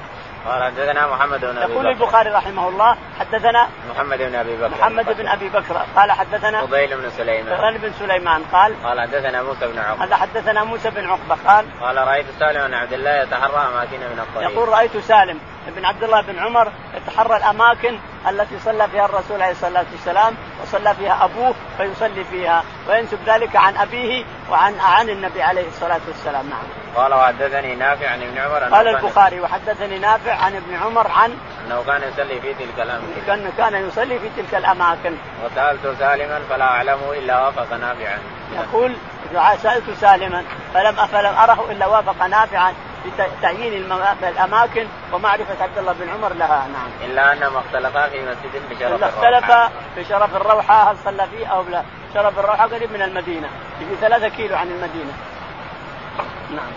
قال 0.46 0.64
حدثنا 0.64 1.06
محمد 1.06 1.40
بن 1.40 1.58
أبي 1.58 1.72
يقول 1.72 1.86
البخاري 1.86 2.30
رحمه 2.30 2.68
الله 2.68 2.96
حدثنا 3.20 3.68
محمد 3.90 4.18
بن 4.18 4.34
أبي 4.34 4.56
بكر. 4.56 4.68
محمد 4.68 5.16
بن 5.16 5.28
أبي 5.28 5.48
بكر. 5.48 5.76
قال 5.96 6.12
حدثنا 6.12 6.66
فضيل 6.66 6.96
بن 6.96 7.10
سليمان. 7.10 7.56
فضيل 7.56 7.78
بن 7.78 7.92
سليمان 7.92 8.42
قال 8.52 8.82
قال 8.84 9.00
حدثنا 9.00 9.42
موسى 9.42 9.66
بن 9.66 9.78
عقبة. 9.78 10.00
قال 10.00 10.14
حدثنا 10.14 10.64
موسى 10.64 10.90
بن 10.90 11.10
عقبة 11.10 11.36
قال 11.46 11.66
قال 11.80 11.96
رأيت 11.96 12.26
سالم 12.38 12.66
بن 12.66 12.74
عبد 12.74 12.92
الله 12.92 13.22
يتحرى 13.22 13.66
أماكن 13.66 13.98
من 13.98 14.18
الطريق. 14.28 14.50
يقول 14.50 14.68
رأيت 14.68 14.96
سالم 14.96 15.38
بن 15.66 15.84
عبد 15.84 16.04
الله 16.04 16.20
بن 16.22 16.38
عمر 16.38 16.72
يتحرى 16.94 17.36
الأماكن 17.36 17.98
التي 18.28 18.58
صلى 18.58 18.88
فيها 18.88 19.04
الرسول 19.04 19.42
عليه 19.42 19.52
الصلاة 19.52 19.86
والسلام 19.92 20.34
وصلى 20.62 20.94
فيها 20.94 21.24
أبوه 21.24 21.54
فيصلي 21.76 22.24
فيها 22.24 22.64
وينسب 22.88 23.18
ذلك 23.26 23.56
عن 23.56 23.76
أبيه 23.76 24.24
وعن 24.50 24.80
عن 24.80 25.08
النبي 25.08 25.42
عليه 25.42 25.66
الصلاة 25.66 26.00
والسلام. 26.08 26.50
نعم. 26.50 26.79
قال 26.96 27.14
وحدثني 27.14 27.74
نافع 27.74 28.08
عن 28.08 28.22
ابن 28.22 28.38
عمر 28.38 28.58
قال 28.58 28.88
البخاري 28.88 29.40
وحدثني 29.40 29.98
نافع 29.98 30.34
عن 30.34 30.56
ابن 30.56 30.74
عمر 30.74 31.08
عن 31.08 31.38
أنه 31.66 31.82
كان 31.86 32.02
يصلي 32.08 32.40
في 32.40 32.54
تلك 32.54 32.80
الأماكن 32.80 33.26
كان 33.26 33.52
كان 33.58 33.88
يصلي 33.88 34.18
في 34.18 34.28
تلك 34.36 34.54
الأماكن 34.54 35.14
وسألت 35.44 35.96
سالما 35.98 36.40
فلا 36.50 36.64
اعلمه 36.64 37.12
إلا 37.12 37.44
وافق 37.44 37.72
نافعا 37.72 38.18
يقول 38.54 38.96
سألت 39.62 39.90
سالما 40.00 40.44
فلم 40.74 41.06
فلم 41.06 41.34
أره 41.34 41.70
إلا 41.70 41.86
وافق 41.86 42.26
نافعا 42.26 42.74
بتعيين 43.38 43.92
الأماكن 44.22 44.86
ومعرفة 45.12 45.62
عبد 45.64 45.78
الله 45.78 45.92
بن 45.92 46.08
عمر 46.08 46.32
لها 46.32 46.66
نعم. 46.72 47.10
إلا 47.10 47.32
انهما 47.32 47.58
اختلفا 47.58 48.08
في 48.08 48.20
مسجد 48.20 48.62
بشرف 48.70 48.92
إلا 48.92 49.08
اختلفا 49.08 49.70
في 49.94 50.04
شرف 50.04 50.36
الروحة 50.36 50.90
هل 50.90 50.96
صلى 51.04 51.26
فيه 51.26 51.46
أو 51.46 51.62
لا؟ 51.62 51.82
شرف 52.14 52.38
الروحة 52.38 52.66
قريب 52.66 52.92
من 52.92 53.02
المدينة 53.02 53.48
يجي 53.80 53.96
ثلاثة 54.00 54.28
كيلو 54.28 54.56
عن 54.56 54.66
المدينة. 54.66 55.12
نعم. 56.56 56.72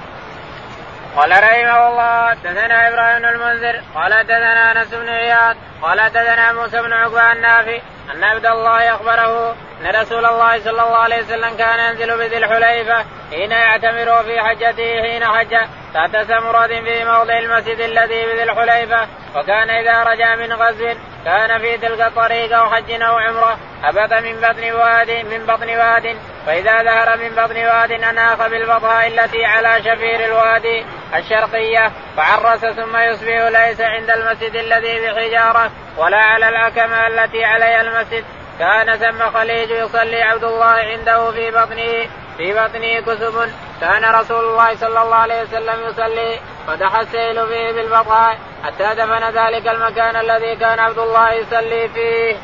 قال 1.16 1.32
رحمه 1.32 1.88
الله 1.88 2.30
حدثنا 2.30 2.88
إبراهيم 2.88 3.20
بن 3.20 3.26
المنذر 3.26 3.82
قال 3.96 4.14
حدثنا 4.14 4.72
أنس 4.72 4.94
بن 4.94 5.10
عياض 5.10 5.56
قال 5.82 6.02
حدثنا 6.02 6.54
موسى 6.54 6.82
بن 6.82 6.94
عقبة 6.94 7.32
النافي 7.32 7.82
أن 8.16 8.24
عبد 8.24 8.46
الله 8.46 8.96
أخبره 8.96 9.56
أن 9.82 10.02
رسول 10.02 10.26
الله 10.26 10.60
صلى 10.60 10.72
الله 10.72 10.98
عليه 10.98 11.24
وسلم 11.24 11.58
كان 11.58 11.80
ينزل 11.80 12.18
بذي 12.18 12.38
الحليفة 12.38 13.06
حين 13.32 13.52
يعتمر 13.52 14.24
في 14.24 14.42
حجته 14.42 15.02
حين 15.02 15.26
حج 15.26 15.56
تحت 15.94 16.18
سمرة 16.28 16.68
في 16.68 17.06
موضع 17.06 17.38
المسجد 17.38 17.80
الذي 17.80 18.26
بذي 18.26 18.44
الحليفة 18.44 19.08
وكان 19.36 19.70
إذا 19.70 20.04
رجع 20.04 20.36
من 20.36 20.54
غزو 20.54 20.94
كان 21.26 21.60
في 21.60 21.78
تلك 21.78 22.02
الطريق 22.02 22.58
أو 22.58 22.70
حج 22.70 23.02
أو 23.02 23.18
عمرة 23.18 23.58
هبط 23.84 24.14
من 24.14 24.42
بطن 24.42 24.72
واد 24.72 25.10
من 25.10 25.46
بطن 25.46 25.70
واد 25.70 26.18
فإذا 26.46 26.84
ظهر 26.84 27.18
من 27.18 27.30
بطن 27.30 27.58
واد 27.66 27.92
أناخ 27.92 28.48
بالبطحاء 28.48 29.08
التي 29.08 29.46
على 29.46 29.84
شفير 29.84 30.26
الوادي 30.26 30.86
الشرقية 31.16 31.92
فعرس 32.18 32.60
ثم 32.60 32.98
يصبح 32.98 33.62
ليس 33.62 33.82
عند 33.82 34.10
المسجد 34.10 34.56
الذي 34.56 35.00
بحجارة 35.00 35.72
ولا 35.98 36.18
على 36.18 36.50
الأكمة 36.50 37.08
التي 37.08 37.46
عليها 37.46 37.82
المسجد. 37.82 38.24
كان 38.60 38.98
ثم 38.98 39.30
خليج 39.30 39.70
يصلي 39.70 40.22
عبد 40.22 40.44
الله 40.44 40.66
عنده 40.66 41.32
في 41.32 41.52
بطنه. 41.52 42.10
في 42.38 42.54
بطنه 42.54 43.00
كسب 43.00 43.52
كان 43.82 44.16
رسول 44.16 44.46
الله 44.46 44.76
صلى 44.76 45.02
الله 45.02 45.16
عليه 45.16 45.42
وسلم 45.42 45.88
يصلي 45.88 46.40
فتح 46.68 46.96
السيل 46.96 47.48
فيه 47.48 47.72
بالبقاء 47.72 48.38
حتى 48.64 48.96
دفن 48.96 49.24
ذلك 49.40 49.68
المكان 49.68 50.16
الذي 50.16 50.56
كان 50.56 50.80
عبد 50.80 51.00
الله 51.00 51.34
يصلي 51.34 51.90
فيه. 51.90 52.38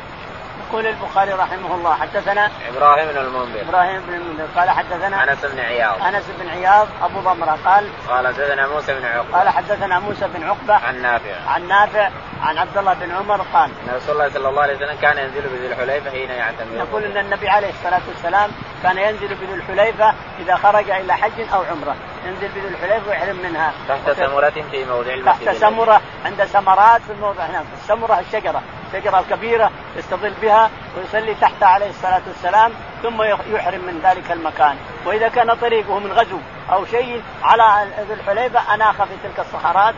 يقول 0.70 0.86
البخاري 0.86 1.32
رحمه 1.32 1.74
الله 1.74 1.94
حدثنا 1.94 2.50
إبراهيم 2.68 3.08
بن 3.08 3.18
المنذر. 3.18 3.60
إبراهيم 3.68 4.00
بن 4.00 4.14
المنذر 4.14 4.46
قال 4.56 4.70
حدثنا 4.70 5.24
أنس 5.24 5.44
بن 5.44 5.60
عياض. 5.60 6.02
أنس 6.02 6.24
بن 6.40 6.48
عياض 6.48 6.88
أبو 7.02 7.20
ضمرة 7.20 7.58
قال 7.64 7.88
قال 8.08 8.26
حدثنا 8.26 8.68
موسى 8.68 8.94
بن 8.94 9.04
عقبة. 9.04 9.38
قال 9.38 9.48
حدثنا 9.48 9.98
موسى 9.98 10.28
بن 10.34 10.44
عقبة 10.44 10.74
عن 10.74 11.02
نافع. 11.02 11.34
عن 11.46 11.68
نافع 11.68 12.10
عن 12.42 12.58
عبد 12.58 12.78
الله 12.78 12.94
بن 12.94 13.10
عمر 13.10 13.46
قال 13.52 13.70
أن 13.70 13.94
رسول 13.96 14.14
الله 14.14 14.28
صلى 14.28 14.48
الله 14.48 14.62
عليه 14.62 14.76
وسلم 14.76 14.96
كان 15.02 15.18
ينزل 15.18 15.40
بذي 15.40 15.66
الحليفة 15.66 16.10
حين 16.10 16.30
يعتمر. 16.30 16.76
يقول 16.76 17.04
إن 17.04 17.16
النبي 17.16 17.48
عليه 17.48 17.70
الصلاة 17.70 18.02
والسلام 18.08 18.50
كان 18.82 18.98
ينزل 18.98 19.34
بذي 19.34 19.54
الحليفة 19.54 20.14
إذا 20.38 20.56
خرج 20.56 20.90
إلى 20.90 21.16
حج 21.16 21.40
أو 21.54 21.62
عمرة. 21.62 21.96
ينزل 22.26 22.48
بذي 22.48 22.68
الحليفة 22.68 23.08
ويحرم 23.08 23.36
منها. 23.36 23.72
تحت 23.88 24.10
سمرة 24.10 24.64
في 24.70 24.84
موضع 24.84 25.14
المسجد. 25.14 25.44
تحت 25.44 25.56
سمرة 25.56 26.00
عند 26.24 26.44
سمرات 26.44 27.00
في 27.00 27.12
الموضع 27.12 27.44
هناك 27.44 27.64
السمره 27.82 28.20
الشجرة. 28.20 28.62
الشجرة 28.94 29.18
الكبيرة 29.20 29.70
يستظل 29.96 30.34
بها 30.42 30.70
ويصلي 30.96 31.34
تحتها 31.34 31.68
عليه 31.68 31.90
الصلاة 31.90 32.22
والسلام 32.26 32.72
ثم 33.02 33.22
يحرم 33.22 33.80
من 33.80 34.00
ذلك 34.04 34.32
المكان. 34.32 34.76
وإذا 35.06 35.28
كان 35.28 35.54
طريقه 35.54 35.98
من 35.98 36.12
غزو 36.12 36.38
أو 36.72 36.86
شيء 36.86 37.22
على 37.42 37.86
ذي 38.08 38.14
الحليفة 38.14 38.74
اناخ 38.74 38.96
في 38.96 39.14
تلك 39.24 39.46
الصخرات 39.46 39.94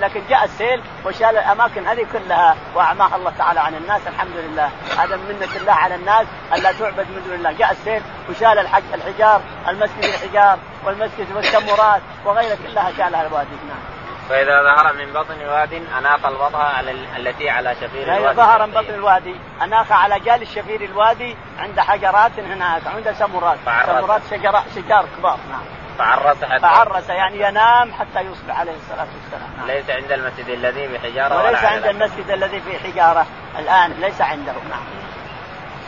لكن 0.00 0.22
جاء 0.28 0.44
السيل 0.44 0.82
وشال 1.04 1.36
الأماكن 1.38 1.86
هذه 1.86 2.06
كلها 2.12 2.56
وأعماها 2.74 3.16
الله 3.16 3.32
تعالى 3.38 3.60
عن 3.60 3.74
الناس 3.74 4.00
الحمد 4.06 4.36
لله. 4.36 4.70
هذا 4.98 5.16
من 5.16 5.36
منة 5.40 5.56
الله 5.56 5.72
على 5.72 5.94
الناس 5.94 6.26
ألا 6.52 6.72
تعبد 6.72 7.06
من 7.10 7.22
دون 7.26 7.34
الله. 7.34 7.52
جاء 7.52 7.70
السيل 7.70 8.02
وشال 8.30 8.58
الحج 8.58 8.82
الحجار 8.94 9.40
المسجد 9.68 10.04
الحجار 10.04 10.58
والمسجد 10.84 11.26
والتمرات 11.36 12.02
وغيرها 12.24 12.56
كلها 12.66 12.92
شالها 12.96 13.26
الوادي. 13.26 13.56
نعم. 13.68 13.93
فإذا 14.28 14.62
ظهر 14.62 14.92
من 14.92 15.12
بطن 15.12 15.46
واد 15.46 15.72
أناق 15.98 16.26
البطها 16.26 16.64
على 16.64 16.90
التي 17.16 17.50
على 17.50 17.74
شفير 17.74 18.16
الوادي 18.16 18.36
ظهر 18.36 18.66
من 18.66 18.72
بطن 18.72 18.94
الوادي 18.94 19.34
أناق 19.62 19.92
على 19.92 20.20
جال 20.20 20.46
شفير 20.46 20.84
الوادي 20.84 21.36
عند 21.58 21.80
حجرات 21.80 22.38
هناك 22.38 22.82
عند 22.86 23.12
سمرات. 23.12 23.58
سمرات 23.86 24.22
شجر 24.30 24.62
شجار 24.74 25.06
كبار 25.18 25.38
نعم. 25.50 25.62
فعرس 25.98 26.44
حتى 26.44 26.60
فعرس 26.60 27.08
يعني 27.08 27.40
ينام 27.40 27.92
حتى 27.92 28.20
يصبح 28.20 28.60
عليه 28.60 28.72
الصلاة 28.72 29.06
والسلام 29.14 29.50
نعم. 29.56 29.66
ليس 29.66 29.90
عند 29.90 30.12
المسجد 30.12 30.48
الذي 30.48 30.86
بحجارة 30.86 31.44
وليس 31.44 31.64
عند 31.64 31.86
المسجد 31.86 32.30
الذي 32.30 32.60
في 32.60 32.78
حجارة 32.78 33.26
الآن 33.58 33.92
ليس 34.00 34.20
عنده 34.20 34.52
نعم. 34.52 35.03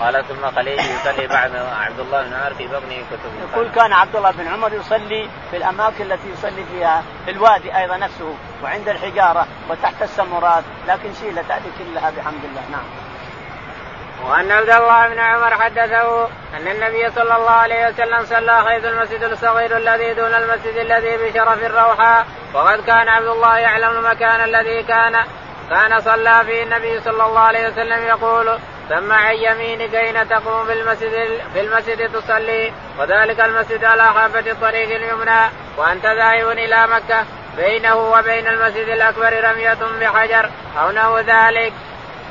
قال 0.00 0.24
ثم 0.28 0.50
خليل 0.56 0.78
يصلي 0.78 1.26
بعد 1.26 1.56
عبد 1.56 2.00
الله 2.00 2.22
بن 2.22 2.34
عمر 2.34 2.54
في 2.54 2.66
بطن 2.66 3.04
كتب 3.10 3.52
يقول 3.52 3.68
كان 3.68 3.92
عبد 3.92 4.16
الله 4.16 4.30
بن 4.30 4.48
عمر 4.48 4.72
يصلي 4.72 5.28
في 5.50 5.56
الأماكن 5.56 6.12
التي 6.12 6.28
يصلي 6.28 6.64
فيها 6.64 7.02
في 7.24 7.30
الوادي 7.30 7.76
أيضا 7.76 7.96
نفسه 7.96 8.34
وعند 8.62 8.88
الحجارة 8.88 9.46
وتحت 9.70 10.02
السمرات 10.02 10.64
لكن 10.88 11.14
شيلت 11.14 11.50
هذه 11.50 11.70
كلها 11.78 12.10
بحمد 12.10 12.44
الله 12.44 12.62
نعم. 12.72 12.84
وأن 14.24 14.50
عبد 14.50 14.70
الله 14.70 15.08
بن 15.08 15.18
عمر 15.18 15.54
حدثه 15.54 16.24
أن 16.24 16.68
النبي 16.68 17.10
صلى 17.10 17.36
الله 17.36 17.50
عليه 17.50 17.88
وسلم 17.88 18.24
صلى 18.24 18.64
حيث 18.64 18.84
المسجد 18.84 19.22
الصغير 19.22 19.76
الذي 19.76 20.14
دون 20.14 20.34
المسجد 20.34 20.76
الذي 20.76 21.16
بشرف 21.16 21.64
الروحاء 21.64 22.26
وقد 22.54 22.80
كان 22.80 23.08
عبد 23.08 23.26
الله 23.26 23.58
يعلم 23.58 23.98
المكان 23.98 24.44
الذي 24.44 24.82
كان 24.82 25.24
كان 25.70 26.00
صلى 26.00 26.42
فيه 26.46 26.62
النبي 26.62 27.00
صلى 27.00 27.26
الله 27.26 27.40
عليه 27.40 27.68
وسلم 27.68 28.04
يقول 28.04 28.58
ثم 28.88 29.12
عن 29.12 29.34
يمينك 29.34 29.96
حين 29.96 30.28
تقوم 30.28 30.66
في 30.66 30.72
المسجد 30.72 31.40
في 31.52 31.60
المسجد 31.60 32.12
تصلي 32.12 32.72
وذلك 32.98 33.40
المسجد 33.40 33.84
على 33.84 34.02
حافة 34.02 34.50
الطريق 34.50 34.96
اليمنى 34.96 35.50
وأنت 35.76 36.06
ذاهب 36.06 36.50
إلى 36.50 36.86
مكة. 36.86 37.24
بينه 37.56 37.94
وبين 37.94 38.46
المسجد 38.46 38.88
الأكبر 38.88 39.44
رمية 39.44 39.78
بحجر 40.00 40.50
أو 40.80 40.90
نحو 40.90 41.18
ذلك. 41.18 41.72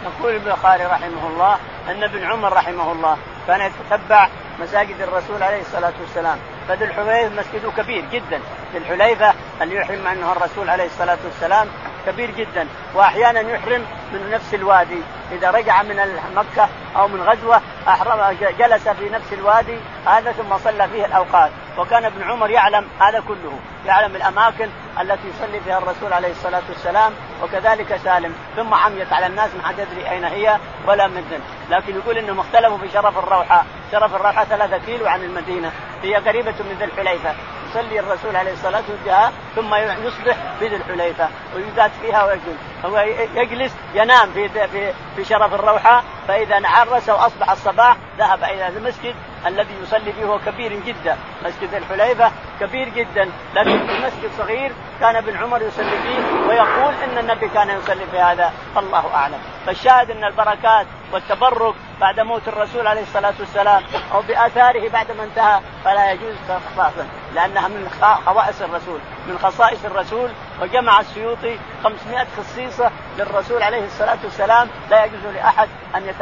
يقول 0.03 0.33
البخاري 0.35 0.85
رحمه 0.85 1.27
الله 1.27 1.57
أن 1.89 2.03
ابن 2.03 2.23
عمر 2.23 2.53
رحمه 2.53 2.91
الله 2.91 3.17
كان 3.47 3.61
يتتبع 3.61 4.27
مساجد 4.59 5.01
الرسول 5.01 5.43
عليه 5.43 5.61
الصلاة 5.61 5.93
والسلام. 6.01 6.37
فذو 6.67 6.85
الحليفة 6.85 7.29
مسجده 7.29 7.71
كبير 7.77 8.03
جدا. 8.11 8.39
ذو 8.73 8.77
الحليفة 8.77 9.33
اللي 9.61 9.75
يحرم 9.75 10.07
عنه 10.07 10.31
الرسول 10.31 10.69
عليه 10.69 10.85
الصلاة 10.85 11.17
والسلام 11.25 11.67
كبير 12.05 12.31
جدا 12.31 12.67
وأحيانا 12.93 13.39
يحرم 13.39 13.85
من 14.13 14.29
نفس 14.31 14.53
الوادي. 14.53 15.01
إذا 15.31 15.51
رجع 15.51 15.83
من 15.83 15.95
مكة 16.35 16.69
أو 16.97 17.07
من 17.07 17.21
غزوة 17.21 17.61
احرم 17.87 18.37
جلس 18.59 18.87
في 18.87 19.09
نفس 19.09 19.33
الوادي 19.33 19.77
هذا 20.05 20.31
ثم 20.31 20.57
صلى 20.57 20.87
فيه 20.87 21.05
الأوقات. 21.05 21.51
وكان 21.77 22.05
ابن 22.05 22.23
عمر 22.23 22.49
يعلم 22.49 22.87
هذا 22.99 23.19
كله. 23.19 23.59
يعلم 23.85 24.15
الأماكن 24.15 24.69
التي 25.01 25.27
يصلي 25.27 25.59
فيها 25.59 25.77
الرسول 25.77 26.13
عليه 26.13 26.31
الصلاة 26.31 26.63
والسلام 26.69 27.13
وكذلك 27.43 27.99
سالم. 28.03 28.35
ثم 28.55 28.73
عميت 28.73 29.13
على 29.13 29.27
الناس 29.27 29.49
ما 29.55 29.67
حد 29.67 29.79
يدري 29.79 30.09
أين 30.09 30.23
هي 30.23 30.57
ولا 30.87 31.07
مدن 31.07 31.39
لكن 31.69 31.95
يقول 31.95 32.17
إنهم 32.17 32.39
اختلفوا 32.39 32.77
في 32.77 32.89
شرف 32.89 33.17
الروحة. 33.17 33.63
شرف 33.91 34.15
الروحة 34.15 34.43
ثلاثة 34.43 34.77
كيلو 34.77 35.07
عن 35.07 35.23
المدينة. 35.23 35.71
هي 36.03 36.15
قريبة 36.15 36.51
من 36.51 36.75
ذي 36.79 36.85
الحليفة. 36.85 37.33
يصلي 37.75 37.99
الرسول 37.99 38.35
عليه 38.35 38.53
الصلاة 38.53 38.83
والسلام 38.89 39.31
ثم 39.55 39.75
يصبح 39.75 40.37
في 40.59 40.67
ذي 40.67 40.75
الحليفة 40.75 41.29
ويزاد 41.55 41.91
فيها 42.01 42.25
ويجلس. 42.25 42.57
هو 42.85 42.99
يجلس 43.35 43.71
ينام 43.93 44.31
في 44.31 44.49
في 44.49 44.93
في 45.15 45.25
شرف 45.25 45.53
الروحة 45.53 46.03
فإذا 46.27 46.61
عرس 46.67 47.09
وأصبح 47.09 47.51
الصباح 47.51 47.97
ذهب 48.17 48.43
إلى 48.43 48.67
المسجد 48.67 49.15
الذي 49.47 49.73
يصلي 49.83 50.13
فيه 50.13 50.25
هو 50.25 50.39
كبير 50.39 50.73
جدا. 50.85 51.17
مسجد 51.45 51.73
الحليفة 51.73 52.31
كبير 52.59 52.89
جدا 52.89 53.29
لكن 53.55 53.87
في 53.87 54.05
مسجد 54.05 54.31
صغير 54.37 54.71
كان 54.99 55.15
ابن 55.15 55.37
عمر 55.37 55.61
يصلي 55.61 55.97
فيه 55.97 56.47
ويقول 56.47 56.93
إن 57.03 57.17
النبي 57.17 57.49
كان 57.49 57.69
يصلي 57.69 58.05
في 58.11 58.19
هذا. 58.19 58.53
الله 58.77 59.15
أعلم. 59.15 59.39
فالشاهد 59.65 60.11
إن 60.11 60.23
البركات 60.23 60.85
والتبرك 61.15 61.75
بعد 62.01 62.19
موت 62.19 62.47
الرسول 62.47 62.87
عليه 62.87 63.01
الصلاة 63.01 63.33
والسلام 63.39 63.83
أو 64.13 64.21
بآثاره 64.21 64.89
بعد 64.89 65.11
ما 65.11 65.23
انتهى 65.23 65.61
فلا 65.83 66.11
يجوز 66.11 66.35
خصاصا 66.47 67.07
لأنها 67.35 67.67
من 67.67 67.89
خصائص 68.01 68.61
الرسول 68.61 68.99
من 69.27 69.37
خصائص 69.37 69.85
الرسول 69.85 70.29
وجمع 70.61 70.99
السيوطي 70.99 71.59
500 71.83 72.27
خصيصة 72.37 72.91
للرسول 73.17 73.63
عليه 73.63 73.85
الصلاة 73.85 74.17
والسلام. 74.23 74.69
لا 74.89 75.05
يجوز 75.05 75.25
لأحد 75.33 75.69
أن 75.95 76.13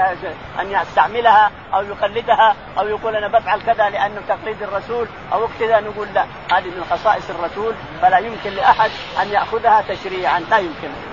أن 0.60 0.72
يستعملها 0.72 1.52
أو 1.74 1.84
يقلدها 1.84 2.56
أو 2.78 2.88
يقول 2.88 3.16
أنا 3.16 3.28
بفعل 3.28 3.62
كذا 3.62 3.90
لأنه 3.90 4.22
تقليد 4.28 4.64
الرسول 4.64 5.08
أو 5.34 5.48
كذا 5.60 5.80
نقول 5.80 6.08
لا 6.14 6.26
هذه 6.52 6.68
من 6.68 6.86
خصائص 6.92 7.30
الرسول. 7.30 7.74
فلا 8.02 8.18
يمكن 8.18 8.50
لأحد 8.50 8.92
أن 9.22 9.28
يأخذها 9.28 9.82
تشريعا 9.82 10.40
لا 10.40 10.58
يمكن. 10.58 11.13